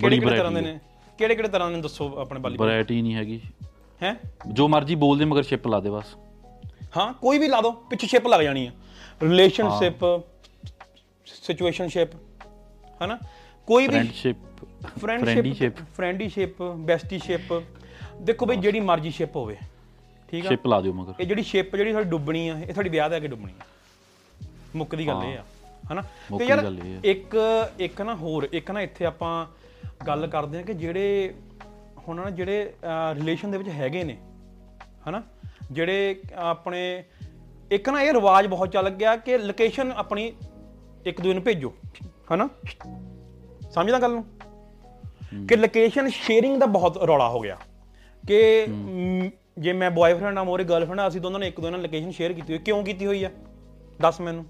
ਕਿਹੜੇ 0.00 0.18
ਕਿਹੜੇ 0.18 0.36
ਤਰ੍ਹਾਂ 0.36 0.52
ਦੇ 0.52 0.60
ਨੇ? 0.60 0.78
ਕਿਹੜੇ 1.18 1.34
ਕਿਹੜੇ 1.34 1.48
ਤਰ੍ਹਾਂ 1.48 1.70
ਦੇ 1.70 1.76
ਨੇ 1.76 1.82
ਦੱਸੋ 1.82 2.12
ਆਪਣੇ 2.20 2.40
ਬਾਲੀ 2.40 2.56
ਵੈਰਾਈਟੀ 2.56 3.00
ਨਹੀਂ 3.02 3.14
ਹੈਗੀ। 3.14 3.40
ਹੈ? 4.02 4.14
ਜੋ 4.48 4.68
ਮਰਜ਼ੀ 4.68 4.94
ਬੋਲਦੇ 4.94 5.24
ਮਗਰ 5.24 5.42
ਸ਼ਿਪ 5.42 5.66
ਲਾ 5.66 5.80
ਦੇ 5.80 5.90
ਬਸ। 5.90 6.14
ਹਾਂ 6.96 7.12
ਕੋਈ 7.12 7.38
ਵੀ 7.38 7.48
ਲਾ 7.48 7.60
ਦੋ 7.60 7.70
ਪਿੱਛੇ 7.90 8.06
ਸ਼ਿਪ 8.06 8.26
ਲੱਗ 8.26 8.40
ਜਾਣੀ 8.40 8.66
ਆ। 8.66 8.70
ਰਿਲੇਸ਼ਨਸ਼ਿਪ 9.22 10.04
ਸਿਚੁਏਸ਼ਨਸ਼ਿਪ 11.26 12.08
ਹਨਾ? 13.04 13.18
ਕੋਈ 13.68 13.86
ਵੀ 13.86 13.94
ਫਰੈਂਡਸ਼ਿਪ 13.94 14.36
ਫਰੈਂਡਸ਼ਿਪ 14.98 15.78
ਫਰੈਂਡੀਸ਼ਿਪ 15.96 16.62
ਬੈਸਟੀਸ਼ਿਪ 16.62 17.52
ਦੇਖੋ 18.20 18.46
ਬਈ 18.46 18.56
ਜਿਹੜੀ 18.56 18.80
ਮਰਜ਼ੀ 18.80 19.10
ਸ਼ਿਪ 19.10 19.36
ਹੋਵੇ 19.36 19.56
ਠੀਕ 20.30 20.46
ਆ? 20.46 20.48
ਸ਼ਿਪ 20.48 20.66
ਲਾ 20.66 20.80
ਦਿਓ 20.80 20.92
ਮਗਰ। 20.92 21.14
ਇਹ 21.20 21.26
ਜਿਹੜੀ 21.26 21.42
ਸ਼ਿਪ 21.42 21.76
ਜਿਹੜੀ 21.76 21.92
ਸਾਡੀ 21.92 22.10
ਡੁੱਬਣੀ 22.10 22.48
ਆ 22.48 22.58
ਇਹ 22.58 22.72
ਤੁਹਾਡੀ 22.72 22.90
ਵਿਆਹ 22.90 23.10
ਦੇ 23.10 23.16
ਅੱਗੇ 23.16 23.28
ਡੁੱਬਣੀ 23.28 23.52
ਆ। 23.60 23.64
ਮੁੱਕਦੀ 24.76 25.06
ਗੱਲ 25.06 25.24
ਇਹ 25.24 25.38
ਆ 25.38 25.44
ਹਨਾ? 25.92 26.02
ਤੇ 26.38 26.44
ਯਾਰ। 26.44 26.64
ਇੱਕ 27.04 27.36
ਇੱਕ 27.80 28.00
ਨਾ 28.00 28.14
ਹੋਰ 28.14 28.48
ਇੱਕ 28.52 28.70
ਨਾ 28.70 28.80
ਇੱਥੇ 28.80 29.04
ਆਪਾਂ 29.04 29.46
ਗੱਲ 30.06 30.26
ਕਰਦੇ 30.26 30.58
ਆ 30.58 30.62
ਕਿ 30.62 30.74
ਜਿਹੜੇ 30.74 31.34
ਹੁਣ 32.08 32.16
ਨਾ 32.16 32.30
ਜਿਹੜੇ 32.30 32.72
ਰਿਲੇਸ਼ਨ 33.14 33.50
ਦੇ 33.50 33.58
ਵਿੱਚ 33.58 33.68
ਹੈਗੇ 33.68 34.04
ਨੇ 34.04 34.16
ਹਨਾ? 35.08 35.22
ਜਿਹੜੇ 35.72 36.20
ਆਪਣੇ 36.34 37.04
ਇੱਕ 37.70 37.88
ਨਾ 37.88 38.02
ਇਹ 38.02 38.12
ਰਿਵਾਜ 38.12 38.46
ਬਹੁਤ 38.46 38.72
ਚੱਲ 38.72 38.90
ਗਿਆ 38.90 39.16
ਕਿ 39.16 39.38
ਲੋਕੇਸ਼ਨ 39.38 39.92
ਆਪਣੀ 39.92 40.32
ਇੱਕ 41.06 41.20
ਦੂਜੇ 41.20 41.34
ਨੂੰ 41.34 41.42
ਭੇਜੋ 41.42 41.72
ਹਨਾ? 42.34 42.48
ਸਮਝਦਾ 43.70 43.98
ਗੱਲ 43.98 44.10
ਨੂੰ? 44.10 44.24
ਕਿ 45.48 45.56
ਲੋਕੇਸ਼ਨ 45.56 46.08
ਸ਼ੇਅਰਿੰਗ 46.08 46.60
ਦਾ 46.60 46.66
ਬਹੁਤ 46.66 46.96
ਰੌਲਾ 46.96 47.28
ਹੋ 47.28 47.40
ਗਿਆ 47.40 47.56
ਕਿ 48.28 48.66
ਜੇ 49.58 49.72
ਮੈਂ 49.72 49.90
ਬॉयਫ੍ਰੈਂਡ 49.90 50.38
ਆ 50.38 50.44
ਮੋਰੇ 50.44 50.64
ਗਰਲਫ੍ਰੈਂਡ 50.64 51.00
ਆ 51.00 51.08
ਅਸੀਂ 51.08 51.20
ਦੋਨਾਂ 51.20 51.40
ਨੇ 51.40 51.48
ਇੱਕ 51.48 51.56
ਦੂਜੇ 51.60 51.70
ਨਾਲ 51.70 51.82
ਲੋਕੇਸ਼ਨ 51.82 52.10
ਸ਼ੇਅਰ 52.10 52.32
ਕੀਤੀ 52.32 52.52
ਹੋਈ 52.52 52.58
ਕਿਉਂ 52.58 52.84
ਕੀਤੀ 52.84 53.06
ਹੋਈ 53.06 53.24
ਆ? 53.24 53.30
ਦੱਸ 54.00 54.20
ਮੈਨੂੰ। 54.20 54.44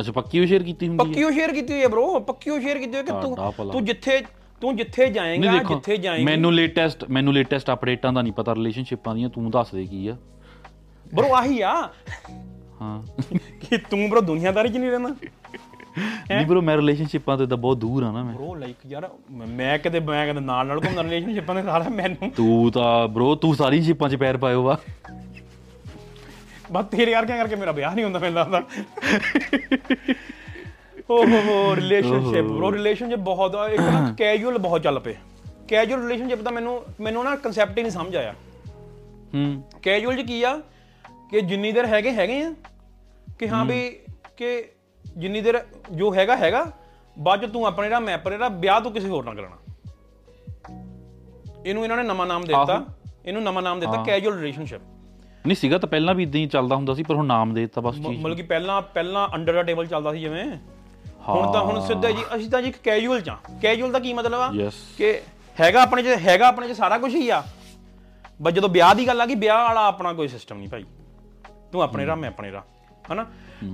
ਅੱਛਾ 0.00 0.12
ਪੱਕੀ 0.12 0.40
ਉਹ 0.40 0.46
ਸ਼ੇਅਰ 0.46 0.62
ਕੀਤੀ 0.62 0.88
ਹੁੰਦੀ 0.88 1.04
ਹੈ? 1.04 1.08
ਪੱਕੀ 1.08 1.22
ਉਹ 1.22 1.32
ਸ਼ੇਅਰ 1.32 1.52
ਕੀਤੀ 1.52 1.72
ਹੋਈ 1.72 1.80
ਹੈ 1.80 1.86
bro 1.86 2.20
ਪੱਕੀ 2.20 2.50
ਉਹ 2.50 2.60
ਸ਼ੇਅਰ 2.60 2.78
ਕੀਤੀ 2.78 2.90
ਹੋਈ 2.90 2.96
ਹੈ 2.96 3.02
ਕਿ 3.02 3.10
ਤੁਹਾਡਾ 3.10 3.26
ਤੂੰ 3.26 3.52
ਭਲਾ। 3.58 3.72
ਤੂੰ 3.72 3.84
ਜਿੱਥੇ 3.84 4.22
ਤੂੰ 4.60 4.76
ਜਿੱਥੇ 4.76 5.06
ਜਾਏਂਗਾ 5.10 5.50
ਨਹੀਂ 5.50 5.60
ਦੇਖੋ 5.60 5.74
ਜਿੱਥੇ 5.74 5.96
ਜਾਏਂਗਾ। 5.96 6.24
ਮੈਨੂੰ 6.24 6.54
ਲੇਟੈਸਟ 6.54 7.04
ਮੈਨੂੰ 7.10 7.34
ਲੇਟੈਸਟ 7.34 7.70
ਅਪਡੇਟਾਂ 7.72 8.12
ਦਾ 8.12 8.22
ਨਹੀਂ 8.22 8.32
ਪਤਾ 8.32 8.54
ਰਿਲੇਸ਼ਨਸ਼ਿਪਾਂ 8.54 9.14
ਦੀਆਂ 9.14 9.28
ਤੂੰ 9.28 9.50
ਦੱਸ 9.50 9.70
ਦੇ 9.70 9.84
ਕੀ 9.86 10.08
ਆ। 10.08 10.16
Bro 11.20 11.26
ਆਹੀ 11.34 11.60
ਆ। 11.60 11.88
ਹਾਂ। 12.80 13.02
ਕਿ 13.36 13.76
ਤੂੰ 13.76 14.10
bro 14.14 14.20
ਦੁਨੀਆਦਾਰੀ 14.20 14.68
'ਚ 14.68 14.76
ਨਹੀਂ 14.76 14.90
ਰਹਿੰਦਾ? 14.90 15.08
ਨਹੀਂ 16.34 16.46
ਬ్రో 16.46 16.60
ਮੈਂ 16.60 16.76
ਰਿਲੇਸ਼ਨਸ਼ਿਪਾਂ 16.76 17.38
ਤੋਂ 17.38 17.46
ਤਾਂ 17.46 17.56
ਬਹੁਤ 17.56 17.76
ਦੂਰ 17.76 18.02
ਆ 18.02 18.12
ਨਾ 18.12 18.22
ਮੈਂ। 18.22 18.34
Bro 18.34 18.54
ਲਾਈਕ 18.54 18.76
ਯਾਰ 18.86 19.10
ਮੈਂ- 19.30 19.48
ਮੈਂ 19.48 19.78
ਕਿਤੇ 19.78 20.00
ਮੈਂ 20.00 20.26
ਕਿਤੇ 20.26 20.40
ਨਾਲ 20.40 20.66
ਨਾਲ 20.66 20.80
ਘੁੰਮਦਾ 20.84 21.02
ਰਿਲੇਸ਼ਨਸ਼ਿਪਾਂ 21.02 21.54
ਦੇ 21.54 21.62
ਸਾਲਾ 21.62 21.88
ਮੈਨੂੰ। 21.88 22.30
ਤੂੰ 22.30 22.70
ਤਾਂ 22.70 23.08
ਬ్రో 23.08 23.34
ਤੂੰ 23.34 23.54
ਸਾਰੀ 23.54 23.82
ਸ਼ਿਪਾਂ 23.82 24.08
'ਚ 24.08 24.16
ਪੈਰ 24.16 24.36
ਪਾਇਓ 24.36 24.62
ਵਾ। 24.62 24.78
ਬਸ 26.72 26.84
ਤੇਰੇ 26.84 27.10
ਯਾਰ 27.10 27.26
ਕਰਕੇ 27.26 27.54
ਮੇਰਾ 27.54 27.72
ਵਿਆਹ 27.72 27.94
ਨਹੀਂ 27.94 28.04
ਹੁੰਦਾ 28.04 28.18
ਮੈਨੂੰ 28.18 28.40
ਲੱਗਦਾ। 28.40 28.62
ਓਹ 31.10 31.26
ਹੋ 31.26 31.40
ਹੋ 31.40 31.76
ਰਿਲੇਸ਼ਨਸ਼ਿਪ 31.76 32.44
bro 32.44 32.70
ਰਿਲੇਸ਼ਨਸ਼ਿਪ 32.70 33.18
ਬਹੁਤ 33.18 33.56
ਇੱਕ 33.72 33.80
ਨਾ 33.80 34.14
ਕੈਜੂਅਲ 34.18 34.58
ਬਹੁਤ 34.58 34.82
ਚੱਲ 34.82 35.00
ਪਏ। 35.00 35.14
ਕੈਜੂਅਲ 35.68 36.02
ਰਿਲੇਸ਼ਨਸ਼ਿਪ 36.02 36.40
ਦਾ 36.40 36.50
ਮੈਨੂੰ 36.50 36.82
ਮੈਨੂੰ 37.00 37.24
ਨਾ 37.24 37.36
ਕਨਸੈਪਟ 37.36 37.78
ਹੀ 37.78 37.82
ਨਹੀਂ 37.82 37.92
ਸਮਝ 37.92 38.16
ਆਇਆ। 38.16 38.32
ਹੂੰ। 39.34 39.62
ਕੈਜੂਅਲ 39.82 40.22
ਚ 40.22 40.26
ਕੀ 40.26 40.42
ਆ? 40.42 40.60
ਕਿ 41.30 41.40
ਜਿੰਨੀ 41.40 41.72
ਦੇਰ 41.72 41.86
ਹੈਗੇ 41.86 42.10
ਹੈਗੇ 42.10 42.42
ਆ। 42.42 42.54
ਕਿ 43.38 43.48
ਹਾਂ 43.48 43.64
ਵੀ 43.64 43.98
ਕਿ 44.36 44.64
ਜਿੰਨੀ 45.16 45.40
ਦੇਰ 45.40 45.64
ਜੋ 45.92 46.14
ਹੈਗਾ 46.14 46.36
ਹੈਗਾ। 46.36 46.72
ਬਾਅਦ 47.18 47.46
ਚ 47.46 47.52
ਤੂੰ 47.52 47.66
ਆਪਣੇ 47.66 47.88
ਦਾ 47.88 48.00
ਮੈਂ 48.00 48.14
ਆਪਣੇ 48.14 48.38
ਦਾ 48.38 48.48
ਵਿਆਹ 48.48 48.80
ਤੂੰ 48.80 48.92
ਕਿਸੇ 48.92 49.08
ਹੋਰ 49.08 49.24
ਨਾਲ 49.24 49.34
ਕਰਾਣਾ 49.34 49.56
ਇਹਨੂੰ 51.66 51.84
ਇਹਨਾਂ 51.84 51.96
ਨੇ 51.96 52.02
ਨਵਾਂ 52.02 52.26
ਨਾਮ 52.26 52.44
ਦਿੱਤਾ। 52.44 52.84
ਇਹਨੂੰ 53.26 53.42
ਨਵਾਂ 53.42 53.62
ਨਾਮ 53.62 53.80
ਦਿੱਤਾ 53.80 54.02
ਕੈਜੂਅਲ 54.02 54.36
ਰਿਲੇਸ਼ਨਸ਼ਿਪ 54.36 54.80
ਨਹੀਂ 55.46 55.56
ਸੀਗਾ 55.56 55.78
ਤਾਂ 55.78 55.88
ਪਹਿਲਾਂ 55.88 56.14
ਵੀ 56.14 56.22
ਇਦਾਂ 56.22 56.40
ਹੀ 56.40 56.46
ਚੱਲਦਾ 56.46 56.76
ਹੁੰਦਾ 56.76 56.94
ਸੀ 56.94 57.02
ਪਰ 57.02 57.14
ਹੁਣ 57.14 57.26
ਨਾਮ 57.26 57.54
ਦੇ 57.54 57.60
ਦਿੱਤਾ 57.60 57.80
ਬਸ 57.80 57.94
ਚੀਜ਼। 57.94 58.20
ਮਤਲਬ 58.20 58.36
ਕਿ 58.36 58.42
ਪਹਿਲਾਂ 58.42 58.82
ਪਹਿਲਾਂ 58.82 59.28
ਅੰਡਰ 59.34 59.52
ਦਾ 59.52 59.62
ਟੇਬਲ 59.62 59.86
ਚੱਲਦਾ 59.86 60.12
ਸੀ 60.12 60.20
ਜਿਵੇਂ। 60.20 60.58
ਹੁਣ 61.28 61.52
ਤਾਂ 61.52 61.60
ਹੁਣ 61.60 61.80
ਸਿੱਧਾ 61.80 62.10
ਜੀ 62.10 62.22
ਅਸੀਂ 62.36 62.50
ਤਾਂ 62.50 62.62
ਜੀ 62.62 62.68
ਇੱਕ 62.68 62.76
ਕੈਜੂਅਲ 62.84 63.20
ਚ 63.20 63.30
ਕੈਜੂਅਲ 63.62 63.92
ਦਾ 63.92 63.98
ਕੀ 63.98 64.12
ਮਤਲਬ 64.12 64.40
ਆ? 64.40 64.70
ਕਿ 64.98 65.20
ਹੈਗਾ 65.60 65.82
ਆਪਣੇ 65.82 66.02
ਚ 66.02 66.06
ਹੈਗਾ 66.06 66.48
ਆਪਣੇ 66.48 66.68
ਚ 66.68 66.72
ਸਾਰਾ 66.72 66.98
ਕੁਝ 66.98 67.14
ਹੀ 67.14 67.30
ਆ। 67.30 67.42
ਬਸ 68.42 68.52
ਜਦੋਂ 68.52 68.68
ਵਿਆਹ 68.68 68.94
ਦੀ 68.94 69.06
ਗੱਲ 69.06 69.20
ਆ 69.20 69.26
ਗਈ 69.26 69.34
ਵਿਆਹ 69.34 69.64
ਵਾਲਾ 69.64 69.86
ਆਪਣਾ 69.86 70.12
ਕੋਈ 70.12 70.28
ਸਿਸਟਮ 70.28 70.58
ਨਹੀਂ 70.58 70.68
ਭਾਈ। 70.68 70.84
ਤੂੰ 71.72 71.82
ਆਪਣੇ 71.82 72.06
ਰਾਹ 72.06 72.16
ਮੈਂ 72.16 72.28
ਆਪਣੇ 72.28 72.52
ਰਾਹ। 72.52 72.62
ਹਨਾ? 73.12 73.26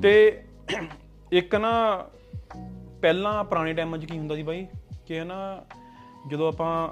ਤੇ 0.03 0.43
ਇੱਕ 1.33 1.55
ਨਾ 1.55 2.05
ਪਹਿਲਾਂ 3.03 3.45
ਪੁਰਾਣੇ 3.45 3.73
ਟਾਈਮਾਂ 3.73 3.99
'ਚ 3.99 4.05
ਕੀ 4.05 4.19
ਹੁੰਦਾ 4.19 4.37
ਸੀ 4.37 4.43
ਬਾਈ 4.43 4.67
ਕਿ 5.07 5.21
ਹਨਾ 5.21 5.65
ਜਦੋਂ 6.29 6.49
ਆਪਾਂ 6.49 6.89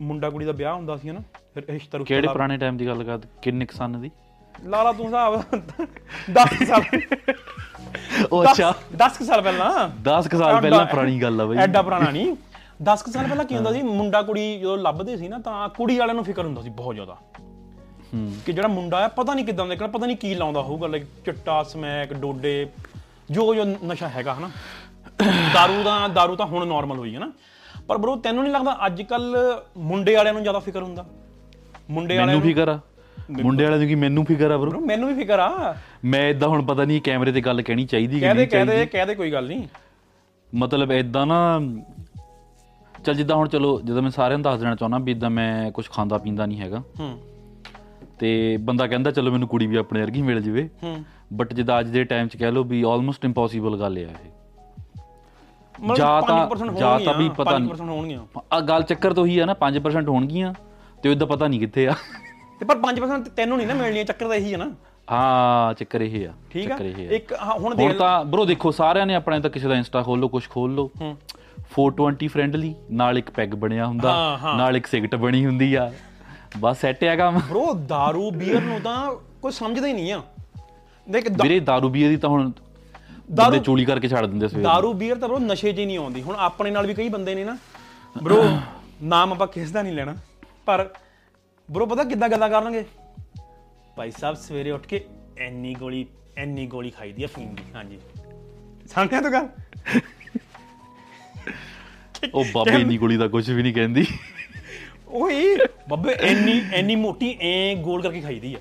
ਮੁੰਡਾ 0.00 0.30
ਕੁੜੀ 0.30 0.44
ਦਾ 0.44 0.52
ਵਿਆਹ 0.52 0.74
ਹੁੰਦਾ 0.74 0.96
ਸੀ 0.96 1.08
ਹਨਾ 1.08 1.20
ਫਿਰ 1.57 1.63
ਰਿਸ਼ਤਾ 1.69 1.97
ਰੁਸ਼ਤਾ 1.97 2.03
ਕਿਹੜੇ 2.05 2.25
ਲਾ- 2.27 2.33
ਪੁਰਾਣੇ 2.33 2.57
ਟਾਈਮ 2.57 2.77
ਦੀ 2.77 2.87
ਗੱਲ 2.87 3.03
ਕਰ 3.03 3.19
ਕਿੰਨੇ 3.41 3.65
ਕੁ 3.65 3.75
ਸੰਨ 3.75 3.99
ਦੀ 4.01 4.11
ਲਾ 4.55 4.81
ਲਾ 4.83 4.91
ਤੂੰ 4.91 5.05
ਹਿਸਾਬ 5.05 5.41
10 6.31 6.65
ਸਾਲ 6.65 6.83
ਉਹ 8.31 8.45
10 8.97 9.23
ਸਾਲ 9.25 9.41
ਪਹਿਲਾਂ 9.41 9.89
10 10.07 10.27
ਕੁ 10.29 10.37
ਸਾਲ 10.37 10.59
ਪਹਿਲਾਂ 10.61 10.85
ਪੁਰਾਣੀ 10.85 11.21
ਗੱਲ 11.21 11.41
ਆ 11.41 11.45
ਬਈ 11.45 11.57
ਐਡਾ 11.57 11.81
ਪੁਰਾਣਾ 11.81 12.09
ਨਹੀਂ 12.09 12.35
10 12.83 13.03
ਕੁ 13.05 13.11
ਸਾਲ 13.11 13.27
ਪਹਿਲਾਂ 13.27 13.45
ਕੀ 13.45 13.55
ਹੁੰਦਾ 13.55 13.71
ਸੀ 13.71 13.81
ਮੁੰਡਾ 13.83 14.21
ਕੁੜੀ 14.21 14.45
ਜਦੋਂ 14.59 14.77
ਲੱਭਦੇ 14.77 15.17
ਸੀ 15.17 15.27
ਨਾ 15.27 15.39
ਤਾਂ 15.39 15.67
ਕੁੜੀ 15.69 15.97
ਵਾਲਿਆਂ 15.97 16.15
ਨੂੰ 16.15 16.23
ਫਿਕਰ 16.23 16.45
ਹੁੰਦਾ 16.45 16.61
ਸੀ 16.61 16.69
ਬਹੁਤ 16.77 16.95
ਜ਼ਿਆਦਾ 16.95 17.17
ਹੂੰ 18.13 18.31
ਕਿ 18.45 18.51
ਜਿਹੜਾ 18.53 18.67
ਮੁੰਡਾ 18.67 18.97
ਆ 18.97 19.07
ਪਤਾ 19.11 19.33
ਨਹੀਂ 19.33 19.45
ਕਿਦਾਂ 19.45 19.65
ਦੇਖਣਾ 19.65 19.87
ਪਤਾ 19.87 20.05
ਨਹੀਂ 20.05 20.17
ਕੀ 20.17 20.33
ਲਾਉਂਦਾ 20.35 20.61
ਹੋਊਗਾ 20.61 20.87
ਲਾਈਕ 20.87 21.05
ਚਿੱਟਾ 21.25 21.61
ਸਮੈਕ 21.63 22.13
ਡੋਡੇ 22.13 22.55
ਜੋ 23.31 23.53
ਜੋ 23.55 23.63
ਨਸ਼ਾ 23.85 24.07
ਹੈਗਾ 24.09 24.33
ਹਨਾ 24.33 24.49
दारू 25.55 25.83
ਦਾ 25.83 25.97
दारू 26.17 26.35
ਤਾਂ 26.35 26.45
ਹੁਣ 26.45 26.67
ਨਾਰਮਲ 26.67 26.97
ਹੋਈ 26.97 27.13
ਹੈ 27.15 27.19
ਨਾ 27.19 27.31
ਪਰ 27.87 27.97
ਬਰੋ 27.97 28.15
ਤੈਨੂੰ 28.15 28.43
ਨਹੀਂ 28.43 28.53
ਲੱਗਦਾ 28.53 28.77
ਅੱਜ 28.85 29.01
ਕੱਲ 29.01 29.35
ਮੁੰਡੇ 29.83 30.15
ਵਾਲਿਆਂ 30.15 30.33
ਨੂੰ 30.33 30.41
ਜ਼ਿਆਦਾ 30.43 30.59
ਫਿਕਰ 30.59 30.83
ਹੁੰਦਾ 30.83 31.05
ਮੁੰਡੇ 31.90 32.18
ਵਾਲਿਆਂ 32.18 32.26
ਮੈਨੂੰ 32.26 32.40
ਫਿਕਰ 32.40 32.68
ਆ। 32.68 32.80
ਮੁੰਡੇ 33.42 33.66
ਨੂੰ 33.66 33.78
ਕੀ 33.78 33.94
ਮੈਨੂੰ 33.94 34.24
ਫਿਕਰ 34.24 34.50
ਆ 34.50 34.56
ਬ్రో 34.56 34.80
ਮੈਨੂੰ 34.80 35.08
ਵੀ 35.08 35.14
ਫਿਕਰ 35.14 35.38
ਆ। 35.38 35.76
ਮੈਂ 36.04 36.28
ਇਦਾਂ 36.28 36.48
ਹੁਣ 36.48 36.64
ਪਤਾ 36.64 36.84
ਨਹੀਂ 36.84 37.00
ਕੈਮਰੇ 37.00 37.32
ਤੇ 37.32 37.40
ਗੱਲ 37.40 37.62
ਕਹਿਣੀ 37.62 37.86
ਚਾਹੀਦੀ 37.86 38.14
ਕਿ 38.14 38.20
ਕਹਦੇ 38.20 38.34
ਨਹੀਂ 38.34 38.48
ਕਹਦੇ 38.48 38.72
ਚਾਹੀਦੀ। 38.72 38.86
ਕਹਦੇ 38.86 39.14
ਕੋਈ 39.14 39.32
ਗੱਲ 39.32 39.46
ਨਹੀਂ। 39.46 39.68
ਮਤਲਬ 40.54 40.92
ਇਦਾਂ 40.92 41.26
ਨਾ 41.26 41.60
ਚਲ 43.04 43.14
ਜਿੱਦਾਂ 43.14 43.36
ਹੁਣ 43.36 43.48
ਚਲੋ 43.48 43.80
ਜਦੋਂ 43.80 44.02
ਮੈਂ 44.02 44.10
ਸਾਰਿਆਂ 44.10 44.38
ਨੂੰ 44.38 44.42
ਦੱਸ 44.42 44.60
ਦੇਣਾ 44.60 44.74
ਚਾਹੁੰਦਾ 44.74 44.98
ਵੀ 44.98 45.12
ਇਦਾਂ 45.12 45.30
ਮੈਂ 45.30 45.70
ਕੁਝ 45.70 45.90
ਖਾਂਦਾ 45.90 46.18
ਪੀਂਦਾ 46.18 46.46
ਨਹੀਂ 46.46 46.60
ਹੈਗਾ। 46.60 46.82
ਹੂੰ। 47.00 47.20
ਤੇ 48.18 48.56
ਬੰਦਾ 48.56 48.86
ਕਹਿੰਦਾ 48.86 49.10
ਚਲੋ 49.10 49.30
ਮੈਨੂੰ 49.30 49.48
ਕੁੜੀ 49.48 49.66
ਵੀ 49.66 49.76
ਆਪਣੇ 49.76 50.00
ਵਰਗੀ 50.00 50.22
ਮਿਲ 50.22 50.40
ਜਵੇ। 50.40 50.68
ਹੂੰ। 50.82 51.04
ਬਟ 51.32 51.54
ਜਿੱਦਾਂ 51.54 51.80
ਅੱਜ 51.80 51.88
ਦੇ 51.88 52.04
ਟਾਈਮ 52.04 52.28
'ਚ 52.28 52.36
ਕਹਿ 52.36 52.52
ਲਓ 52.52 52.64
ਵੀ 52.64 52.82
ਆਲਮੋਸਟ 52.82 53.24
ਇੰਪੋਸੀਬਲ 53.24 53.78
ਗੱਲ 53.78 53.96
ਆ 53.96 54.00
ਇਹ। 54.00 54.06
ਜਾਂ 55.96 56.22
ਤਾਂ- 56.22 56.48
5% 56.48 56.78
ਜਾਂ 56.78 57.00
ਤਾਂ 57.00 57.14
ਵੀ 57.14 57.28
ਪਤਾ 57.28 57.58
ਨਹੀਂ। 57.58 57.68
5% 57.68 57.90
ਹੋਣਗੀਆਂ। 57.90 58.26
ਆ 58.52 58.60
ਗੱਲ 58.60 58.82
ਚੱਕਰ 58.82 59.12
ਤੋਂ 59.12 59.26
ਹੀ 59.26 59.38
ਆ 59.38 59.46
ਨਾ 59.46 59.54
5% 59.54 60.08
ਹੋਣਗੀਆਂ। 60.08 60.54
ਤੇ 61.02 61.08
ਉਹਦਾ 61.08 61.26
ਪਤਾ 61.26 61.48
ਨਹੀਂ 61.48 61.60
ਕਿੱਥੇ 61.60 61.88
ਆ। 61.88 61.94
ਤੇ 62.60 62.64
ਪਰ 62.64 62.78
5% 62.78 63.24
ਤੇ 63.24 63.30
ਤੈਨੂੰ 63.30 63.56
ਨਹੀਂ 63.56 63.66
ਨਾ 63.66 63.74
ਮਿਲਣੀ 63.74 64.04
ਚੱਕਰ 64.04 64.28
ਤਾਂ 64.28 64.36
ਇਹੀ 64.36 64.52
ਹੈ 64.52 64.58
ਨਾ। 64.58 64.70
ਹਾਂ 65.12 65.74
ਚੱਕਰ 65.74 66.00
ਇਹ 66.00 66.28
ਆ 66.28 66.32
ਠੀਕ 66.50 66.70
ਆ? 66.70 66.76
ਇੱਕ 67.10 67.34
ਹੁਣ 67.58 67.74
ਦੇਖ 67.74 67.92
ਤਾਂ 67.98 68.24
ਬ్రో 68.24 68.44
ਦੇਖੋ 68.44 68.70
ਸਾਰਿਆਂ 68.70 69.06
ਨੇ 69.06 69.14
ਆਪਣੇ 69.14 69.40
ਤਾਂ 69.40 69.50
ਕਿਸੇ 69.50 69.68
ਦਾ 69.68 69.74
ਇੰਸਟਾ 69.74 70.02
ਖੋਲ 70.02 70.20
ਲਓ 70.20 70.28
ਕੁਝ 70.28 70.48
ਖੋਲ 70.48 70.74
ਲਓ। 70.74 70.90
420 71.76 72.26
ਫ੍ਰੈਂਡਲੀ 72.26 72.74
ਨਾਲ 72.90 73.18
ਇੱਕ 73.18 73.30
ਪੈਗ 73.30 73.48
ਬਣਿਆ 73.48 73.86
ਹੁੰਦਾ 73.86 74.38
ਨਾਲ 74.56 74.76
ਇੱਕ 74.76 74.86
ਸਿਗਟ 74.86 75.14
ਬਣੀ 75.14 75.46
ਹੁੰਦੀ 75.46 75.74
ਆ। 75.74 75.92
ਬਸ 76.58 76.80
ਸੈੱਟ 76.80 77.04
ਆ 77.04 77.16
ਕੰਮ। 77.16 77.38
ਬ్రో 77.38 77.64
दारू 77.94 78.30
ਬੀਅਰ 78.36 78.60
ਨੂੰ 78.60 78.80
ਤਾਂ 78.80 79.14
ਕੋਈ 79.42 79.52
ਸਮਝਦਾ 79.52 79.86
ਹੀ 79.86 79.92
ਨਹੀਂ 79.92 80.12
ਆ। 80.12 80.22
ਦੇਖ 81.10 81.30
ਵੀਰੇ 81.42 81.60
दारू 81.60 81.88
ਬੀਅਰ 81.88 82.08
ਦੀ 82.08 82.16
ਤਾਂ 82.16 82.30
ਹੁਣ 82.30 82.50
ਦਾਰੂ 83.34 83.58
ਚੋਲੀ 83.58 83.84
ਕਰਕੇ 83.84 84.08
ਛੱਡ 84.08 84.26
ਦਿੰਦੇ 84.26 84.48
ਸਵੇਰ 84.48 84.64
ਦਾਰੂ 84.64 84.92
ਬੀਅਰ 84.92 85.16
ਤਾਂ 85.16 85.28
ਬ్రో 85.28 85.38
ਨਸ਼ੇ 85.38 85.72
'ਚ 85.72 85.78
ਹੀ 85.78 85.86
ਨਹੀਂ 85.86 85.98
ਆਉਂਦੀ। 85.98 86.22
ਹੁਣ 86.22 86.36
ਆਪਣੇ 86.38 86.70
ਨਾਲ 86.70 86.86
ਵੀ 86.86 86.94
ਕਈ 86.94 87.08
ਬੰਦੇ 87.08 87.34
ਨੇ 87.34 87.44
ਨਾ। 87.44 87.56
ਬ్రో 88.22 88.42
ਨਾਮ 89.02 89.32
ਆਪਾਂ 89.32 89.46
ਕਿਸ 89.46 89.70
ਦਾ 89.70 89.82
ਨਹੀਂ 89.82 89.92
ਲੈਣਾ। 89.92 90.14
ਪਰ 90.68 90.90
ਬ్రో 91.70 91.86
ਪਤਾ 91.86 92.04
ਕਿੱਦਾਂ 92.04 92.28
ਗੱਲਾਂ 92.28 92.48
ਕਰਨਗੇ? 92.48 92.84
ਭਾਈ 93.96 94.10
ਸਾਹਿਬ 94.10 94.36
ਸਵੇਰੇ 94.36 94.70
ਉੱਠ 94.70 94.86
ਕੇ 94.86 95.04
ਐਨੀ 95.38 95.74
ਗੋਲੀ 95.74 96.06
ਐਨੀ 96.36 96.66
ਗੋਲੀ 96.66 96.90
ਖਾਈਦੀ 96.90 97.24
ਆ 97.24 97.26
ਫੀਮ 97.26 97.54
ਦੀ 97.54 97.62
ਹਾਂਜੀ। 97.74 97.98
ਸਮਝਿਆ 98.86 99.20
ਤੂੰ 99.20 99.32
ਗੱਲ? 99.32 99.48
ਉਹ 102.34 102.44
ਬਾਬੇ 102.52 102.70
ਇੰਨੀ 102.70 102.98
ਗੋਲੀ 102.98 103.16
ਦਾ 103.16 103.28
ਕੁਝ 103.28 103.50
ਵੀ 103.50 103.62
ਨਹੀਂ 103.62 103.74
ਕਹਿੰਦੀ। 103.74 104.06
ਓਏ 105.08 105.56
ਬੱਬੇ 105.88 106.14
ਐਨੀ 106.14 106.62
ਐਨੀ 106.74 106.96
ਮੋਟੀ 106.96 107.38
ਐ 107.40 107.74
ਗੋਲ 107.74 108.02
ਕਰਕੇ 108.02 108.20
ਖਾਈਦੀ 108.20 108.54
ਆ। 108.54 108.58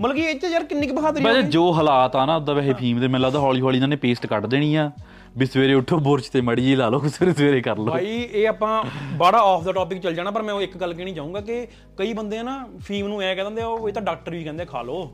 ਮਤਲਬ 0.00 0.16
ਕਿ 0.16 0.22
ਇਹ 0.22 0.40
ਚ 0.40 0.44
ਯਾਰ 0.44 0.64
ਕਿੰਨੀ 0.64 0.86
ਕੁ 0.86 0.94
ਬਹਾਦਰੀ 0.94 1.24
ਹੋਣੀ? 1.24 1.42
ਜੋ 1.42 1.72
ਹਾਲਾਤ 1.74 2.16
ਆ 2.16 2.26
ਨਾ 2.26 2.36
ਉਦਾਂ 2.36 2.54
ਵੈਸੇ 2.54 2.72
ਫੀਮ 2.72 3.00
ਦੇ 3.00 3.08
ਮੈਨੂੰ 3.08 3.26
ਲੱਗਦਾ 3.26 3.38
ਹੌਲੀ 3.38 3.60
ਹੌਲੀ 3.60 3.76
ਇਹਨਾਂ 3.78 3.88
ਨੇ 3.88 3.96
ਪੇਸਟ 3.96 4.26
ਕੱਢ 4.26 4.46
ਦੇਣੀ 4.46 4.74
ਆ। 4.74 4.90
ਵੀ 5.38 5.46
ਸਵੇਰੇ 5.46 5.74
ਉੱਠੋ 5.74 5.98
ਬੁਰਸ਼ 5.98 6.30
ਤੇ 6.30 6.40
ਮੜੀ 6.40 6.62
ਜੀ 6.62 6.74
ਲਾ 6.76 6.88
ਲਓ 6.88 6.98
ਸਵੇਰੇ 7.00 7.32
ਸਵੇਰੇ 7.34 7.60
ਕਰ 7.60 7.76
ਲਓ। 7.76 7.90
ਭਾਈ 7.90 8.06
ਇਹ 8.32 8.48
ਆਪਾਂ 8.48 8.82
ਬੜਾ 9.16 9.38
ਆਫ 9.38 9.64
ਦਾ 9.64 9.72
ਟੌਪਿਕ 9.72 10.00
ਚੱਲ 10.00 10.14
ਜਾਣਾ 10.14 10.30
ਪਰ 10.30 10.42
ਮੈਂ 10.42 10.54
ਉਹ 10.54 10.62
ਇੱਕ 10.62 10.76
ਗੱਲ 10.76 10.94
ਕਹਿਣੀ 10.94 11.12
ਚਾਹੂੰਗਾ 11.14 11.40
ਕਿ 11.40 11.66
ਕਈ 11.98 12.12
ਬੰਦੇ 12.12 12.38
ਆ 12.38 12.42
ਨਾ 12.42 12.66
ਫੀਮ 12.84 13.08
ਨੂੰ 13.08 13.20
ਐ 13.22 13.34
ਕਹਿ 13.34 13.44
ਦਿੰਦੇ 13.44 13.62
ਆ 13.62 13.66
ਉਹ 13.66 13.88
ਇਹ 13.88 13.94
ਤਾਂ 13.94 14.02
ਡਾਕਟਰ 14.02 14.30
ਵੀ 14.30 14.42
ਕਹਿੰਦੇ 14.44 14.64
ਖਾ 14.64 14.82
ਲਓ 14.82 15.10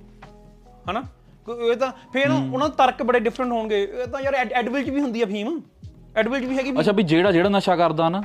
ਹਨਾ? 0.90 1.02
ਇਹ 1.70 1.76
ਤਾਂ 1.76 1.90
ਫੇਰ 2.12 2.28
ਨਾ 2.28 2.36
ਉਹਨਾਂ 2.52 2.68
ਦੇ 2.68 2.74
ਤਰਕ 2.78 3.02
ਬੜੇ 3.02 3.20
ਡਿਫਰੈਂਟ 3.20 3.50
ਹੋਣਗੇ। 3.52 3.82
ਇਹ 3.82 4.06
ਤਾਂ 4.06 4.20
ਯਾਰ 4.20 4.34
ਐਡਵਿਲ 4.34 4.84
ਚ 4.84 4.90
ਵੀ 4.90 5.00
ਹੁੰਦੀ 5.00 5.22
ਆ 5.22 5.26
ਫੀਮ। 5.26 5.60
ਐਡਵਿਲ 6.16 6.40
ਚ 6.42 6.44
ਵੀ 6.44 6.56
ਹੈਗੀ 6.58 6.72
ਅੱਛਾ 6.80 6.92
ਵੀ 6.92 7.02
ਜਿਹੜਾ 7.02 7.32
ਜਿਹੜਾ 7.32 7.48
ਨਸ਼ਾ 7.48 7.76
ਕਰਦਾ 7.76 8.08
ਨਾ 8.08 8.22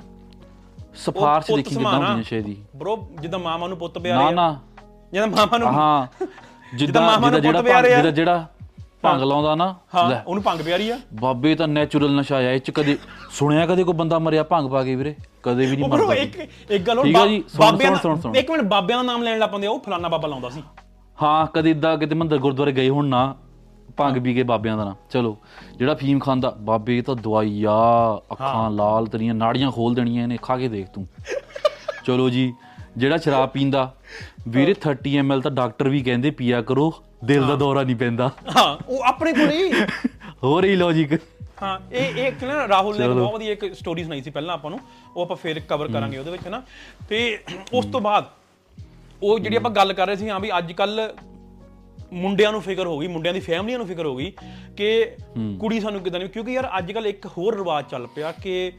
ਸਫਾਰਸ਼ 0.95 1.51
ਦੇਖੀ 1.51 1.75
ਕਿਦਾਂ। 1.75 1.91
ਹੁੰਦੀ 1.93 2.19
ਨਸ਼ੇ 2.19 2.41
ਦੀ। 2.41 2.57
ਬ్రో 2.75 2.95
ਜਿੱਦਾਂ 3.21 3.39
ਮਾਮਾ 3.39 3.67
ਨੂੰ 3.67 3.77
ਪੁੱਤ 3.77 3.97
ਨਾ 3.97 4.03
ਪਿਆਰੇ 4.03 4.23
ਆ 4.23 4.31
ਨਾ। 4.31 4.59
ਜਿੱਦਾਂ 5.13 5.27
ਮਾਮਾ 5.27 5.57
ਨੂੰ 5.57 5.67
ਹਾਂ 5.67 6.25
ਜਿੱਦਾਂ 6.75 7.01
ਮਾਮਾ 7.01 7.29
ਨੂੰ 7.29 7.41
ਪੁੱਤ 7.41 7.61
ਪਿਆਰੇ। 7.61 7.89
ਜਿਹੜਾ 7.89 8.11
ਜਿਹੜਾ 8.11 8.47
ਭੰਗ 9.03 9.21
ਲਾਉਂਦਾ 9.21 9.53
ਨਾ 9.55 9.65
ਹਾਂ 9.95 10.03
ਉਹਨੂੰ 10.27 10.43
ਭੰਗ 10.43 10.59
ਪਿਆਰੀ 10.61 10.89
ਆ। 10.89 10.97
ਬਾਬੇ 11.19 11.53
ਤਾਂ 11.55 11.67
ਨੈਚੁਰਲ 11.67 12.15
ਨਸ਼ਾ 12.15 12.35
ਆ 12.35 12.41
ਇਹ 12.41 12.59
ਚ 12.59 12.71
ਕਦੇ 12.71 12.97
ਸੁਣਿਆ 13.31 13.65
ਕਦੇ 13.65 13.83
ਕੋਈ 13.83 13.93
ਬੰਦਾ 13.93 14.19
ਮਰਿਆ 14.19 14.43
ਭੰਗ 14.43 14.69
ਪਾ 14.71 14.83
ਕੇ 14.83 14.95
ਵੀਰੇ। 14.95 15.15
ਕਦੇ 15.43 15.65
ਵੀ 15.65 15.77
ਨਹੀਂ 15.77 15.89
ਮਰਦਾ 15.89 16.13
ਇੱਕ 16.13 16.39
ਇੱਕ 16.71 16.83
ਗੱਲ 16.87 16.97
ਹੋਰ 16.97 17.07
ਬਾਬਿਆਂ 17.59 17.91
ਦਾ। 17.91 18.31
ਇੱਕ 18.39 18.51
ਮਿੰਟ 18.51 18.63
ਬਾਬਿਆਂ 18.63 18.97
ਦਾ 18.97 19.03
ਨਾਮ 19.03 19.23
ਲੈਣ 19.23 19.39
ਲੱਗ 19.39 19.49
ਪੈਂਦੇ 19.49 19.67
ਉਹ 19.67 19.79
ਫਲਾਨਾ 19.85 20.09
ਬਾਬਾ 20.09 20.27
ਲਾਉਂਦਾ 20.27 20.49
ਸੀ। 20.49 20.63
ਹਾਂ 21.17 21.45
ਕਦੇ 21.53 21.71
ਇਦਾਂ 21.71 21.97
ਕਿਤੇ 21.97 22.15
ਮੰਦਰ 22.15 22.37
ਗੁਰਦੁਆਰੇ 22.37 22.71
ਗਏ 22.71 22.89
ਹੁਣ 22.89 23.05
ਨਾ 23.05 23.35
ਭੰਗ 23.97 24.17
ਪੀ 24.17 24.33
ਕੇ 24.33 24.43
ਬਾਬਿਆਂ 24.43 24.77
ਦਾ 24.77 24.85
ਨਾ 24.85 24.95
ਚਲੋ 25.09 25.37
ਜਿਹੜਾ 25.77 25.93
ਫੀਮ 25.93 26.19
ਖਾਂਦਾ 26.19 26.49
ਬਾਬੇ 26.59 27.01
ਤਾਂ 27.01 27.15
ਦਵਾਈ 27.15 27.63
ਆ 27.69 27.75
ਅੱਖਾਂ 28.31 28.69
ਲਾਲ 28.71 29.07
ਤੇਰੀਆਂ 29.07 29.33
ਨਾੜੀਆਂ 29.33 29.71
ਖੋਲ 29.71 29.95
ਦੇਣੀਆਂ 29.95 30.23
ਇਹਨੇ 30.23 30.37
ਖਾ 30.41 30.57
ਕੇ 30.57 30.67
ਦੇਖ 30.67 30.87
ਤੂੰ। 30.87 31.07
ਚਲੋ 32.05 32.29
ਜੀ 32.29 32.53
ਜਿਹੜਾ 32.97 33.17
ਸ਼ਰਾਬ 33.17 33.49
ਪੀਂਦਾ 33.49 33.93
ਵੀਰੇ 34.47 34.75
30 34.87 35.17
ml 35.21 35.41
ਤਾਂ 35.41 35.51
ਡਾਕਟਰ 35.51 35.89
ਵੀ 35.89 36.01
ਕਹਿੰਦੇ 36.01 36.31
ਪੀਆ 36.31 36.61
ਕਰੋ। 36.61 36.93
ਦਿਲ 37.25 37.47
ਦਾ 37.47 37.55
ਦੌਰਾ 37.55 37.83
ਨਹੀਂ 37.83 37.95
ਪੈਂਦਾ। 37.95 38.31
ਹਾਂ 38.57 38.77
ਉਹ 38.89 39.03
ਆਪਣੇ 39.03 39.33
ਕੋਲ 39.33 39.51
ਹੀ। 39.51 39.71
ਹੋਰ 40.43 40.65
ਹੀ 40.65 40.75
ਲੌਜੀਕ 40.75 41.13
ਹਾਂ 41.61 41.79
ਇਹ 41.91 42.05
ਇਹ 42.17 42.27
ਇੱਕ 42.27 42.43
ਨਾ 42.43 42.67
ਰਾਹੁਲ 42.67 42.97
ਨੇ 42.99 43.05
ਇੱਕ 43.05 43.13
ਬਹੁਤ 43.13 43.33
ਵਧੀਆ 43.33 43.51
ਇੱਕ 43.51 43.73
ਸਟੋਰੀ 43.73 44.03
ਸੁਣਾਈ 44.03 44.21
ਸੀ 44.21 44.29
ਪਹਿਲਾਂ 44.29 44.53
ਆਪਾਂ 44.53 44.71
ਨੂੰ। 44.71 44.79
ਉਹ 45.15 45.21
ਆਪਾਂ 45.21 45.35
ਫੇਰ 45.35 45.59
ਕਵਰ 45.59 45.87
ਕਰਾਂਗੇ 45.87 46.17
ਉਹਦੇ 46.17 46.31
ਵਿੱਚ 46.31 46.47
ਨਾ। 46.47 46.61
ਤੇ 47.09 47.39
ਉਸ 47.73 47.85
ਤੋਂ 47.85 48.01
ਬਾਅਦ 48.01 48.25
ਉਹ 49.23 49.39
ਜਿਹੜੀ 49.39 49.55
ਆਪਾਂ 49.55 49.71
ਗੱਲ 49.71 49.93
ਕਰ 49.93 50.07
ਰਹੇ 50.07 50.15
ਸੀ 50.15 50.29
ਹਾਂ 50.29 50.39
ਵੀ 50.39 50.51
ਅੱਜ 50.57 50.71
ਕੱਲ 50.71 51.13
ਮੁੰਡਿਆਂ 52.13 52.51
ਨੂੰ 52.51 52.61
ਫਿਕਰ 52.61 52.85
ਹੋ 52.85 52.99
ਗਈ 52.99 53.07
ਮੁੰਡਿਆਂ 53.07 53.33
ਦੀ 53.33 53.39
ਫੈਮਲੀਆਂ 53.39 53.77
ਨੂੰ 53.77 53.87
ਫਿਕਰ 53.87 54.05
ਹੋ 54.05 54.15
ਗਈ 54.15 54.33
ਕਿ 54.77 55.15
ਕੁੜੀ 55.59 55.79
ਸਾਨੂੰ 55.79 56.01
ਕਿਦਾਂ 56.01 56.19
ਨਹੀਂ 56.19 56.29
ਕਿਉਂਕਿ 56.29 56.51
ਯਾਰ 56.53 56.69
ਅੱਜ 56.77 56.91
ਕੱਲ 56.91 57.07
ਇੱਕ 57.07 57.25
ਹੋਰ 57.25 57.55
ਰਿਵਾਜ 57.55 57.85
ਚੱਲ 57.85 58.07
ਪਿਆ 58.07 58.31
ਕਿ 58.31 58.71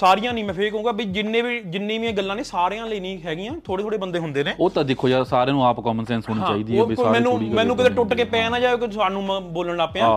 ਸਾਰੀਆਂ 0.00 0.32
ਨਹੀਂ 0.32 0.44
ਮੈਂ 0.44 0.54
ਫੇਰ 0.54 0.70
ਕਹੂੰਗਾ 0.70 0.92
ਵੀ 0.92 1.04
ਜਿੰਨੇ 1.14 1.40
ਵੀ 1.42 1.58
ਜਿੰਨੀ 1.66 1.96
ਵੀ 1.98 2.06
ਇਹ 2.06 2.12
ਗੱਲਾਂ 2.12 2.36
ਨੇ 2.36 2.42
ਸਾਰਿਆਂ 2.42 2.86
ਲਈ 2.86 3.00
ਨਹੀਂ 3.00 3.18
ਹੈਗੀਆਂ 3.24 3.54
ਥੋੜੇ 3.64 3.82
ਥੋੜੇ 3.82 3.96
ਬੰਦੇ 3.96 4.18
ਹੁੰਦੇ 4.18 4.44
ਨੇ। 4.44 4.54
ਉਹ 4.60 4.70
ਤਾਂ 4.70 4.84
ਦੇਖੋ 4.84 5.08
ਯਾਰ 5.08 5.24
ਸਾਰਿਆਂ 5.24 5.54
ਨੂੰ 5.54 5.64
ਆਪ 5.66 5.80
ਕਾਮਨ 5.80 6.04
ਸੈਂਸ 6.04 6.28
ਹੋਣੀ 6.28 6.40
ਚਾਹੀਦੀ 6.40 6.78
ਹੈ 6.78 6.84
ਵੀ 6.84 6.96
ਸਾਰੇ 6.96 7.10
ਮੈਨੂੰ 7.10 7.32
ਮੈਨੂੰ 7.54 7.76
ਕਿਤੇ 7.76 7.90
ਟੁੱਟ 7.90 8.14
ਕੇ 8.14 8.24
ਪੈ 8.26 8.48
ਨਾ 8.50 8.60
ਜਾਵੇ 8.60 8.86
ਕਿ 8.86 8.92
ਸਾਨੂੰ 8.92 9.24
ਬੋਲਣ 9.52 9.76
ਲੱਗ 9.76 9.88
ਪਿਆ। 9.94 10.08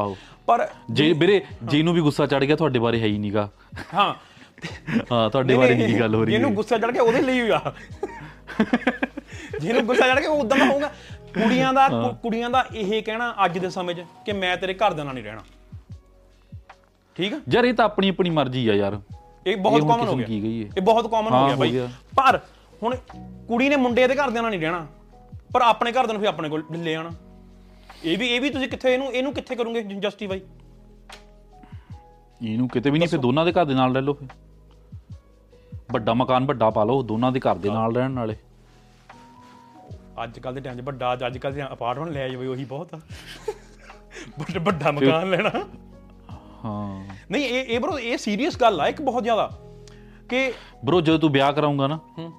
ਪਰ 0.48 0.68
ਜੇ 0.92 1.12
ਵੀਰੇ 1.14 1.42
ਜਿਹਨੂੰ 1.64 1.94
ਵੀ 1.94 2.02
ਗੁੱਸਾ 2.02 2.26
ਚੜ 2.26 2.44
ਗਿਆ 2.44 2.56
ਤੁਹਾਡੇ 2.56 2.80
ਬਾਰੇ 2.80 3.00
ਹੈ 3.00 3.06
ਹੀ 3.06 3.18
ਨਹੀਂਗਾ 3.18 3.50
ਹਾਂ। 3.94 4.14
ਹਾਂ 5.12 5.30
ਤੁਹਾਡੇ 5.30 5.56
ਬਾਰੇ 5.58 5.76
ਨਹੀਂ 5.76 6.00
ਗੱਲ 6.00 6.16
ਹੋ 6.16 6.24
ਰਹੀ 6.26 6.34
ਇਹਨੂੰ 6.36 6.50
ਹੈ। 6.50 6.56
ਗੁੱਸਾ 6.56 6.78
ਚੜ 6.78 6.92
ਗਿਆ 6.92 7.02
ਉਹਦੇ 7.04 7.22
ਲਈ 7.22 7.42
ਹੀ 7.42 7.50
ਆ। 7.50 7.62
ਜਿਹਨੂੰ 9.60 9.86
ਗੁੱਸਾ 9.86 10.08
ਚੜ 10.08 10.20
ਕੇ 10.20 10.28
ਉਹ 10.28 10.40
ਉਦਾਂ 10.40 10.58
ਦਾ 10.58 10.66
ਹੋਊਗਾ। 10.66 10.88
ਕੁੜੀਆਂ 11.34 11.74
ਦਾ 11.74 11.88
ਕੁੜੀਆਂ 12.24 12.50
ਦਾ 12.50 12.66
ਇਹ 12.76 13.02
ਕਹਿਣਾ 13.04 13.34
ਅੱਜ 13.46 13.58
ਦੇ 13.58 13.70
ਸਮੇਂ 13.70 13.96
'ਚ 13.96 14.04
ਕਿ 14.26 14.34
ਮੈਂ 14.34 14.56
ਤੇਰੇ 14.58 14.74
ਘਰ 14.74 14.94
ਦੇ 14.94 15.04
ਨਾਲ 15.04 15.14
ਨਹੀਂ 15.14 15.24
ਰਹਿਣਾ। 15.24 15.42
ਠੀਕ 17.18 17.34
ਆ? 17.34 17.40
ਯਾਰ 17.50 17.64
ਇਹ 17.64 17.74
ਤਾਂ 17.74 17.86
ਆਪਣੀ 17.86 18.10
ਆਪਣੀ 18.10 18.30
ਮਰਜ਼ੀ 18.30 18.68
ਆ 18.68 18.74
ਯਾਰ। 18.74 19.00
ਇਹ 19.48 19.58
ਬਹੁਤ 19.58 19.88
ਕਾਮਨ 19.88 20.08
ਹੋ 20.08 20.16
ਗਿਆ। 20.16 20.26
ਕੀ 20.28 20.40
ਕਹੀਏ? 20.42 20.70
ਇਹ 20.78 20.82
ਬਹੁਤ 20.82 21.10
ਕਾਮਨ 21.12 21.34
ਹਾਂ, 21.34 21.48
ਗਿਆ 21.48 21.56
ਬਾਈ। 21.56 21.80
ਪਰ 22.18 22.40
ਹੁਣ 22.84 22.96
ਕੁੜੀ 23.48 23.70
ਨੇ 23.70 23.76
ਮੁੰਡੇ 23.76 24.08
ਦੇ 24.08 24.16
ਘਰਦਿਆਂ 24.16 24.44
ਨਾਲ 24.44 24.52
ਨਹੀਂ 24.52 24.60
ਰਹਿਣਾ। 24.62 24.86
ਪਰ 25.54 25.62
ਆਪਣੇ 25.62 25.92
ਘਰਦਿਆਂ 25.92 26.14
ਨੂੰ 26.14 26.20
ਫਿਰ 26.20 26.28
ਆਪਣੇ 26.30 26.50
ਕੋਲ 26.50 26.64
ਲੈ 26.78 26.96
ਆਣਾ 26.96 27.10
ਇਹ 28.04 28.18
ਵੀ 28.18 28.28
ਇਹ 28.28 28.42
ਵੀ 28.42 28.50
ਤੁਸੀਂ 28.50 28.68
ਕਿੱਥੇ 28.70 28.94
ਇਹਨੂੰ 28.94 29.08
ਇਹਨੂੰ 29.14 29.34
ਕਿੱਥੇ 29.34 29.56
ਕਰੋਗੇ 29.56 29.82
ਜਸਟੀਫਾਈ 29.82 30.42
ਇਹਨੂੰ 32.42 32.68
ਕਿਤੇ 32.70 32.90
ਵੀ 32.90 33.00
ਨਹੀਂ 33.00 33.10
ਫਿਰ 33.10 33.20
ਦੋਨਾਂ 33.20 33.46
ਦੇ 33.46 33.52
ਘਰ 33.52 33.66
ਦੇ 33.66 33.74
ਨਾਲ 33.74 33.94
ਰਹਿ 33.94 34.02
ਲਓ 34.02 34.14
ਫਿਰ। 34.14 34.28
ਵੱਡਾ 35.94 36.14
ਮਕਾਨ 36.14 36.46
ਵੱਡਾ 36.46 36.70
ਪਾ 36.70 36.84
ਲਓ 36.84 37.04
ਦੋਨਾਂ 37.04 37.32
ਦੇ 37.32 37.40
ਘਰ 37.40 37.56
ਦੇ 37.56 37.70
ਨਾਲ 37.70 37.96
ਰਹਿਣ 37.96 38.12
ਨਾਲੇ। 38.12 38.36
ਅੱਜ 40.24 40.40
ਕੱਲ 40.40 40.54
ਦੇ 40.54 40.62
ਟਾਈਮ 40.62 40.78
'ਚ 40.78 40.82
ਵੱਡਾ 40.82 41.14
ਅੱਜ 41.28 41.38
ਕੱਲ 41.38 41.54
ਦੇ 41.54 41.64
ਅਪਾਰਟਮੈਂਟ 41.74 42.10
ਲੈ 42.12 42.28
ਜਾਵੇ 42.30 42.48
ਉਹੀ 42.48 42.66
ਬਹੁਤ 42.66 42.94
ਆ। 42.94 43.00
ਵੱਡਾ 44.60 44.92
ਮਕਾਨ 44.92 45.30
ਲੈਣਾ। 45.30 45.52
ਹਾਂ। 46.66 47.16
ਨਹੀਂ 47.32 47.46
ਇਹ 47.46 47.66
ਇਹ 47.66 47.80
ਬਰੋ 47.80 48.00
ਇਹ 48.00 48.18
ਸੀਰੀਅਸ 48.18 48.58
ਗੱਲ 48.62 48.82
ਆ 48.82 48.88
ਇੱਕ 48.88 49.02
ਬਹੁਤ 49.02 49.24
ਜ਼ਿਆਦਾ 49.24 49.52
ਕਿ 50.30 50.54
ਬ్రో 50.86 51.00
ਜਦੋਂ 51.00 51.20
ਤੂੰ 51.20 51.32
ਵਿਆਹ 51.32 51.54
ਕਰਾਉਂਗਾ 51.54 51.88
ਨਾ 51.88 52.00
ਹੂੰ। 52.18 52.34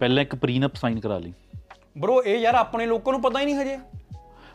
ਪਹਿਲਾਂ 0.00 0.22
ਇੱਕ 0.22 0.34
ਪ੍ਰੀਨਪ 0.34 0.74
ਸਾਈਨ 0.74 1.00
ਕਰਾ 1.00 1.18
ਲਈ। 1.18 1.32
ਬਰੋ 1.98 2.22
ਇਹ 2.22 2.38
ਯਾਰ 2.38 2.54
ਆਪਣੇ 2.54 2.86
ਲੋਕਾਂ 2.86 3.12
ਨੂੰ 3.12 3.22
ਪਤਾ 3.22 3.40
ਹੀ 3.40 3.44
ਨਹੀਂ 3.44 3.54
ਹਜੇ। 3.54 3.78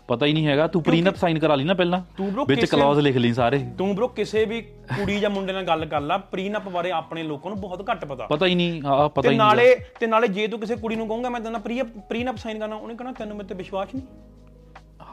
ਪਤਾ 0.07 0.25
ਹੀ 0.25 0.33
ਨਹੀਂ 0.33 0.47
ਹੈਗਾ 0.47 0.67
ਤੂੰ 0.67 0.83
ਪ੍ਰੀਨਪ 0.83 1.15
ਸਾਈਨ 1.15 1.39
ਕਰਾ 1.39 1.55
ਲਈ 1.55 1.63
ਨਾ 1.63 1.73
ਪਹਿਲਾਂ। 1.73 2.23
ਵਿੱਚ 2.47 2.65
ਕਲੌਜ਼ 2.65 2.99
ਲਿਖ 2.99 3.17
ਲਈ 3.17 3.33
ਸਾਰੇ। 3.33 3.65
ਤੂੰ 3.77 3.95
ਬਰੋ 3.95 4.07
ਕਿਸੇ 4.07 4.45
ਵੀ 4.45 4.61
ਕੁੜੀ 4.61 5.19
ਜਾਂ 5.19 5.29
ਮੁੰਡੇ 5.29 5.53
ਨਾਲ 5.53 5.63
ਗੱਲ 5.63 5.85
ਕਰ 5.85 6.01
ਲਾ 6.01 6.17
ਪ੍ਰੀਨਪ 6.17 6.69
ਬਾਰੇ 6.69 6.91
ਆਪਣੇ 6.91 7.23
ਲੋਕਾਂ 7.23 7.51
ਨੂੰ 7.51 7.61
ਬਹੁਤ 7.61 7.89
ਘੱਟ 7.91 8.05
ਪਤਾ। 8.05 8.27
ਪਤਾ 8.27 8.45
ਹੀ 8.45 8.55
ਨਹੀਂ 8.55 8.81
ਆ 8.85 9.07
ਪਤਾ 9.07 9.21
ਹੀ 9.21 9.29
ਨਹੀਂ 9.29 9.47
ਨਾਲੇ 9.47 9.75
ਤੇ 9.99 10.07
ਨਾਲੇ 10.07 10.27
ਜੇ 10.27 10.47
ਤੂੰ 10.47 10.59
ਕਿਸੇ 10.59 10.75
ਕੁੜੀ 10.75 10.95
ਨੂੰ 10.95 11.07
ਕਹੂੰਗਾ 11.07 11.29
ਮੈਂ 11.29 11.41
ਤੇਨਾਂ 11.41 11.59
ਪ੍ਰੀ 11.59 11.81
ਪ੍ਰੀਨਪ 11.81 12.37
ਸਾਈਨ 12.37 12.59
ਕਰਨਾ 12.59 12.75
ਉਹਨੇ 12.75 12.95
ਕਹਣਾ 12.95 13.11
ਤੈਨੂੰ 13.11 13.37
ਮੇਰੇ 13.37 13.47
ਤੇ 13.47 13.55
ਵਿਸ਼ਵਾਸ 13.55 13.87
ਨਹੀਂ? 13.95 14.05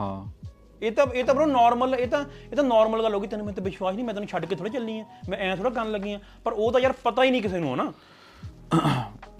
ਹਾਂ। 0.00 0.45
ਇਹ 0.82 0.92
ਤਾਂ 0.92 1.06
ਇਹ 1.14 1.24
ਤਾਂ 1.24 1.34
ਬਰੋ 1.34 1.46
ਨਾਰਮਲ 1.46 1.94
ਇਹ 1.94 2.08
ਤਾਂ 2.08 2.24
ਇਹ 2.52 2.56
ਤਾਂ 2.56 2.64
ਨਾਰਮਲ 2.64 3.02
ਗੱਲ 3.02 3.14
ਹੋ 3.14 3.20
ਗਈ 3.20 3.26
ਤੈਨੂੰ 3.26 3.46
ਮੇਰੇ 3.46 3.54
ਤੇ 3.56 3.62
ਵਿਸ਼ਵਾਸ 3.62 3.94
ਨਹੀਂ 3.94 4.04
ਮੈਂ 4.04 4.14
ਤੈਨੂੰ 4.14 4.28
ਛੱਡ 4.28 4.44
ਕੇ 4.44 4.54
ਥੋੜਾ 4.56 4.70
ਚੱਲਣੀ 4.70 5.00
ਆ। 5.00 5.04
ਮੈਂ 5.28 5.38
ਐਂ 5.38 5.56
ਥੋੜਾ 5.56 5.70
ਕਰਨ 5.70 5.90
ਲੱਗੀ 5.92 6.12
ਆ 6.12 6.18
ਪਰ 6.44 6.52
ਉਹ 6.52 6.72
ਤਾਂ 6.72 6.80
ਯਾਰ 6.80 6.92
ਪਤਾ 7.04 7.24
ਹੀ 7.24 7.30
ਨਹੀਂ 7.30 7.42
ਕਿਸੇ 7.42 7.58
ਨੂੰ 7.58 7.74
ਹਨਾ? 7.74 7.92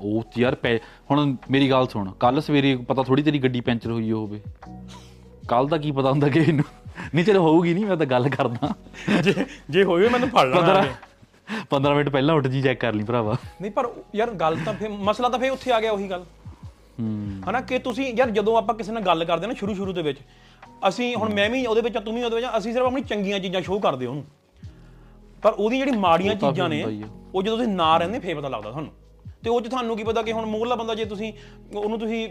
ਉਹ 0.01 0.25
ਯਾਰ 0.39 0.55
ਪੈ- 0.55 0.79
ਹੁਣ 1.11 1.37
ਮੇਰੀ 1.51 1.71
ਗੱਲ 1.71 1.87
ਸੁਣ 1.87 2.11
ਕੱਲ 2.21 2.41
ਸਵੇਰੇ 2.41 2.77
ਪਤਾ 2.77 3.03
ਥੋੜੀ 3.03 3.23
ਤੇਰੀ 3.23 3.39
ਗੱਡੀ 3.39 3.61
ਪੈਂਚਰ 3.61 3.91
ਹੋਈ 3.91 4.13
ਹੋਵੇ 4.13 4.41
ਕੱਲ 5.49 5.69
ਦਾ 5.69 5.79
ਕੀ 5.79 5.91
ਪਤਾ 5.93 6.11
ਹੁੰਦਾ 6.11 6.29
ਕਿ 6.29 6.39
ਇਹਨੂੰ 6.41 6.65
ਨਹੀਂ 7.15 7.25
ਚਲੋ 7.25 7.41
ਹੋਊਗੀ 7.43 7.75
ਨਹੀਂ 7.75 7.87
ਮੈਂ 7.87 7.97
ਤਾਂ 7.97 8.07
ਗੱਲ 8.07 8.29
ਕਰਦਾ। 8.29 8.75
ਜੇ 9.23 9.35
ਜੇ 9.71 9.85
ਹੋਵੇ 9.85 10.09
ਮੈਨੂੰ 10.09 10.29
ਫੜ 10.29 10.47
ਲੈਣਾ 10.47 10.85
15 10.85 10.85
15 11.71 11.95
ਮਿੰਟ 11.95 12.09
ਪਹਿਲਾਂ 12.09 12.35
ਉੱਠ 12.35 12.47
ਜੀ 12.47 12.63
ਚੈੱਕ 12.63 12.81
ਕਰ 12.81 12.93
ਲਈ 12.95 13.05
ਭਰਾਵਾ। 13.05 13.37
ਨਹੀਂ 13.61 13.71
ਪਰ 13.71 13.89
ਯਾਰ 14.15 14.31
ਗੱਲ 14.31 14.57
ਤਾਂ 14.65 14.75
ਫੇ 14.75 14.89
ਮਸਲਾ 14.89 15.29
ਤਾਂ 15.29 15.39
ਫੇ 15.39 15.49
ਉੱਥੇ 15.49 15.73
ਆ 15.73 15.81
ਗਿਆ 15.81 15.93
ਉਹੀ 15.93 16.11
ਗੱਲ। 16.11 16.25
ਹੂੰ। 17.01 17.43
ਹਨਾ 17.51 17.61
ਕਿ 17.61 17.79
ਤੁਸੀਂ 17.79 18.15
ਯਾਰ 18.17 18.31
ਜਦੋਂ 18.31 18.57
ਆਪਾਂ 18.59 18.75
ਕਿਸੇ 18.75 18.93
ਨਾਲ 18.93 19.03
ਗੱਲ 19.03 19.25
ਕਰਦੇ 19.25 19.47
ਨਾ 19.47 19.55
ਸ਼ੁਰੂ 19.55 19.75
ਸ਼ੁਰੂ 19.75 19.93
ਦੇ 19.93 20.03
ਵਿੱਚ 20.03 20.19
ਅਸੀਂ 20.89 21.17
ਹੁਣ 21.17 21.35
ਮੈਂ 21.35 21.51
ਵੀ 21.51 21.67
ਉਹਦੇ 21.67 21.81
ਵਿੱਚ 21.81 21.97
ਆ, 21.97 22.01
ਤੂੰ 22.01 22.15
ਵੀ 22.15 22.23
ਉਹਦੇ 22.23 22.37
ਵਿੱਚ 22.37 22.47
ਆ, 22.47 22.59
ਅਸੀਂ 22.59 22.73
ਸਿਰਫ 22.73 22.87
ਆਪਣੀ 22.87 23.03
ਚੰਗੀਆਂ 23.03 23.41
ਚੀਜ਼ਾਂ 23.41 23.63
ਸ਼ੋਅ 23.63 23.81
ਕਰਦੇ 23.81 24.07
ਉਹਨੂੰ। 24.07 24.25
ਪਰ 25.43 25.53
ਉਹਦੀ 25.53 25.79
ਜਿਹੜੀ 25.79 25.91
ਮਾੜੀਆਂ 25.91 26.37
ਤਾਂ 26.37 26.51
ਚੀਜ਼ਾਂ 26.51 26.69
ਨੇ 26.69 26.83
ਹੁੰਦਾ 26.83 26.97
ਹੀ 26.97 27.03
ਆ। 27.03 27.07
ਉਹ 27.35 27.43
ਜਦੋਂ 27.43 27.57
ਤੁਸੀਂ 27.57 27.73
ਨਾ 27.73 27.99
ਰਹਿੰਦੇ 27.99 28.19
ਫੇਰ 28.19 28.37
ਪਤਾ 28.37 28.49
ਲੱਗਦਾ 28.49 28.71
ਤੁਹਾਨੂੰ। 28.71 28.93
ਤੇ 29.45 29.51
ਉਹ 29.51 29.61
ਚ 29.61 29.69
ਤੁਹਾਨੂੰ 29.69 29.97
ਕੀ 29.97 30.05
ਪਤਾ 30.05 30.23
ਕਿ 30.23 30.33
ਹੁਣ 30.33 30.47
ਮੂਹਰਲਾ 30.47 30.75
ਬੰਦਾ 30.75 30.95
ਜੇ 30.95 31.05
ਤੁਸੀਂ 31.05 31.33
ਉਹਨੂੰ 31.75 31.99
ਤੁਸੀਂ 31.99 32.29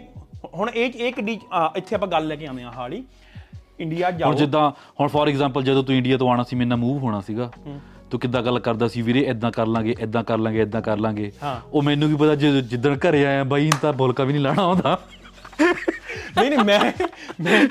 ਹੁਣ 0.54 0.70
ਇਹ 0.70 0.92
ਇਹ 0.96 1.12
ਕਿੱਡੀ 1.12 1.40
ਆ, 1.52 1.72
ਇੱਥੇ 1.76 1.96
ਆਪਾਂ 1.96 2.08
ਗੱਲ 2.08 2.26
ਲੈ 2.26 2.36
ਕੇ 2.36 2.46
ਆਉਂਦੇ 2.46 2.62
ਆ 2.62 2.70
ਹਾਲੀ 2.70 3.04
ਇੰਡੀਆ 3.80 4.10
ਜਾਓ। 4.10 4.28
ਹੁਣ 4.28 4.36
ਜਿੱਦਾਂ 4.36 4.70
ਹੁਣ 5.00 5.08
ਫੋਰ 5.08 5.28
ਐਗਜ਼ਾਮਪਲ 5.28 5.62
ਜਦੋਂ 5.62 5.84
ਤੂੰ 5.84 5.96
ਇੰਡੀਆ 5.96 6.16
ਤੋਂ 6.16 6.30
ਆਣਾ 6.30 6.42
ਸੀ 6.42 6.56
ਮੇਰੇ 6.56 6.68
ਨਾਲ 6.68 6.78
ਮੂਵ 6.78 7.02
ਹੋਣਾ 7.02 7.20
ਸੀਗਾ। 7.20 7.50
ਤੂੰ 8.10 8.20
ਕਿੱਦਾਂ 8.20 8.42
ਗੱਲ 8.42 8.58
ਕਰਦਾ 8.58 8.88
ਸੀ 8.88 9.02
ਵੀਰੇ 9.02 9.20
ਇਦਾਂ 9.20 9.50
ਕਰ 9.52 9.66
ਲਾਂਗੇ 9.66 9.94
ਇਦਾਂ 10.00 10.24
ਕਰ 10.24 10.38
ਲਾਂਗੇ 10.38 10.60
ਇਦਾਂ 10.60 10.82
ਕਰ 10.82 10.96
ਲਾਂਗੇ। 10.96 11.32
ਹਾਂ। 11.42 11.60
ਉਹ 11.72 11.82
ਮੈਨੂੰ 11.82 12.08
ਕੀ 12.08 12.16
ਪਤਾ 12.16 12.34
ਜਦੋਂ 12.34 12.60
ਜਿੱਦਣ 12.60 12.98
ਘਰੇ 12.98 13.26
ਆਇਆ 13.26 13.44
ਬਾਈ 13.44 13.70
ਤਾਂ 13.82 13.92
ਬੋਲਕਾ 13.92 14.24
ਵੀ 14.24 14.32
ਨਹੀਂ 14.32 14.42
ਲਾਣਾ 14.42 14.62
ਆਉਂਦਾ। 14.62 14.98
ਨਹੀਂ 16.38 16.50
ਨਹੀਂ 16.50 16.58
ਮੈਂ 16.58 16.92
ਮੈਂ 17.40 17.68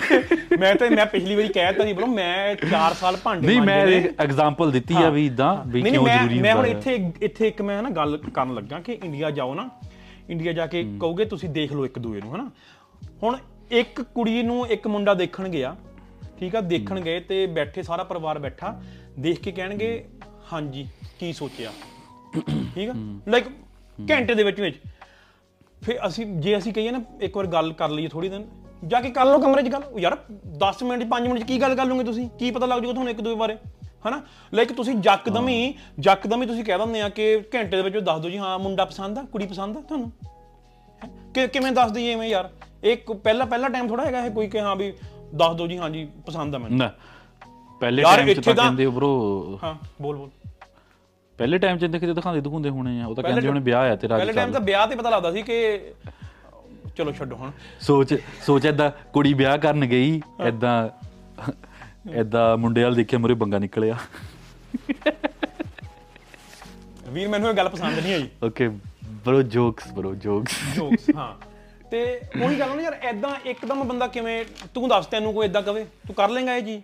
ਮੈਂ 0.60 0.76
ਤਾਂ 0.76 0.90
ਮੈਂ 0.92 1.06
ਪਿਛਲੀ 1.06 1.36
ਵਾਰੀ 1.36 1.48
ਕਹਿ 1.48 1.66
ਦਿੱਤਾ 1.68 1.86
ਸੀ 1.86 1.94
ਬ్రో 1.94 2.08
ਮੈਂ 2.08 2.56
4 2.56 2.94
ਸਾਲ 2.94 3.18
ਭਾਂਡੇ 3.18 3.48
ਨਹੀਂ 3.48 3.62
ਮੈਂ। 3.62 4.02
ਐਗਜ਼ਾਮਪਲ 4.20 4.72
ਦਿੱਤੀ 4.72 4.96
ਆ 5.04 5.10
ਵੀ 5.10 5.26
ਇਦਾਂ 5.26 5.56
ਵੀ 5.68 5.82
ਨਹੀਂ 5.82 5.94
ਕਿਉਂ 5.94 6.06
ਨਹੀਂ 6.06 6.18
ਜ਼ਰੂਰੀ 6.20 6.36
ਮੈਂ 6.36 6.42
ਮੈਂ 6.44 6.54
ਹੁਣ 6.56 6.66
ਹੁੰਦਾ। 6.66 6.78
ਇੱਥੇ 6.80 7.12
ਇੱਥੇ 7.22 7.48
ਇੱਕ 7.48 7.62
ਮੈਂ 7.62 7.84
ਨਾ 7.84 7.90
ਗੱਲ 7.90 8.18
ਕਰਨ 8.34 8.54
ਲੱਗਾ 8.54 8.80
ਕਿ 8.80 8.98
ਇੰਡੀਆ 9.04 9.32
ਜਾਓ 9.32 9.54
ਨਾ। 9.54 9.70
ਇੰਡੀਆ 10.30 10.52
ਜਾ 10.54 10.68
ਕੇ 10.68 10.84
ਕਹੋਗੇ 10.84 11.26
ਤੁਸੀਂ 11.26 11.50
ਦੇਖ 11.50 11.74
ਲਓ 11.74 11.86
ਇੱਕ 11.86 12.00
ਦੂਏ 12.00 12.22
ਨੂੰ 12.22 12.36
ਹਨਾ। 12.36 12.50
ਹੁਣ 13.24 13.38
ਇੱਕ 13.72 14.02
ਕੁੜੀ 14.02 14.44
ਨੂੰ 14.44 14.68
ਇੱਕ 14.68 14.88
ਮੁੰਡਾ 14.88 15.14
ਦੇਖਣ 15.14 15.50
ਗਿਆ 15.50 15.76
ਠੀਕ 16.40 16.56
ਆ 16.56 16.62
ਦੇਖਣ 16.62 17.00
ਗਏ 17.00 17.20
ਤੇ 17.20 17.46
ਬੈਠੇ 17.48 17.84
ਸਾਰਾ 17.84 18.04
ਪਰਿਵਾਰ 18.04 18.40
ਬੈਠਾ 18.40 18.82
ਦੇਖ 19.20 19.40
ਕੇ 19.40 19.52
ਕਹਿਣਗੇ 19.52 20.06
ਹਾਂਜੀ 20.54 20.88
ਕੀ 21.20 21.34
ਸੋਚਿਆ? 21.34 21.72
ਠੀਕ 22.76 22.90
ਆ? 22.90 22.94
ਲਾਈਕ 23.28 23.46
ਘੰਟੇ 24.12 24.34
ਦੇ 24.36 24.44
ਵਿੱਚ 24.44 24.62
ਵਿੱਚ। 24.62 24.76
ਫਿਰ 25.86 26.00
ਅਸੀਂ 26.08 26.26
ਜੇ 26.42 26.58
ਅਸੀਂ 26.58 26.74
ਕਹੀਏ 26.74 26.92
ਨਾ 26.92 27.02
ਇੱਕ 27.22 27.36
ਵਾਰ 27.38 27.48
ਗੱਲ 27.48 27.72
ਕਰ 27.74 27.90
ਲਈਏ 27.90 28.08
ਥੋੜੀ 28.08 28.30
ਦਿਨ 28.30 28.46
ਜਾ 28.84 29.02
ਕੇ 29.02 29.10
ਕਰ 29.10 29.26
ਲਓ 29.26 29.40
ਕਮਰੇ 29.40 29.62
'ਚ 29.64 29.72
ਗੱਲ। 29.72 29.84
ਉਹ 29.84 30.00
ਯਾਰ 30.00 30.18
10 30.64 30.84
ਮਿੰਟ 30.84 31.04
5 31.12 31.28
ਮਿੰਟ 31.28 31.40
'ਚ 31.40 31.44
ਕੀ 31.44 31.60
ਗੱਲ 31.62 31.76
ਕਰ 31.76 31.86
ਲਓਗੇ 31.86 32.04
ਤੁਸੀਂ? 32.04 32.28
ਕੀ 32.40 32.52
ਪਤਾ 32.52 32.66
ਲੱਗ 32.66 32.82
ਜਾਊਗਾ 32.82 32.94
ਤੁਹਾਨੂੰ 32.94 33.12
ਇੱਕ 33.12 33.22
ਦੂਜੇ 33.22 33.36
ਬਾਰੇ 33.36 33.58
ਹਨਾ? 34.08 34.22
ਲਾਈਕ 34.54 34.72
ਤੁਸੀਂ 34.74 34.96
ਜੱਕਦਮ 35.00 35.48
ਹੀ 35.48 35.74
ਜੱਕਦਮ 36.00 36.42
ਹੀ 36.42 36.48
ਤੁਸੀਂ 36.48 36.64
ਕਹਿ 36.66 36.78
ਦਿੰਦੇ 36.78 37.02
ਆ 37.02 37.10
ਕਿ 37.10 37.26
ਘੰਟੇ 37.56 37.78
ਦੇ 37.78 37.82
ਵਿੱਚ 37.82 37.98
ਦੱਸ 37.98 38.20
ਦਿਓ 38.22 38.30
ਜੀ 38.30 38.38
ਹਾਂ 38.38 38.58
ਮੁੰਡਾ 38.60 38.86
ਪਸੰਦ 38.86 39.18
ਆ 39.18 39.24
ਕੁੜੀ 39.32 39.46
ਪਸੰਦ 39.46 39.78
ਆ 39.78 39.82
ਤੁਹਾਨੂੰ? 39.82 40.12
ਕਿ 41.34 41.48
ਕਿਵੇਂ 41.48 41.72
ਦੱਸ 41.72 41.92
ਦਈਏ 41.92 42.14
ਐਵੇਂ 42.14 42.30
ਯਾਰ? 42.30 42.50
ਇਹ 42.84 42.98
ਪਹਿਲਾ 43.16 43.46
ਪਹਿਲਾ 43.46 43.70
ਟਾਈਮ 43.70 43.88
ਥੋੜਾ 43.88 44.06
ਹੈਗਾ 44.06 44.26
ਇਹ 44.26 44.32
ਕੋਈ 44.32 44.48
ਕਿ 44.48 44.60
ਹਾਂ 44.60 44.76
ਵੀ 44.76 44.92
ਦੱਸ 45.36 45.56
ਦਿਓ 45.56 45.68
ਜੀ 45.68 45.78
ਹਾਂ 45.78 45.90
ਜੀ 45.90 46.08
ਪਸੰਦ 46.26 46.56
ਆ 46.56 46.58
ਮੈਨੂੰ। 46.58 46.78
ਨਾ 46.78 46.92
ਪਹਿਲੇ 47.82 48.04
ਟਾਈਮ 48.04 48.34
'ਚ 48.34 48.46
ਤਾਂ- 48.46 48.56
ਕਹਿੰਦੇ 48.56 48.88
ਬ్రో 48.88 49.10
ਹਾਂ 49.64 49.74
ਬੋਲ 50.02 50.16
ਬੋਲ। 50.18 50.30
ਪਹਿਲੇ 51.38 51.58
ਟਾਈਮ 51.58 51.78
'ਚ 51.78 51.86
ਕਿਤੇ 51.86 52.14
ਦਿਖਾਉਂਦੇ 52.14 52.42
ਦਿਖਾਉਂਦੇ 52.42 52.70
ਹੋਣੇ 52.70 53.02
ਆ 53.02 53.06
ਉਹ 53.06 53.16
ਤਾਂ 53.16 53.24
ਕਹਿੰਦੇ 53.24 53.48
ਹੁਣ 53.48 53.60
ਵਿਆਹ 53.60 53.92
ਆ 53.92 53.96
ਤੇਰਾ 53.96 54.18
ਪਹਿਲੇ 54.18 54.34
ਟਾਈਮ 54.34 54.52
ਤਾਂ 54.52 54.62
ਵਿਆਹ 54.62 54.88
ਤੇ 54.88 54.96
ਪਤਾ 54.96 55.10
ਲੱਗਦਾ 55.10 55.32
ਸੀ 55.32 55.42
ਕਿ 55.42 55.80
ਚਲੋ 56.98 57.12
ਛੱਡੋ 57.12 57.36
ਹੁਣ। 57.36 57.52
ਸੋਚ 57.82 58.14
ਸੋਚ 58.46 58.66
ਏਦਾਂ 58.66 58.92
ਕੁੜੀ 59.14 59.34
ਵਿਆਹ 59.34 59.58
ਕਰਨ 59.58 59.86
ਗਈ 59.86 60.22
ਏਦਾਂ 60.48 60.90
ਏਦਾਂ 62.16 62.58
ਮੁੰਡੇ 62.58 62.84
ਵਾਲ 62.84 62.96
ਦੇਖਿਆ 62.96 63.20
ਮੂਹਰੇ 63.20 63.34
ਬੰਗਾ 63.34 63.60
ਨਿਕਲਿਆ। 63.60 63.98
ਵੀਰ 67.10 67.28
ਮੈਨੂੰ 67.28 67.50
ਇਹ 67.50 67.54
ਗੱਲ 67.54 67.70
ਪਸੰਦ 67.70 68.00
ਨਹੀਂ 68.00 68.14
ਆਈ। 68.14 68.30
Okay 68.44 68.68
bro 69.28 69.42
jokes 69.42 69.92
bro 69.92 70.14
jokes 70.16 70.56
jokes 70.76 71.10
ਹਾਂ। 71.16 71.34
ਤੇ 71.92 72.22
ਉਹੀ 72.44 72.60
ਗੱਲ 72.60 72.76
ਨਾ 72.76 72.82
ਯਾਰ 72.82 72.94
ਐਦਾਂ 73.02 73.36
ਇੱਕਦਮ 73.46 73.84
ਬੰਦਾ 73.84 74.08
ਕਿਵੇਂ 74.08 74.46
ਤੂੰ 74.74 74.90
ਦੱਸ 74.90 75.06
ਤੈਨੂੰ 75.06 75.34
ਕੋਈ 75.34 75.46
ਐਦਾਂ 75.48 75.62
ਕਵੇ 75.62 75.84
ਤੂੰ 76.08 76.16
ਕਰ 76.16 76.30
ਲੇਗਾ 76.30 76.56
ਇਹ 76.56 76.62
ਜੀ 76.62 76.82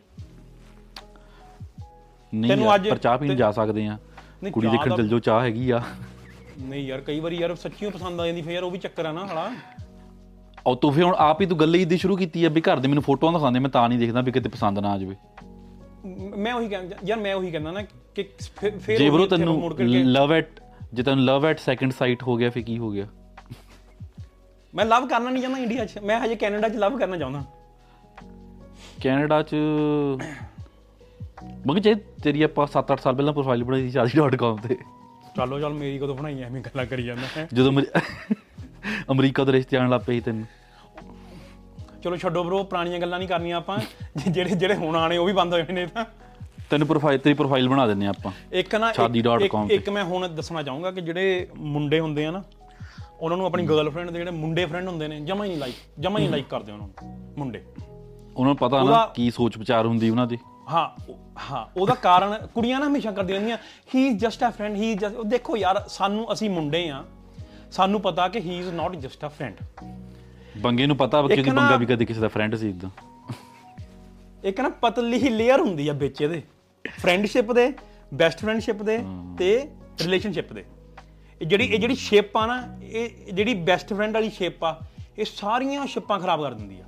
ਨਹੀਂ 2.33 2.49
ਤੈਨੂੰ 2.51 2.75
ਅੱਜ- 2.75 2.89
ਪਰ 2.89 2.97
ਚਾਹ 2.97 3.17
ਪੀਣ 3.17 3.35
ਜਾ 3.35 3.51
ਸਕਦੇ 3.51 3.87
ਆ। 3.87 3.97
ਨਹੀਂ, 4.43 4.51
ਕੁੜੀ 4.53 4.67
ਚਾਹ 4.67 4.71
ਦੇਖਣ 4.71 4.89
ਦਾ- 4.89 4.97
ਚਲ 4.97 5.07
ਜੋ 5.07 5.19
ਚਾਹ 5.19 5.41
ਹੈਗੀ 5.41 5.69
ਆ। 5.71 5.81
ਨਹੀਂ 6.61 6.85
ਯਾਰ 6.87 7.01
ਕਈ 7.01 7.19
ਵਾਰੀ 7.19 7.37
ਯਾਰ 7.37 7.55
ਸੱਚੀਓ 7.55 7.89
ਪਸੰਦ 7.89 8.21
ਆ 8.21 8.25
ਜਾਂਦੀ 8.25 8.41
ਫੇਰ 8.41 8.53
ਯਾਰ 8.53 8.63
ਉਹ 8.63 8.71
ਵੀ 8.71 8.77
ਚੱਕਰ 8.77 9.05
ਆ 9.05 9.11
ਨਾ 9.11 9.25
ਹਲਾ 9.25 9.49
ਉਹ 10.65 10.75
ਤੂੰ 10.75 10.91
ਫਿਰ 10.93 11.03
ਹੁਣ 11.03 11.15
ਆਪ 11.17 11.41
ਹੀ 11.41 11.45
ਤੂੰ 11.45 11.59
ਗੱਲ 11.59 11.75
ਹੀ 11.75 11.97
ਸ਼ੁਰੂ 11.97 12.15
ਕੀਤੀ 12.15 12.43
ਆ 12.45 12.49
ਵੀ 12.49 12.61
ਘਰ 12.61 12.79
ਦੇ 12.79 12.87
ਮੈਨੂੰ 12.87 13.03
ਫੋਟੋਆਂ 13.03 13.31
ਦਿਖਾਉਂਦੇ 13.33 13.59
ਮੈਂ 13.59 13.69
ਤਾਂ 13.69 13.87
ਨਹੀਂ 13.89 13.99
ਦੇਖਦਾ 13.99 14.21
ਵੀ 14.21 14.31
ਕਿਤੇ 14.31 14.49
ਪਸੰਦ 14.49 14.79
ਨਾ 14.79 14.91
ਆ 14.91 14.97
ਜਾਵੇ। 14.97 15.15
ਮੈਂ 16.37 16.53
ਉਹੀ 16.53 16.67
ਕਹਿੰਦਾ 16.69 16.95
ਯਾਰ 17.05 17.19
ਮੈਂ 17.19 17.33
ਉਹੀ 17.35 17.51
ਕਹਿੰਦਾ 17.51 17.71
ਨਾ 17.71 17.81
ਕਿ 18.15 18.23
ਫਿਰ 18.39 18.77
ਫਿਰ 18.79 18.97
ਜੇ 18.97 19.09
ਉਹੀ 19.09 19.17
ਬ్రో 19.17 19.23
ਇੱਥੇ 19.23 19.37
ਤੈਨੂੰ 19.37 19.59
ਮੁੜ 19.59 19.73
ਕੇ 19.73 19.87
ਕੇ- 19.87 20.03
ਲਵ 20.05 20.33
ਐਟ 20.33 20.59
ਜੇ 20.93 21.03
ਤੈਨੂੰ 21.03 21.25
ਲਵ 21.25 21.45
ਐਟ 21.45 21.59
ਸੈਕੰਡ 21.59 21.91
ਸਾਈਟ 21.91 22.23
ਹੋ 22.23 22.35
ਗਿਆ 22.37 22.49
ਫਿਰ 22.49 22.63
ਕੀ 22.63 22.77
ਹੋ 22.77 22.91
ਗਿਆ? 22.91 23.05
ਮੈਂ 24.73 24.85
ਲਵ 24.85 25.07
ਕਰਨਾ 25.07 25.29
ਨਹੀਂ 25.29 25.41
ਚਾਹੁੰਦਾ 25.43 25.61
ਇੰਡੀਆ 25.61 25.85
'ਚ। 25.85 25.97
ਮੈਂ 25.99 26.19
ਹਜੇ 26.19 26.35
ਕੈਨੇਡਾ 26.35 26.69
'ਚ 26.69 26.75
ਲਵ 26.75 26.97
ਕਰਨਾ 26.97 27.17
ਚਾਹੁੰਦਾ। 27.17 27.43
ਕੈਨੇਡਾ 29.03 29.41
ਚ 29.43 29.55
ਮਗਰ 31.67 31.79
ਜੇ 31.79 31.95
ਤੇਰੀ 31.95 32.41
ਆਪਾਂ 32.41 32.67
7-8 32.67 32.99
ਸਾਲ 33.01 33.15
ਪਹਿਲਾਂ 33.15 33.33
ਪ੍ਰੋਫਾਈਲ 33.33 33.63
ਬਣਾਈ 33.63 33.89
ਸੀ 33.89 33.99
shaadi.com 33.99 34.67
ਤੇ। 34.67 34.75
ਚਲੋ 35.37 35.59
ਚੱਲ 35.59 35.73
ਮੇਰੀ 35.73 35.97
ਕਦੋਂ 35.97 36.15
ਬਣਾਈ 36.15 36.41
ਐਵੇਂ 36.41 36.61
ਗੱਲਾਂ 36.61 36.85
ਕਰੀ 36.85 37.03
ਜਾਂਦਾ 37.03 37.47
ਜਦੋਂ 37.53 37.71
ਅਮਰੀ- 37.71 38.35
ਅਮਰੀਕਾ 39.11 39.43
ਦੇ 39.43 39.51
ਰਿਸ਼ਤੇ 39.51 39.77
ਆਣ 39.77 39.89
ਲੱਗ 39.89 40.01
ਪਏ 40.07 40.19
ਤੈਨੂੰ। 40.19 40.45
ਚਲੋ 42.03 42.15
ਛੱਡੋ 42.15 42.43
ਬ్రో 42.43 42.63
ਪੁਰਾਣੀਆਂ 42.63 42.99
ਗੱਲਾਂ 42.99 43.19
ਨਹੀਂ 43.19 43.29
ਕਰਨੀਆਂ 43.29 43.57
ਆਪਾਂ। 43.57 43.79
ਜਿਹੜੇ 44.27 44.49
ਜਿਹੜੇ 44.49 44.75
ਹੁਣ 44.75 44.95
ਆਣੇ 44.95 45.17
ਉਹ 45.17 45.25
ਵੀ 45.25 45.33
ਬੰਦ 45.33 45.53
ਹੋਏ 45.53 45.63
ਨੇ 45.63 45.85
ਤਾਂ। 45.85 46.05
ਤੈਨੂੰ 46.69 46.87
ਪ੍ਰੋਫਾਈਲ 46.87 47.19
ਤੇਰੀ 47.19 47.33
ਪ੍ਰੋਫਾਈਲ 47.33 47.69
ਬਣਾ 47.69 47.87
ਦਿੰਨੇ 47.87 48.07
ਆਪਾਂ। 48.07 48.31
ਇੱਕ 48.53 48.75
ਨਾ 48.75 48.91
ਇੱਕ- 49.71 49.91
ਮੈਂ 49.91 50.03
ਹੁਣ 50.03 50.27
ਦੱਸਣਾ 50.27 50.63
ਚਾਹੂੰਗਾ 50.63 50.91
ਕਿ 50.91 51.01
ਜਿਹੜੇ 51.01 51.47
ਮੁੰਡੇ 51.55 51.99
ਹੁੰਦੇ 51.99 52.25
ਆ 52.25 52.31
ਨਾ 52.31 52.43
ਉਹਨਾਂ 53.19 53.37
ਨੂੰ 53.37 53.45
ਆਪਣੀ 53.45 53.65
ਗਰਲਫ੍ਰੈਂਡ 53.65 54.09
ਦੇ 54.09 54.17
ਜਿਹੜੇ 54.19 54.31
ਮੁੰਡੇ 54.31 54.65
ਫਰੈਂਡ 54.65 54.87
ਹੁੰਦੇ 54.87 55.07
ਨੇ 55.07 55.19
ਜਮਾ 55.19 55.43
ਹੀ 55.43 55.49
ਨਹੀਂ 55.49 55.59
ਲਾਈਕ 55.59 55.75
ਜਮਾ 55.99 56.19
ਹੀ 56.19 56.23
ਨਹੀਂ 56.23 56.31
ਲਾਈਕ 56.31 56.45
ਕਰਦੇ 56.49 56.71
ਉਹਨਾਂ 56.71 56.87
ਨੂੰ 56.87 57.19
ਮੁੰਡੇ। 57.37 57.61
ਉਹਨਾਂ 58.37 58.45
ਨੂੰ 58.45 58.55
ਪਤਾ 58.55 58.83
ਨਾ 58.83 59.05
ਕੀ 59.05 59.31
ਸੋਚ 59.31 59.57
ਵਿਚਾਰ 59.57 59.85
ਹੁੰਦੀ 59.85 60.09
ਉਹਨਾਂ 60.09 60.27
ਦੀ। 60.27 60.37
ਹਾਂ 60.71 61.13
ਹਾਂ 61.51 61.65
ਉਹਦਾ 61.79 61.93
ਕਾਰਨ 61.93 62.47
ਕੁੜੀਆਂ 62.47 62.79
ਨਾ 62.79 62.87
ਹਮੇਸ਼ਾ 62.87 63.11
ਕਰਦੀਆਂ 63.11 63.37
ਰਹਿੰਦੀਆਂ 63.37 63.57
he 63.95 64.07
is 64.07 64.17
just 64.17 64.43
a 64.43 64.49
friend 64.49 64.75
he 64.75 64.93
just 64.93 65.25
ਦੇਖੋ 65.25 65.57
ਯਾਰ 65.57 65.83
ਸਾਨੂੰ 65.87 66.33
ਅਸੀਂ 66.33 66.49
ਮੁੰਡੇ 66.49 66.89
ਆ 66.89 67.03
ਸਾਨੂੰ 67.71 68.01
ਪਤਾ 68.01 68.27
ਕਿ 68.27 68.39
he 68.39 68.59
is 68.59 68.69
not 68.69 68.95
just 68.95 69.25
a 69.25 69.27
friend 69.27 69.55
Banke 70.57 70.85
ਨੂੰ 70.85 70.97
ਪਤਾ 70.97 71.21
ਕਿਉਂਕਿ 71.27 71.49
ਬੰਗਾ 71.49 71.75
ਵੀ 71.77 71.85
ਕਦੇ 71.85 72.05
ਕਿਸੇ 72.05 72.19
ਦਾ 72.19 72.27
ਫਰੈਂਡ 72.27 72.55
ਸੀ 72.55 72.69
ਇਦਾਂ। 72.69 72.89
ਇੱਕ 74.43 74.59
ਨਾ 74.61 74.69
ਪਤਲੀ 74.69 75.17
ਹੀ 75.23 75.29
ਲੇਅਰ 75.29 75.59
ਹੁੰਦੀ 75.59 75.87
ਆ 75.87 75.93
ਵਿੱਚ 75.93 76.21
ਇਹਦੇ 76.21 76.41
ਫਰੈਂਡਸ਼ਿਪ 76.99 77.51
ਦੇ 77.51 77.73
ਬੈਸਟ 78.13 78.39
ਫਰੈਂਡਸ਼ਿਪ 78.39 78.81
ਦੇ 78.81 78.97
ਤੇ 79.37 79.67
ਰਿਲੇਸ਼ਨਸ਼ਿਪ 80.01 80.53
ਦੇ। 80.53 80.65
ਇਹ 81.41 81.45
ਜਿਹੜੀ 81.47 81.65
ਇਹ 81.65 81.79
ਜਿਹੜੀ 81.79 81.95
ਸ਼ੇਪ 81.95 82.37
ਆ 82.37 82.45
ਨਾ 82.45 82.77
ਇਹ 82.83 83.33
ਜਿਹੜੀ 83.33 83.53
ਬੈਸਟ 83.53 83.93
ਫਰੈਂਡ 83.93 84.13
ਵਾਲੀ 84.13 84.29
ਸ਼ੇਪ 84.29 84.63
ਆ 84.63 84.79
ਇਹ 85.17 85.25
ਸਾਰੀਆਂ 85.25 85.85
ਸ਼ਿਪਾਂ 85.87 86.19
ਖਰਾਬ 86.19 86.41
ਕਰ 86.43 86.53
ਦਿੰਦੀ 86.53 86.79
ਆ। 86.79 86.83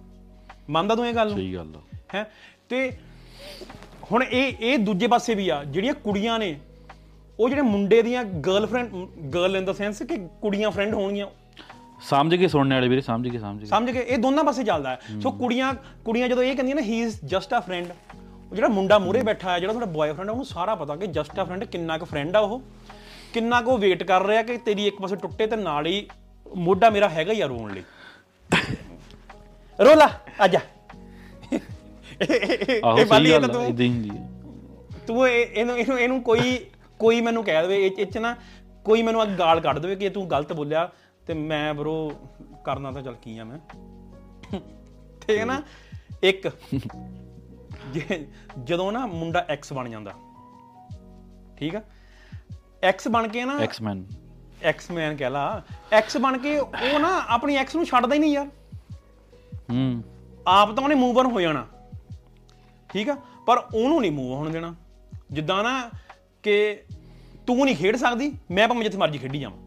ਮੰਨਦਾ 0.70 0.96
ਤੂੰ 0.96 1.08
ਇਹ 1.08 1.14
ਗੱਲ 1.14 1.28
ਨੂੰ? 1.28 1.38
ਸਹੀ 1.38 1.54
ਗੱਲ 1.56 1.74
ਹੈ? 2.16 2.32
ਤੇ 2.70 2.92
ਹੁਣ 4.14 4.24
ਇਹ 4.24 4.54
ਇਹ 4.60 4.78
ਦੂਜੇ 4.80 5.08
ਪਾਸੇ 5.08 5.36
ਵੀ 5.36 5.50
ਆ 5.50 5.64
ਜਿਹੜੀਆਂ 5.64 5.94
ਕੁੜੀਆਂ 5.94 6.40
ਨੇ 6.40 6.56
ਉਹ 7.40 7.50
ਜਿਹੜੇ 7.50 7.62
ਮੁੰਡੇ 7.62 8.02
ਦੀਆਂ 8.02 8.24
girlfriend 8.24 8.90
girl 9.34 9.56
in 9.56 9.66
the 9.66 9.74
sense 9.74 10.02
ਕਿ 10.04 10.18
ਕੁੜੀਆਂ 10.42 10.72
ਫਰੈਂਡ 10.72 10.94
ਹੋਣਗੀਆਂ। 10.94 11.28
ਸਮਝ 12.02 12.36
ਕੇ 12.36 12.48
ਸੁਣਨੇ 12.48 12.76
ਵਾਲੇ 12.76 12.88
ਵੀਰੇ 12.88 13.02
ਸਮਝ 13.02 13.30
ਕੇ 13.30 13.40
ਸਮਝ 13.40 13.60
ਕੇ 13.60 13.66
ਸਮਝ 13.66 13.92
ਗਏ 13.92 14.00
ਇਹ 14.00 14.18
ਦੋਨਾਂ 14.18 14.44
ਪਾਸੇ 14.44 14.64
ਚੱਲਦਾ 14.64 14.90
ਹੈ। 14.90 15.00
ਸੋ 15.22 15.32
ਕੁੜੀਆਂ 15.32 15.74
ਕੁੜੀਆਂ 16.06 16.28
ਜਦੋਂ 16.30 16.44
ਇਹ 16.44 16.56
ਕਹਿੰਦੀਆਂ 16.56 16.76
ਨਾ 16.76 16.82
he 16.82 17.02
is 17.02 17.16
just 17.26 17.54
a 17.54 17.60
friend 17.60 17.88
ਉਹ 18.52 18.56
ਜਿਹੜਾ 18.56 18.68
ਮੁੰਡਾ 18.68 19.00
ਮੂਰੇ 19.00 19.22
ਬੈਠਾ 19.24 19.52
ਹੈ 19.52 19.60
ਜਿਹੜਾ 19.60 19.74
ਤੁਹਾਡਾ 19.74 19.92
ਬॉयਫ੍ਰੈਂਡ 19.92 20.28
ਹੈ 20.28 20.32
ਉਹਨੂੰ 20.32 20.46
ਸਾਰਾ 20.46 20.76
ਪਤਾ 20.76 20.96
ਕਿ 20.96 21.08
ਜਸਟ 21.08 21.42
ਅ 21.42 21.44
ਫਰੈਂਡ 21.44 21.64
ਕਿੰਨਾ 21.64 21.98
ਕੁ 21.98 22.06
ਫਰੈਂਡ 22.06 22.36
ਆ 22.36 22.40
ਉਹ 22.40 22.62
ਕਿੰਨਾ 23.34 23.62
ਕੁ 23.62 23.78
ਵੇਟ 23.78 24.04
ਕਰ 24.04 24.26
ਰਿਹਾ 24.26 24.42
ਕਿ 24.42 24.58
ਤੇਰੀ 24.58 24.88
ਇੱਕ 24.88 25.02
ਪਾਸੇ 25.02 25.16
ਟੁੱਟੇ 25.16 25.48
ਤੇ 25.48 25.56
ਨਾਲ 25.56 25.86
ਹੀ 25.86 26.08
ਮੋਢਾ 26.56 26.90
ਮੇਰਾ 26.90 27.10
ਹੈਗਾ 27.10 27.34
ਹੀ 27.34 27.42
ਆ 27.42 27.46
ਰੋਣ 27.46 27.74
ਲਈ। 27.74 27.84
ਰੋਲਾ 29.86 30.10
ਆਜਾ 30.42 30.60
ਆਹੋ 30.60 30.73
ਇਹ 32.22 33.06
ਵਾਲੀ 33.06 33.32
ਇਹ 33.32 33.40
ਤਾਂ? 33.40 33.62
ਹੀ 33.62 33.90
ਹੁੰਦੀ 33.90 34.10
ਹੈ 34.10 34.30
ਤੂੰ 35.08 35.28
ਇਹ- 35.30 35.48
ਇਹਨੂੰ 35.54 35.78
ਇਹਨੂੰ 35.78 36.00
ਇਹਨੂੰ 36.00 36.22
ਕੋਈ 36.24 36.58
ਕੋਈ 37.00 37.22
ਮੈਨੂੰ 37.22 37.44
ਕਹਿ 37.44 37.62
ਦੇਵੇ 37.62 37.86
ਇਹ 37.88 38.06
ਚ 38.06 38.18
ਨਾ 38.18 38.36
ਕੋਈ 38.86 39.02
ਮੈਨੂੰ 39.04 39.22
ਆ 39.22 39.26
ਗਾਲ 39.26 39.60
ਕੱਢ 39.60 39.80
ਦੇਵੇ 39.80 39.96
ਕਿ 39.96 40.10
ਤੂੰ 40.10 40.30
ਗਲਤ 40.32 40.54
ਬੋਲਿਆ 40.54 40.90
ਤੇ 41.28 41.34
ਮੈਂ 41.34 41.74
ਬਰੋ 41.74 42.12
ਕਰਨਾ 42.66 42.92
ਤਾਂ 42.92 43.02
ਚੱਲ 43.02 43.16
ਕੀ 43.22 43.38
ਆ 43.38 43.44
ਮੈਂ। 43.44 43.58
ਠੀਕ 45.22 45.38
ਹੈ 45.40 45.46
ਨਾ 45.46 45.62
ਇੱਕ 46.24 46.48
ਜਦੋਂ 48.64 48.92
ਨਾ 48.92 49.06
ਮੁੰਡਾ 49.06 49.46
ਐਕਸ 49.50 49.74
ਬਣ 49.74 49.90
ਜਾਂਦਾ 49.90 50.12
ਠੀਕ 51.58 51.76
ਆ? 51.76 51.82
ਐਕਸ 52.84 53.08
ਬਣ 53.08 53.28
ਕੇ 53.28 53.46
ਨਾ 53.46 53.58
ਐਕਸਮੈਨ 53.60 54.06
ਐਕਸ 54.64 54.92
ਮੈਨ 54.92 55.16
ਕਹਿ 55.16 55.30
ਲਾ 55.30 55.62
ਐਕਸ 55.92 56.18
ਬਣ 56.18 56.38
ਕੇ 56.38 56.58
ਉਹ 56.60 57.00
ਨਾ 57.00 57.08
ਆਪਣੀ 57.28 57.56
ਐਕਸ 57.56 57.76
ਨੂੰ 57.76 57.86
ਛੱਡਦਾ 57.86 58.16
ਹੀ 58.16 58.20
ਨਹੀਂ 58.20 58.34
ਯਾਰ। 58.34 58.48
ਹੂੰ। 59.72 60.04
ਆਪ 60.48 60.72
ਤਾਂ 60.76 60.84
ਉਹਨੇ 60.84 60.96
ਮੂਵ 60.96 61.20
ਆਨ 61.20 61.26
ਹੋ 61.26 61.42
ਜਾਣਾ। 61.42 61.66
ਠੀਕ 62.94 63.10
ਆ? 63.10 63.18
ਪਰ 63.46 63.58
ਉਹਨੂੰ 63.76 64.02
ਨਹੀਂ 64.02 64.12
ਮੂਵ 64.12 64.34
ਹੋਣ 64.34 64.50
ਦੇਣਾ। 64.50 64.76
ਜਿੱਦਾਂ 65.32 65.64
ਨਾ 65.64 65.90
ਕਿ 66.44 66.84
ਤੂੰ 67.48 67.66
ਨਹੀਂ 67.66 67.76
ਖੇਡ 67.76 67.96
ਸਕਦੀ 67.96 68.34
ਮੈਂ 68.52 68.68
ਭਾਵੇਂ 68.68 68.84
ਜਿੱਥੇ 68.84 68.98
ਮਰਜ਼ੀ 68.98 69.18
ਖੇਡੀ 69.18 69.40
ਜਾਵਾਂ। 69.40 69.58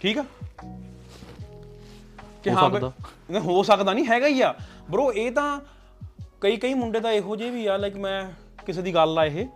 ਠੀਕ 0.00 0.18
ਆ? 0.18 0.24
ਕਿ 2.42 2.50
ਹਾਂ 2.50 2.70
ਬਈ 2.70 3.38
ਹੋ 3.38 3.62
ਸਕਦਾ 3.62 3.92
ਨਹੀਂ 3.92 4.06
ਹੈਗਾ 4.06 4.26
ਹੀ 4.26 4.40
ਆ। 4.40 4.54
ਬ్రో 4.90 5.10
ਇਹ 5.10 5.32
ਤਾਂ 5.32 5.60
ਕਈ 6.40 6.56
ਕਈ 6.56 6.74
ਮੁੰਡੇ 6.74 7.00
ਤਾਂ 7.00 7.12
ਇਹੋ 7.12 7.36
ਜਿਹੇ 7.36 7.50
ਵੀ 7.50 7.66
ਆ 7.66 7.76
ਲਾਈਕ 7.76 7.96
ਮੈਂ 7.96 8.24
ਕਿਸੇ 8.66 8.82
ਦੀ 8.82 8.94
ਗੱਲ 8.94 9.18
ਆ 9.18 9.24
ਇਹ 9.24 9.46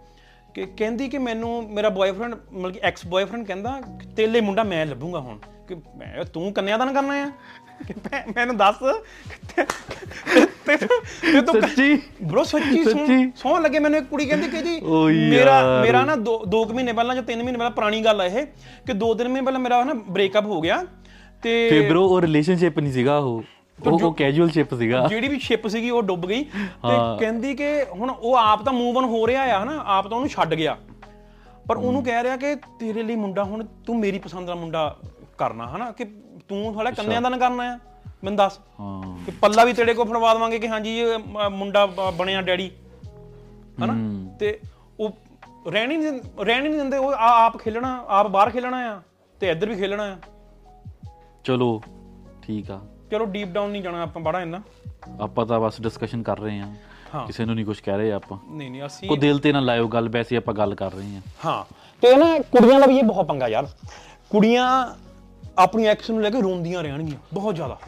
ਕਿ 0.54 0.66
ਕਹਿੰਦੀ 0.66 1.08
ਕਿ 1.08 1.18
ਮੈਨੂੰ 1.18 1.70
ਮੇਰਾ 1.70 1.88
ਬॉयਫ੍ਰੈਂਡ 1.88 2.34
ਮਤਲਬ 2.52 2.72
ਕਿ 2.72 2.80
ਐਕਸ 2.82 3.06
ਬॉयਫ੍ਰੈਂਡ 3.06 3.46
ਕਹਿੰਦਾ 3.46 3.80
ਤੇਲੇ 4.16 4.40
ਮੁੰਡਾ 4.40 4.62
ਮੈਂ 4.62 4.86
ਲੱਭੂਗਾ 4.86 5.20
ਹੁਣ। 5.20 5.38
ਕਿ 5.68 5.74
ਮੈਂ 5.74 6.24
ਤੂੰ 6.24 6.52
ਕੰਨਿਆ 6.52 6.76
ਦਾਨ 6.76 6.92
ਕਰਨਾ 6.92 7.14
ਆ? 7.14 7.32
ਮੈਨੂੰ 8.36 8.56
ਦੱਸ। 8.56 8.76
ਤੇ 10.66 10.76
ਤੇ 11.40 11.60
ਸੱਚੀ? 11.60 11.94
ਬ్రో 12.24 12.44
ਸੱਚੀ 12.44 12.84
ਸੱਚੀ? 12.84 13.32
ਸੌਂ 13.36 13.60
ਲੱਗੇ 13.60 13.78
ਮੈਨੂੰ 13.78 13.98
ਇੱਕ 13.98 14.06
ਕੁੜੀ 14.06 14.26
ਕਹਿੰਦੀ 14.26 14.48
ਕਿ 14.48 14.62
ਜੀ 14.62 14.80
ਮੇਰਾ। 15.30 15.82
ਮੇਰਾ 15.82 16.04
ਨਾ 16.04 16.14
2 16.14 16.38
2 16.46 16.74
ਮਹੀਨੇ 16.74 16.92
ਪਹਿਲਾਂ 16.92 17.14
ਜਾਂ 17.14 17.22
3 17.22 17.36
ਮਹੀਨੇ 17.36 17.52
ਪਹਿਲਾਂ 17.52 17.70
ਪੁਰਾਣੀ 17.70 18.00
ਗੱਲ 18.00 18.20
ਆ 18.20 18.24
ਇਹ 18.24 18.46
ਕਿ 18.86 18.92
2-3 18.92 19.28
ਮਹੀਨੇ 19.28 19.42
ਪਹਿਲਾਂ 19.42 19.60
ਮੇਰਾ 19.60 19.84
ਨਾ 19.84 19.94
ਬ੍ਰੇਕਅਪ 19.94 20.46
ਹੋ 20.46 20.60
ਗਿਆ 20.60 20.84
ਤੇ 21.42 21.70
ਫੇ 21.70 21.88
ਬ్రో 21.90 22.00
ਉਹ 22.00 22.20
ਰਿਲੇਸ਼ਨਸ਼ਿਪ 22.20 22.78
ਨਹੀਂ 22.78 22.92
ਸੀਗਾ 22.92 23.18
ਉਹ। 23.18 23.42
ਉਹ 23.86 24.14
ਕੈਜੂਅਲ 24.14 24.50
ਸ਼ਿਪ 24.50 24.74
ਸੀਗਾ। 24.74 25.06
ਜਿਹੜੀ 25.08 25.28
ਵੀ 25.28 25.38
ਸ਼ਿਪ 25.38 25.68
ਸੀਗੀ 25.68 25.90
ਉਹ 25.90 26.02
ਡੁੱਬ 26.02 26.26
ਗਈ। 26.26 26.44
ਤੇ 26.44 26.68
ਹਾਂ। 26.84 27.18
ਕਹਿੰਦੀ 27.18 27.54
ਕਿ 27.54 27.84
ਹੁਣ 27.92 28.10
ਉਹ 28.10 28.36
ਆਪ 28.36 28.64
ਤਾਂ 28.64 28.72
ਮੂਵ 28.72 28.98
ਆਨ 28.98 29.04
ਹੋ 29.04 29.26
ਰਿਹਾ 29.26 29.42
ਆ 29.42 29.62
ਹਨਾ? 29.62 29.82
ਆਪ 29.86 30.08
ਤਾਂ 30.08 30.16
ਉਹਨੂੰ 30.16 30.30
ਛੱਡ 30.30 30.54
ਗਿਆ। 30.54 30.76
ਪਰ 31.68 31.76
ਉਹਨੂੰ 31.76 32.04
ਕਹਿ 32.04 32.22
ਰਿਹਾ 32.22 32.36
ਕਿ 32.36 32.54
ਤੇਰੇ 32.54 33.02
ਲਈ 33.02 33.16
ਮੁੰਡਾ 33.16 33.44
ਹੁਣ 33.44 33.64
ਤੂੰ 33.86 33.98
ਮੇਰੀ 33.98 34.18
ਪਸੰਦ 34.18 34.46
ਦਾ 34.46 34.54
ਮੁੰਡਾ 34.54 34.96
ਕਰਨਾ 35.38 35.66
ਹਨਾ? 35.68 35.90
ਕਿ 35.90 36.04
ਤੂੰ 36.48 36.74
ਥੋੜਾ 36.74 36.90
ਕੰਨਿਆਂ 36.90 37.22
ਦਾ 37.22 37.28
ਨਾ 37.28 37.36
ਕਰਨਾ 37.36 37.62
ਆ। 37.74 37.78
ਮੈਨੂੰ 38.24 38.36
ਦੱਸ 38.36 38.58
ਹਾਂ। 38.80 39.24
ਕਿ 39.24 39.30
ਪੱਲਾ 39.30 39.64
ਵੀ 39.64 39.72
ਤੇਰੇ 39.72 39.94
ਕੋਲ 39.94 40.06
ਫੜਵਾ 40.08 40.34
ਦੇਵਾਂਗੇ 40.34 40.58
ਕਿ 40.58 40.68
ਹਾਂਜੀ 40.68 40.98
ਇਹ 40.98 41.18
ਮ- 41.18 41.48
ਮੁੰਡਾ 41.50 41.86
ਬ- 41.86 42.10
ਬਣਿਆ 42.16 42.42
ਡੈਡੀ। 42.42 42.70
ਹਨਾ? 43.84 43.94
ਤੇ 44.38 44.60
ਉਹ 45.00 45.10
ਰਹਿਣ 45.72 45.88
ਨਹੀਂ 45.88 45.98
ਦਿੰ- 45.98 46.44
ਰਹਿਣ 46.44 46.62
ਨਹੀਂ 46.62 46.72
ਦਿੰਦੇ 46.72 46.96
ਉਹ 46.96 47.12
ਆ- 47.12 47.46
ਆਪ 47.46 47.58
ਖੇਲਣਾ 47.58 48.04
ਆਪ 48.08 48.26
ਬਾਹਰ 48.26 48.50
ਖੇਲਣਾ 48.50 48.76
ਆ 48.96 49.00
ਤੇ 49.40 49.50
ਇੱਧਰ 49.50 49.68
ਵੀ 49.68 49.76
ਖੇਲਣਾ 49.76 50.02
ਆ। 50.02 50.16
ਚਲੋ 51.44 51.82
ਠੀਕ 52.42 52.70
ਆ। 52.70 52.80
ਚਲੋ 53.10 53.24
ਡੀਪ 53.24 53.48
ਡਾਊਨ 53.48 53.70
ਨਹੀਂ 53.70 53.82
ਜਾਣਾ 53.82 54.02
ਆਪਾਂ 54.02 54.22
ਬੜਾ 54.22 54.40
ਇੰਨਾ। 54.42 54.60
ਆਪਾਂ 55.20 55.46
ਤਾਂ 55.46 55.60
ਬਸ 55.60 55.80
ਡਿਸਕਸ਼ਨ 55.80 56.22
ਕਰ 56.22 56.38
ਰਹੇ 56.38 56.58
ਹਾਂ 56.58 56.74
ਹਾਂ। 57.14 57.26
ਕਿਸੇ 57.26 57.44
ਨੂੰ 57.44 57.54
ਨਹੀਂ 57.54 57.66
ਕੁਝ 57.66 57.80
ਕਹਿ 57.80 57.96
ਰਹੇ 57.96 58.12
ਆਪਾਂ। 58.12 58.38
ਨਹੀਂ 58.50 58.70
ਨਹੀਂ 58.70 58.86
ਅਸੀਂ 58.86 59.08
ਕੋ 59.08 59.16
ਦਿਲ 59.16 59.38
ਤੇ 59.38 59.52
ਨਾ 59.52 59.60
ਲਾਇਓ 59.60 59.88
ਗੱਲ 59.88 60.08
ਵੈਸੇ 60.08 60.36
ਆਪਾਂ 60.36 60.54
ਗੱਲ 60.54 60.74
ਕਰ 60.74 60.92
ਰਹੇ 60.92 61.14
ਹਾਂ 61.14 61.20
ਹਾਂ। 61.44 61.64
ਤੇ 62.00 62.16
ਨਾ 62.16 62.38
ਕੁੜੀਆਂ 62.38 62.80
ਦਾ 62.80 62.86
ਵੀ 62.86 62.98
ਇਹ 62.98 63.02
ਬਹੁਤ 63.02 63.26
ਪੰਗਾ 63.26 63.48
ਯਾਰ। 63.48 63.66
ਕੁੜੀਆਂ 64.30 64.86
ਆਪਣੀ 65.58 65.84
ਐਕਸ 65.84 66.10
ਨੂੰ 66.10 66.22
ਲੈ 66.22 66.30
ਕੇ 66.30 66.40
ਰੋਂਦੀਆਂ 66.40 66.82
ਰਹਿਣਗੀਆਂ 66.82 67.18
ਬਹੁਤ 67.34 67.54
ਜ਼ਿਆਦਾ। 67.54 67.78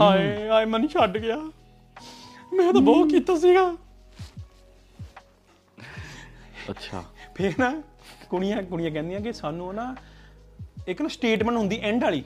ਹਾਏ 0.00 0.48
ਹਾਏ 0.48 0.64
ਮਨ 0.64 0.88
ਛੱਡ 0.88 1.18
ਗਿਆ। 1.18 1.36
ਮੈਂ 2.54 2.72
ਤਾਂ 2.72 2.80
ਬਹੁਤ 2.80 3.08
ਕੀਤਾ 3.08 3.38
ਸੀਗਾ। 3.38 3.76
ਅੱਛਾ। 6.70 7.04
ਫੇਰ 7.34 7.52
ਨਾ 7.58 7.82
ਕੁੜੀਆਂ 8.30 8.62
ਕੁੜੀਆਂ 8.62 8.90
ਕਹਿੰਦੀਆਂ 8.90 9.20
ਕਿ 9.20 9.32
ਸਾਨੂੰ 9.32 9.74
ਨਾ 9.74 9.96
ਇੱਕ 10.88 11.02
ਨਾ 11.02 11.08
ਸਟੇਟਮੈਂਟ 11.08 11.56
ਹੁੰਦੀ 11.56 11.80
ਐਂਡ 11.82 12.04
ਵਾਲੀ। 12.04 12.24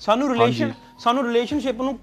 ਸਾਨੂੰ 0.00 0.32
ਰਿਲੇਸ਼ਨ 0.32 0.72
ਸਾਨੂੰ 0.98 1.24
ਰਿਲੇਸ਼ਨਸ਼ਿਪ 1.24 1.80
ਨੂੰ 1.80 1.98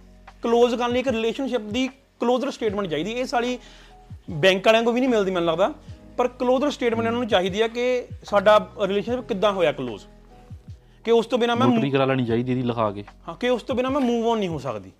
ক্লোਜ਼ 0.47 0.75
ਕਰਨ 0.75 0.91
ਲਈ 0.91 0.99
ਇੱਕ 0.99 1.07
ਰਿਲੇਸ਼ਨਸ਼ਿਪ 1.07 1.61
ਦੀ 1.61 1.89
ਕਲੋਜ਼ਰ 2.19 2.51
ਸਟੇਟਮੈਂਟ 2.51 2.87
ਚਾਹੀਦੀ। 2.87 3.11
ਇਹ 3.11 3.25
ਸਾਲੀ 3.25 3.59
ਬੈਂਕ 4.31 4.65
ਵਾਲਿਆਂ 4.65 4.83
ਕੋ 4.83 4.91
ਵੀ 4.91 4.99
ਨਹੀਂ 4.99 5.09
ਮਿਲਦੀ 5.09 5.31
ਮੈਨੂੰ 5.31 5.49
ਲੱਗਦਾ। 5.49 5.73
ਪਰ 6.17 6.27
ਕਲੋਜ਼ਰ 6.27 6.71
ਸਟੇਟਮੈਂਟ 6.71 7.07
ਇਹਨਾਂ 7.07 7.19
ਨੂੰ 7.19 7.27
ਚਾਹੀਦੀ 7.27 7.61
ਆ 7.61 7.67
ਕਿ 7.67 8.07
ਸਾਡਾ 8.25 8.71
ਰਿਲੇਸ਼ਨਸ਼ਿਪ 8.87 9.27
ਕਿੱਦਾਂ 9.27 9.51
ਹੋਇਆ 9.51 9.71
ਕਲੋਜ਼ 9.71 10.05
ਕਿ 11.03 11.11
ਉਸ 11.11 11.25
ਤੋਂ 11.25 11.39
ਬਿਨਾ 11.39 11.55
ਮੈਂ 11.55 11.67
ਨੋਟਰੀ 11.67 11.89
ਕਰਾ 11.89 12.05
ਲੈਣੀ 12.05 12.25
ਚਾਹੀਦੀ 12.25 12.51
ਇਹਦੀ 12.51 12.63
ਲਿਖਾ 12.63 12.91
ਕੇ। 12.91 13.03
ਹਾਂ 13.27 13.35
ਕਿ 13.35 13.49
ਉਸ 13.49 13.63
ਤੋਂ 13.63 13.75
ਬਿਨਾ 13.75 13.89
ਮੈਂ 13.89 14.01
ਮੂਵ 14.01 14.29
ਆਨ 14.29 14.39
ਨਹੀਂ 14.39 14.49
ਹੋ 14.49 14.57
ਸਕਦੀ। 14.57 14.91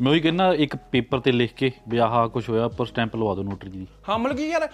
ਮੈਂ 0.00 0.12
ਉਹੀ 0.12 0.20
ਕਹਿੰਦਾ 0.20 0.54
ਇੱਕ 0.54 0.76
ਪੇਪਰ 0.76 1.20
ਤੇ 1.20 1.32
ਲਿਖ 1.32 1.54
ਕੇ 1.54 1.72
ਵੀ 1.88 1.98
ਆਹ 1.98 2.28
ਕੁਝ 2.28 2.50
ਹੋਇਆ 2.50 2.64
ਉੱਪਰ 2.64 2.86
ਸਟੈਂਪ 2.86 3.16
ਲਵਾ 3.16 3.34
ਦਿਓ 3.34 3.44
ਨੋਟਰੀ 3.44 3.70
ਦੀ। 3.70 3.86
ਹਾਂ 4.08 4.18
ਮਤਲਬ 4.18 4.36
ਕਿ 4.36 4.48
ਯਾਰ 4.48 4.68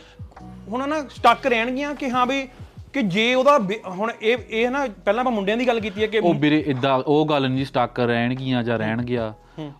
ਹੁਣ 0.68 0.88
ਨਾ 0.88 1.02
ਸਟਕ 1.02 1.46
ਰਹਿਣਗੀਆਂ 1.46 1.94
ਕਿ 1.94 2.10
ਹਾਂ 2.10 2.26
ਵੀ 2.26 2.48
ਕਿ 2.92 3.02
ਜੇ 3.02 3.34
ਉਹਦਾ 3.34 3.58
ਬੇ- 3.58 3.90
ਹੁਣ 3.90 4.12
ਇਹ 4.22 4.38
ਇਹ 4.50 4.70
ਨਾ 4.70 4.86
ਪਹਿਲਾਂ 5.04 5.20
ਆਪਾਂ 5.20 5.32
ਮੁੰਡਿਆਂ 5.32 5.56
ਦੀ 5.56 5.66
ਗੱਲ 5.66 5.80
ਕੀਤੀ 5.80 6.02
ਹੈ 6.02 6.06
ਕਿ 6.06 6.18
ਉਹ 6.18 6.34
ਵੀਰੇ 6.34 6.64
ਇਦਾਂ 6.66 6.98
ਉਹ 6.98 7.26
ਗੱਲ 7.26 7.50
ਨਹੀਂ 7.50 7.64
ਸਟਾਕ 7.64 8.00
ਰਹਿਣਗੀਆਂ 8.00 8.62
ਜਾਂ 8.62 8.78
ਰਹਿਣ 8.78 9.02
ਗਿਆ। 9.02 9.34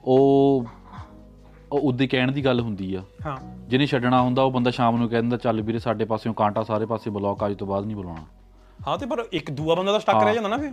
ਉਹ 0.04 0.64
ਉਹ 1.72 1.80
ਉਦੋਂ 1.80 2.08
ਕਹਿਣ 2.08 2.32
ਦੀ 2.32 2.44
ਗੱਲ 2.44 2.60
ਹੁੰਦੀ 2.60 2.94
ਆ। 2.94 3.02
ਹਾਂ। 3.26 3.36
ਜਿਹਨੇ 3.58 3.86
ਛੱਡਣਾ 3.86 4.22
ਹੁੰਦਾ 4.22 4.42
ਉਹ 4.42 4.50
ਬੰਦਾ 4.50 4.70
ਸ਼ਾਮ 4.70 4.96
ਨੂੰ 4.96 5.08
ਕਹਿੰਦਾ 5.08 5.36
ਚੱਲ 5.36 5.62
ਵੀਰੇ 5.62 5.78
ਸਾਡੇ 5.78 6.04
ਪਾਸਿਓਂ 6.04 6.34
ਕਾਂਟਾ 6.34 6.62
ਸਾਰੇ 6.62 6.86
ਪਾਸੇ 6.86 7.10
ਬਲੌਕ 7.10 7.46
ਅੱਜ 7.46 7.56
ਤੋਂ 7.56 7.66
ਬਾਅਦ 7.66 7.84
ਨਹੀਂ 7.84 7.96
ਬੁਲਾਉਣਾ। 7.96 8.39
ਹਾਂ 8.86 8.98
ਤੇ 8.98 9.06
ਪਰ 9.06 9.24
ਇੱਕ 9.32 9.50
ਦੂਆ 9.50 9.74
ਬੰਦਾ 9.74 9.92
ਦਾ 9.92 9.98
ਸਟਕ 9.98 10.22
ਰਹਿ 10.24 10.34
ਜਾਂਦਾ 10.34 10.48
ਨਾ 10.48 10.56
ਫਿਰ। 10.56 10.72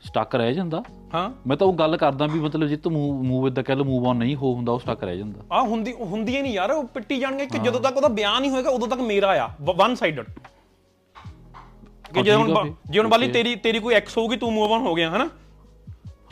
ਸਟਕ 0.00 0.34
ਰਹਿ 0.34 0.54
ਜਾਂਦਾ। 0.54 0.82
ਹਾਂ। 1.14 1.30
ਮੈਂ 1.46 1.56
ਤਾਂ 1.56 1.66
ਉਹ 1.66 1.72
ਗੱਲ 1.72 1.96
ਕਰਦਾ 1.96 2.26
ਵੀ 2.26 2.40
ਮਤਲਬ 2.40 2.68
ਜੇ 2.68 2.76
ਤੂੰ 2.76 2.92
ਮੂਵ 3.24 3.46
ਇਦਾਂ 3.48 3.64
ਕਹਿ 3.64 3.76
ਲਓ 3.76 3.84
ਮੂਵ 3.84 4.08
ਆਨ 4.08 4.16
ਨਹੀਂ 4.16 4.36
ਹੋ 4.36 4.54
ਹੁੰਦਾ 4.54 4.72
ਉਹ 4.72 4.78
ਸਟਕ 4.78 5.04
ਰਹਿ 5.04 5.18
ਜਾਂਦਾ। 5.18 5.40
ਆ 5.52 5.62
ਹੁੰਦੀ 5.62 5.92
ਹੁੰਦੀ 5.92 6.36
ਹੀ 6.36 6.42
ਨਹੀਂ 6.42 6.52
ਯਾਰ 6.54 6.70
ਉਹ 6.70 6.84
ਪਿੱਟੀ 6.84 7.18
ਜਾਣਗੇ 7.18 7.46
ਕਿ 7.46 7.58
ਜਦੋਂ 7.58 7.80
ਤੱਕ 7.80 7.96
ਉਹਦਾ 7.96 8.08
ਬਿਆਨ 8.08 8.40
ਨਹੀਂ 8.40 8.50
ਹੋਏਗਾ 8.50 8.70
ਉਦੋਂ 8.70 8.88
ਤੱਕ 8.88 9.00
ਮੇਰਾ 9.00 9.44
ਆ। 9.44 9.48
ਵਨ 9.60 9.94
ਸਾਈਡਡ 9.94 10.26
ਕਿ 12.14 12.22
ਜੇ 12.22 12.34
ਹੁਣ। 12.34 12.74
ਜੇ 12.90 12.98
ਹੁਣ 12.98 13.08
ਬਾਲੀ 13.08 13.32
ਤੇਰੀ 13.32 13.56
ਤੇਰੀ 13.56 13.78
ਕੋਈ 13.78 13.94
ਐਕਸ 13.94 14.18
ਹੋਊਗੀ 14.18 14.36
ਤੂੰ 14.36 14.52
ਮੂਵ 14.52 14.72
ਆਨ 14.72 14.80
ਹੋ 14.80 14.94
ਗਿਆ 14.94 15.10
ਹਨਾ? 15.10 15.28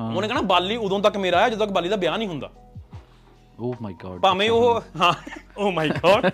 ਹਾਂ। 0.00 0.16
ਉਹਨੇ 0.16 0.28
ਕਹਣਾ 0.28 0.40
ਬਾਲੀ 0.40 0.76
ਉਦੋਂ 0.76 1.00
ਤੱਕ 1.00 1.16
ਮੇਰਾ 1.16 1.38
ਆ 1.38 1.48
ਜਦੋਂ 1.48 1.66
ਤੱਕ 1.66 1.74
ਬਾਲੀ 1.74 1.88
ਦਾ 1.88 1.96
ਬਿਆਨ 1.96 2.18
ਨਹੀਂ 2.18 2.28
ਹੁੰਦਾ। 2.28 2.50
ਓ 3.60 3.74
ਮਾਈ 3.82 3.94
ਗॉड 3.94 4.20
ਭਾਵੇਂ 4.20 4.50
ਉਹ 4.50 4.80
ਹਾਂ। 5.00 5.12
ਓ 5.58 5.70
ਮਾਈ 5.70 5.88
ਗॉड 5.88 6.30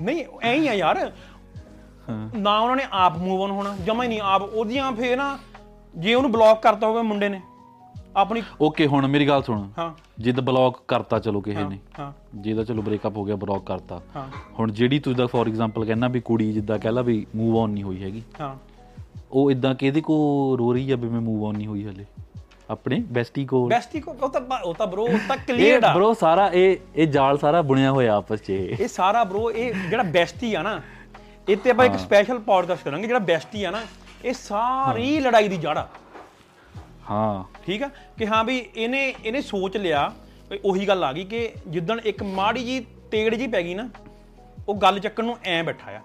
ਨਹੀਂ 0.00 0.24
ਐਂ 0.42 0.54
ਹੀ 0.54 0.68
ਆ 0.68 0.72
ਯਾਰ। 0.74 1.12
ਨਾ 2.36 2.58
ਉਹਨਾਂ 2.58 2.76
ਨੇ 2.76 2.82
ਆਪ 2.92 3.16
ਮੂਵ 3.18 3.42
ਆਨ 3.42 3.50
ਹੋਣਾ 3.50 3.76
ਜਮਾ 3.86 4.02
ਹੀ 4.02 4.08
ਨਹੀਂ 4.08 4.20
ਆਪ 4.20 4.42
ਉਹਦੀਆਂ 4.42 4.92
ਫੇਰ 4.92 5.16
ਨਾ 5.16 5.38
ਜੇ 5.96 6.14
ਉਹਨੂੰ 6.14 6.32
ਬਲੌਕ 6.32 6.62
ਕਰਤਾ 6.62 6.86
ਹੋਵੇ 6.86 7.02
ਮੁੰਡੇ 7.02 7.28
ਨੇ 7.28 7.40
ਆਪਣੀ 8.16 8.42
ਓਕੇ 8.60 8.86
ਹੁਣ 8.86 9.06
ਮੇਰੀ 9.06 9.28
ਗੱਲ 9.28 9.42
ਸੁਣ। 9.42 9.68
ਹਾਂ। 9.78 9.94
ਜਿੱਦ 10.18 10.40
ਬਲੌਕ 10.40 10.82
ਕਰਤਾ 10.88 11.18
ਚਲੋ 11.18 11.40
ਕਿਸੇ 11.40 11.64
ਨੇ। 11.64 11.78
ਹਾਂ। 11.98 12.12
ਜਿਹਦਾ 12.34 12.64
ਚਲੋ 12.64 12.82
ਬ੍ਰੇਕਅਪ 12.82 13.16
ਹੋ 13.16 13.24
ਗਿਆ 13.24 13.36
ਬਲੌਕ 13.36 13.66
ਕਰਤਾ। 13.66 14.00
ਹਾਂ। 14.16 14.28
ਹੁਣ 14.58 14.72
ਜਿਹੜੀ 14.72 14.98
ਤੂੰ 14.98 15.14
ਦਾ 15.14 15.26
ਫੋਰ 15.26 15.48
ਐਗਜ਼ਾਮਪਲ 15.48 15.84
ਕਹਿੰਦਾ 15.84 16.08
ਵੀ 16.08 16.20
ਕੁੜੀ 16.20 16.52
ਜਿੱਦਾਂ 16.52 16.78
ਕਹਿ 16.78 16.92
ਲਾ 16.92 17.02
ਵੀ 17.02 17.26
ਮੂਵ 17.36 17.58
ਆਨ 17.58 17.70
ਨਹੀਂ 17.70 17.84
ਹੋਈ 17.84 18.02
ਹੈਗੀ। 18.02 18.22
ਹਾਂ। 18.40 18.56
ਉਹ 19.32 19.50
ਇਦਾਂ 19.50 19.74
ਕਿਹਦੇ 19.74 20.00
ਕੋ 20.00 20.56
ਰੋ 20.58 20.72
ਰਹੀ 20.72 20.90
ਆ 20.90 20.96
ਵੀ 20.96 21.08
ਮੈਂ 21.08 21.20
ਮੂਵ 21.20 21.46
ਆਨ 21.46 21.56
ਨਹੀਂ 21.56 21.66
ਹੋਈ 21.66 21.86
ਹਲੇ? 21.86 22.06
ਆਪਣੇ 22.70 22.98
ਬੈਸਟੀ 23.08 23.44
ਕੋਲ। 23.46 23.68
ਬੈਸਟੀ 23.70 24.00
ਕੋਲ 24.00 24.16
ਉਹ 24.22 24.28
ਤਾਂ 24.28 24.40
ਉਹ 24.64 24.74
ਤਾਂ 24.74 24.86
ਬ్రో 24.86 24.98
ਉਹ 24.98 25.18
ਤਾਂ 25.28 25.36
ਕਲੀਅਰ 25.48 25.84
ਆ। 25.84 25.94
ਬ్రో 25.94 26.12
ਸਾਰਾ 26.14 26.50
ਇਹ 26.54 26.76
ਇਹ 26.96 27.06
ਜਾਲ 27.06 27.38
ਸਾਰਾ 27.38 27.62
ਬੁਣਿਆ 27.62 27.90
ਹੋਇਆ 27.90 28.14
ਆਪਸ 28.16 28.40
'ਚ 28.40 28.50
ਇਹ। 28.50 28.76
ਇਹ 28.80 28.88
ਸਾਰਾ 28.88 29.22
ਬ్రో 29.24 29.50
ਇਹ 29.54 29.74
ਜਿਹੜਾ 29.90 30.02
ਬੈਸਟੀ 30.02 30.54
ਆ 30.54 30.62
ਨਾ 30.62 30.80
ਇਹ 31.48 31.56
ਤੇ 31.56 31.70
ਆਪਾਂ 31.70 31.86
ਇੱਕ 31.86 31.96
ਸਪੈਸ਼ਲ 31.98 32.38
ਪੌਡਕਾਸਟ 32.38 32.84
ਕਰਾਂਗੇ 32.84 33.06
ਜਿਹੜਾ 33.06 33.18
ਬੈਸਟੀ 33.18 33.64
ਆ 33.64 33.70
ਨਾ 33.70 33.80
ਇਹ 34.24 34.32
ਸਾਰੀ 34.32 35.18
ਲੜਾਈ 35.20 35.48
ਦੀ 35.48 35.56
ਜੜ 35.56 35.76
ਆ। 35.78 35.88
ਹਾਂ। 37.10 37.44
ਠੀਕ 37.66 37.82
ਆ? 37.82 37.88
ਕਿ 38.18 38.26
ਹਾਂ 38.26 38.44
ਵੀ 38.44 38.58
ਇਹਨੇ 38.76 39.14
ਇਹਨੇ 39.24 39.40
ਸੋਚ 39.40 39.76
ਲਿਆ 39.76 40.12
ਉਹੀ 40.64 40.88
ਗੱਲ 40.88 41.04
ਆ 41.04 41.12
ਗਈ 41.12 41.24
ਕਿ 41.24 41.48
ਜਿੱਦਣ 41.66 42.00
ਇੱਕ 42.04 42.22
ਮਾੜੀ 42.22 42.64
ਜੀ 42.64 42.80
ਤੇੜ 43.10 43.34
ਜੀ 43.34 43.46
ਪੈ 43.46 43.62
ਗਈ 43.62 43.74
ਨਾ 43.74 43.88
ਉਹ 44.68 44.74
ਗੱਲ 44.74 44.98
ਚੱਕਣ 44.98 45.24
ਨੂੰ 45.24 45.36
ਐ 45.44 45.62
ਬੈਠਾ 45.62 45.90
ਆ। 45.90 46.00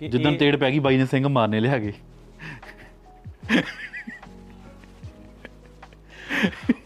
ਜਿੱਦਣ 0.00 0.36
ਤੇੜ 0.36 0.56
ਪੈ 0.56 0.70
ਗਈ 0.70 0.78
ਬਾਈ 0.78 0.96
ਨੇ 0.96 1.06
ਸਿੰਘ 1.06 1.26
ਮਾਰਨੇ 1.28 1.60
ਲਿਆ 1.60 1.78
ਗਏ 1.78 1.92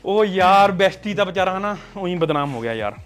ਉਹ 0.05 0.25
ਯਾਰ 0.25 0.73
ਬੈਸਟੀ 0.73 1.15
ਦਾ 1.15 1.25
ਵਿਚਾਰਾ 1.25 1.59
ਹਨਾ 1.59 1.77
ਉਹੀ 1.97 2.15
ਬਦਨਾਮ 2.15 2.55
ਹੋ 2.55 2.61
ਗਿਆ 2.61 2.75
ਯਾਰ। 2.75 2.97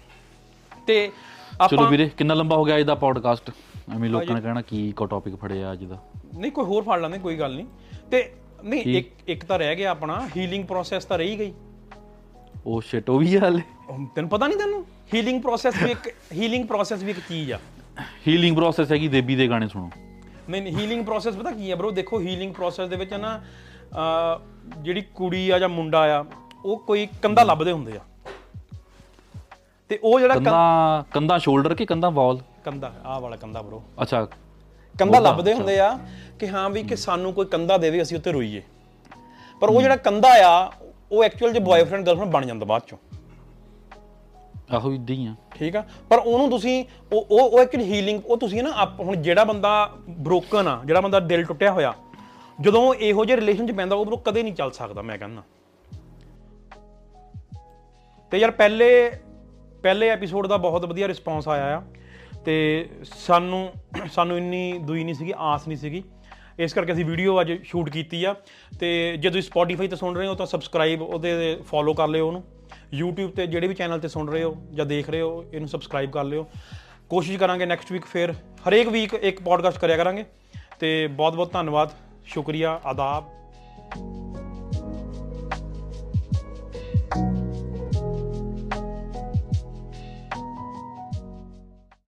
ਤੇ 0.87 1.07
ਚਲੋ 1.07 1.65
ਆਪਾਂ 1.65 1.91
ਵੀਰੇ 1.91 2.09
ਕਿੰਨਾ 2.09 2.33
ਲੰਬਾ 2.33 2.55
ਹੋ 2.55 2.63
ਗਿਆ 2.63 2.77
ਅੱਜ 2.77 2.83
ਦਾ 2.83 2.95
ਪੋਡਕਾਸਟ 2.95 3.51
ਐਵੇਂ 3.95 4.09
ਲੋਕਾਂ 4.09 4.35
ਨੇ 4.35 4.41
ਕਹਿਣਾ 4.41 4.61
ਕੀ 4.61 4.91
ਕੋ 4.91 5.05
ਟੌਪਿਕ 5.05 5.35
ਫੜਿਆ 5.35 5.73
ਅੱਜ 5.73 5.83
ਦਾ। 5.83 5.99
ਨਹੀਂ 6.37 6.51
ਕੋਈ 6.51 6.65
ਹੋਰ 6.65 6.83
ਫੜ 6.83 6.99
ਲਾਂਦੇ 6.99 7.17
ਕੋਈ 7.17 7.35
ਗੱਲ 7.35 7.55
ਨਹੀਂ। 7.55 7.65
ਤੇ 8.11 8.35
ਨਹੀਂ 8.63 8.81
ਇੱਕ 8.81 9.09
ਇੱਕ 9.27 9.45
ਤਾਂ 9.45 9.59
ਰਹਿ 9.59 9.75
ਗਿਆ 9.75 9.89
ਆਪਣਾ 9.89 10.29
ਹੀਲਿੰਗ 10.37 10.65
ਪ੍ਰੋਸੈਸ 10.65 11.05
ਤਾਂ 11.05 11.17
ਰਹੀ 11.17 11.39
ਗਈ। 11.39 11.53
ਉਹ 12.65 12.81
ਸ਼ਿਟ 12.81 13.09
ਉਹ 13.09 13.19
ਵੀ 13.19 13.37
ਹਲੇ। 13.37 13.61
ਤੈਨੂੰ 14.15 14.29
ਪਤਾ 14.29 14.47
ਨਹੀਂ 14.47 14.57
ਤੈਨੂੰ? 14.57 14.85
ਹੀਲਿੰਗ 15.13 15.41
ਪ੍ਰੋਸੈਸ 15.41 15.83
ਵੀ 15.83 15.91
ਇੱਕ 15.91 16.15
ਹੀਲਿੰਗ 16.33 16.67
ਪ੍ਰੋਸੈਸ 16.67 17.03
ਵੀ 17.03 17.11
ਇੱਕ 17.11 17.19
ਚੀਜ਼ 17.19 17.53
ਆ। 17.53 17.59
ਹੀਲਿੰਗ 18.27 18.55
ਪ੍ਰੋਸੈਸ 18.55 18.91
ਹੈਗੀ 18.91 19.07
ਦੇਬੀ 19.07 19.35
ਦੇ 19.35 19.49
ਗਾਣੇ 19.49 19.67
ਸੁਣੋ। 19.67 19.91
ਨਹੀਂ 20.49 20.61
ਨਹੀਂ 20.61 20.77
ਹੀਲਿੰਗ 20.77 21.05
ਪ੍ਰੋਸੈਸ 21.05 21.35
ਪਤਾ 21.35 21.51
ਕੀ 21.51 21.71
ਹੈ 21.71 21.75
ਬ్రో 21.75 21.91
ਦੇਖੋ 21.91 22.19
ਹੀਲਿੰਗ 22.19 22.53
ਪ੍ਰੋਸੈਸ 22.53 22.89
ਦੇ 22.89 22.95
ਵਿੱਚ 22.95 23.13
ਨਾ 23.13 23.43
ਜਿਹੜੀ 24.77 25.01
ਕੁੜੀ 25.01 25.49
ਆ 25.49 25.59
ਜਾਂ 25.59 25.69
ਮੁੰਡਾ 25.69 26.19
ਆ 26.19 26.25
ਉਹ 26.65 26.77
ਕੋਈ 26.77 27.07
ਕੰਧਾ 27.21 27.43
ਲੱਭਦੇ 27.43 27.71
ਹੁੰਦੇ 27.71 27.97
ਆ। 27.97 27.99
ਤੇ 29.89 29.99
ਉਹ 30.03 30.19
ਜਿਹੜਾ 30.19 30.33
ਕੰਧ- 30.33 30.45
ਕੰਦਾ 30.45 31.03
ਕੰਦਾ 31.13 31.37
ਸ਼ੋਲਡਰ 31.37 31.75
ਕਿ 31.75 31.85
ਕੰਦਾ 31.85 32.09
ਵਾਲ 32.09 32.39
ਕੰਧਾ 32.65 32.93
ਆਹ 33.05 33.19
ਵਾਲਾ 33.21 33.35
ਕੰਧਾ 33.35 33.61
ਬ్రో 33.61 33.81
ਅੱਛਾ। 34.01 34.25
ਕੰਧਾ 34.99 35.19
ਲੱਭਦੇ 35.19 35.53
ਹੁੰਦੇ 35.53 35.79
ਆ 35.79 35.99
ਕਿ 36.39 36.47
ਹਾਂ 36.49 36.69
ਵੀ 36.69 36.83
ਕਿ 36.83 36.95
ਸਾਨੂੰ 36.95 37.33
ਕੋਈ 37.33 37.45
ਕੰਧਾ 37.45 37.77
ਦੇਵੇ 37.77 38.01
ਅਸੀਂ 38.01 38.17
ਉੱਤੇ 38.17 38.31
ਰੋਈਏ। 38.31 38.61
ਪਰ 39.61 39.69
ਉਹ 39.69 39.81
ਜਿਹੜਾ 39.81 39.95
ਕੰਧਾ 39.95 40.29
ਆ 40.47 40.71
ਉਹ 41.11 41.23
ਐਕਚੁਅਲ 41.23 41.53
ਚ 41.53 41.57
ਬॉयਫ੍ਰੈਂਡ 41.57 42.05
ਗਰਲਫ੍ਰੈਂਡ 42.05 42.31
ਬਣ 42.31 42.45
ਜਾਂਦਾ 42.45 42.65
ਬਾਅਦ 42.65 42.81
ਚੋਂ। 42.87 42.97
ਆਹੋ 44.73 44.93
ਇਦਾਂ 44.93 45.15
ਹੀ 45.15 45.25
ਆ। 45.25 45.35
ਠੀਕ 45.55 45.75
ਆ? 45.75 45.83
ਪਰ 46.09 46.17
ਉਹਨੂੰ 46.19 46.49
ਤੁਸੀਂ 46.49 46.85
ਉਹ 47.13 47.25
ਉਹ 47.31 47.59
ਐਕਚੁਅਲੀ 47.59 47.93
ਹੀਲਿੰਗ 47.93 48.21
ਉਹ 48.25 48.37
ਤੁਸੀਂ 48.37 48.63
ਨਾ 48.63 48.85
ਹੁਣ 48.99 49.15
ਜਿਹੜਾ 49.15 49.43
ਬੰਦਾ 49.43 49.89
ਬ੍ਰੋਕਨ 50.09 50.67
ਆ 50.67 50.81
ਜਿਹੜਾ 50.85 51.01
ਬੰਦਾ 51.01 51.19
ਦਿਲ 51.19 51.43
ਟੁੱਟਿਆ 51.43 51.71
ਹੋਇਆ 51.71 51.93
ਜਦੋਂ 52.61 52.81
ਉਹ 52.81 52.95
ਇਹੋ 52.95 53.25
ਜਿਹੇ 53.25 53.37
ਰਿਲੇਸ਼ਨ 53.37 53.67
'ਚ 53.67 53.71
ਪੈਂਦਾ 53.71 53.95
ਉਹ 53.95 54.05
bro 54.05 54.17
ਕਦੇ 54.17 54.43
ਨਹੀਂ 54.43 54.53
ਚੱਲ 54.53 54.71
ਸਕਦਾ, 54.71 55.01
ਮੈਂ 55.01 55.17
ਕਹਿੰਦਾ। 55.17 55.43
ਤੇ 58.31 58.37
ਯਾਰ 58.37 58.51
ਪਹਿਲੇ 58.51 59.11
ਪਹਿਲੇ 59.83 60.09
ਐਪੀਸੋਡ 60.09 60.47
ਦਾ 60.47 60.57
ਬਹੁਤ 60.57 60.85
ਵਧੀਆ 60.85 61.07
ਰਿਸਪੌਂਸ 61.07 61.47
ਆਇਆ 61.47 61.77
ਆ, 61.77 61.83
ਤੇ 62.45 62.89
ਸਾਨੂੰ 63.03 63.73
ਸਾਨੂੰ 64.11 64.37
ਇੰਨੀ 64.37 64.77
ਦੂਈ 64.77 65.03
ਨਹੀਂ 65.03 65.15
ਸੀਗੀ, 65.15 65.33
ਆਸ 65.37 65.67
ਨਹੀਂ 65.67 65.77
ਸੀਗੀ। 65.77 66.03
ਇਸ 66.59 66.73
ਕਰਕੇ 66.73 66.93
ਅਸੀਂ 66.93 67.05
ਵੀਡੀਓ 67.05 67.41
ਅੱਜ 67.41 67.63
ਸ਼ੂਟ 67.63 67.89
ਕੀਤੀ 67.89 68.23
ਆ, 68.23 68.35
ਤੇ 68.79 69.17
ਜੇ 69.17 69.29
ਤੁਸੀਂ 69.29 69.51
Spotify 69.51 69.89
ਤੇ 69.89 69.95
ਸੁਣ 69.95 70.15
ਰਹੇ 70.15 70.27
ਹੋ, 70.27 70.35
ਤਾਂ 70.35 70.45
ਸਬਸਕ੍ਰਾਈਬ 70.45 71.01
ਉਹਦੇ 71.01 71.55
ਫੋਲੋ 71.55 71.93
ਕਰ 71.93 72.07
ਲਿਓ 72.07 72.27
ਉਹਨੂੰ। 72.27 72.43
YouTube 73.01 73.31
ਤੇ 73.35 73.47
ਜਿਹੜੇ 73.47 73.67
ਵੀ 73.67 73.73
ਚੈਨਲ 73.73 73.99
ਤੇ 73.99 74.07
ਸੁਣ 74.07 74.29
ਰਹੇ 74.29 74.43
ਹੋ, 74.43 74.55
ਜਾਂ 74.73 74.85
ਦੇਖ 74.85 75.09
ਰਹੇ 75.09 75.21
ਹੋ, 75.21 75.45
ਇਹਨੂੰ 75.53 75.69
ਸਬਸਕ੍ਰਾਈਬ 75.69 76.11
ਕਰ 76.11 76.23
ਲਿਓ। 76.23 76.47
ਕੋਸ਼ਿਸ਼ 77.09 77.37
ਕਰਾਂਗੇ 77.37 77.65
ਨੈਕਸਟ 77.65 77.91
ਵੀਕ 77.91 78.05
ਫੇਰ, 78.05 78.31
ਹਰੇਕ 78.69 78.87
ਵੀਕ 78.87 79.13
ਇੱਕ 79.13 79.41
ਪੋਡਕਾਸਟ 79.41 79.79
ਕਰਿਆ 79.79 79.97
ਕਰਾਂਗੇ। 79.97 80.25
ਤੇ 80.79 81.07
ਬਹੁਤ 81.07 81.35
ਬਹੁਤ 81.35 81.51
ਧੰਨਵਾਦ। 81.51 81.89
ਸ਼ੁਕਰੀਆ 82.25 82.81
ਆਦਾਬ। 82.85 83.23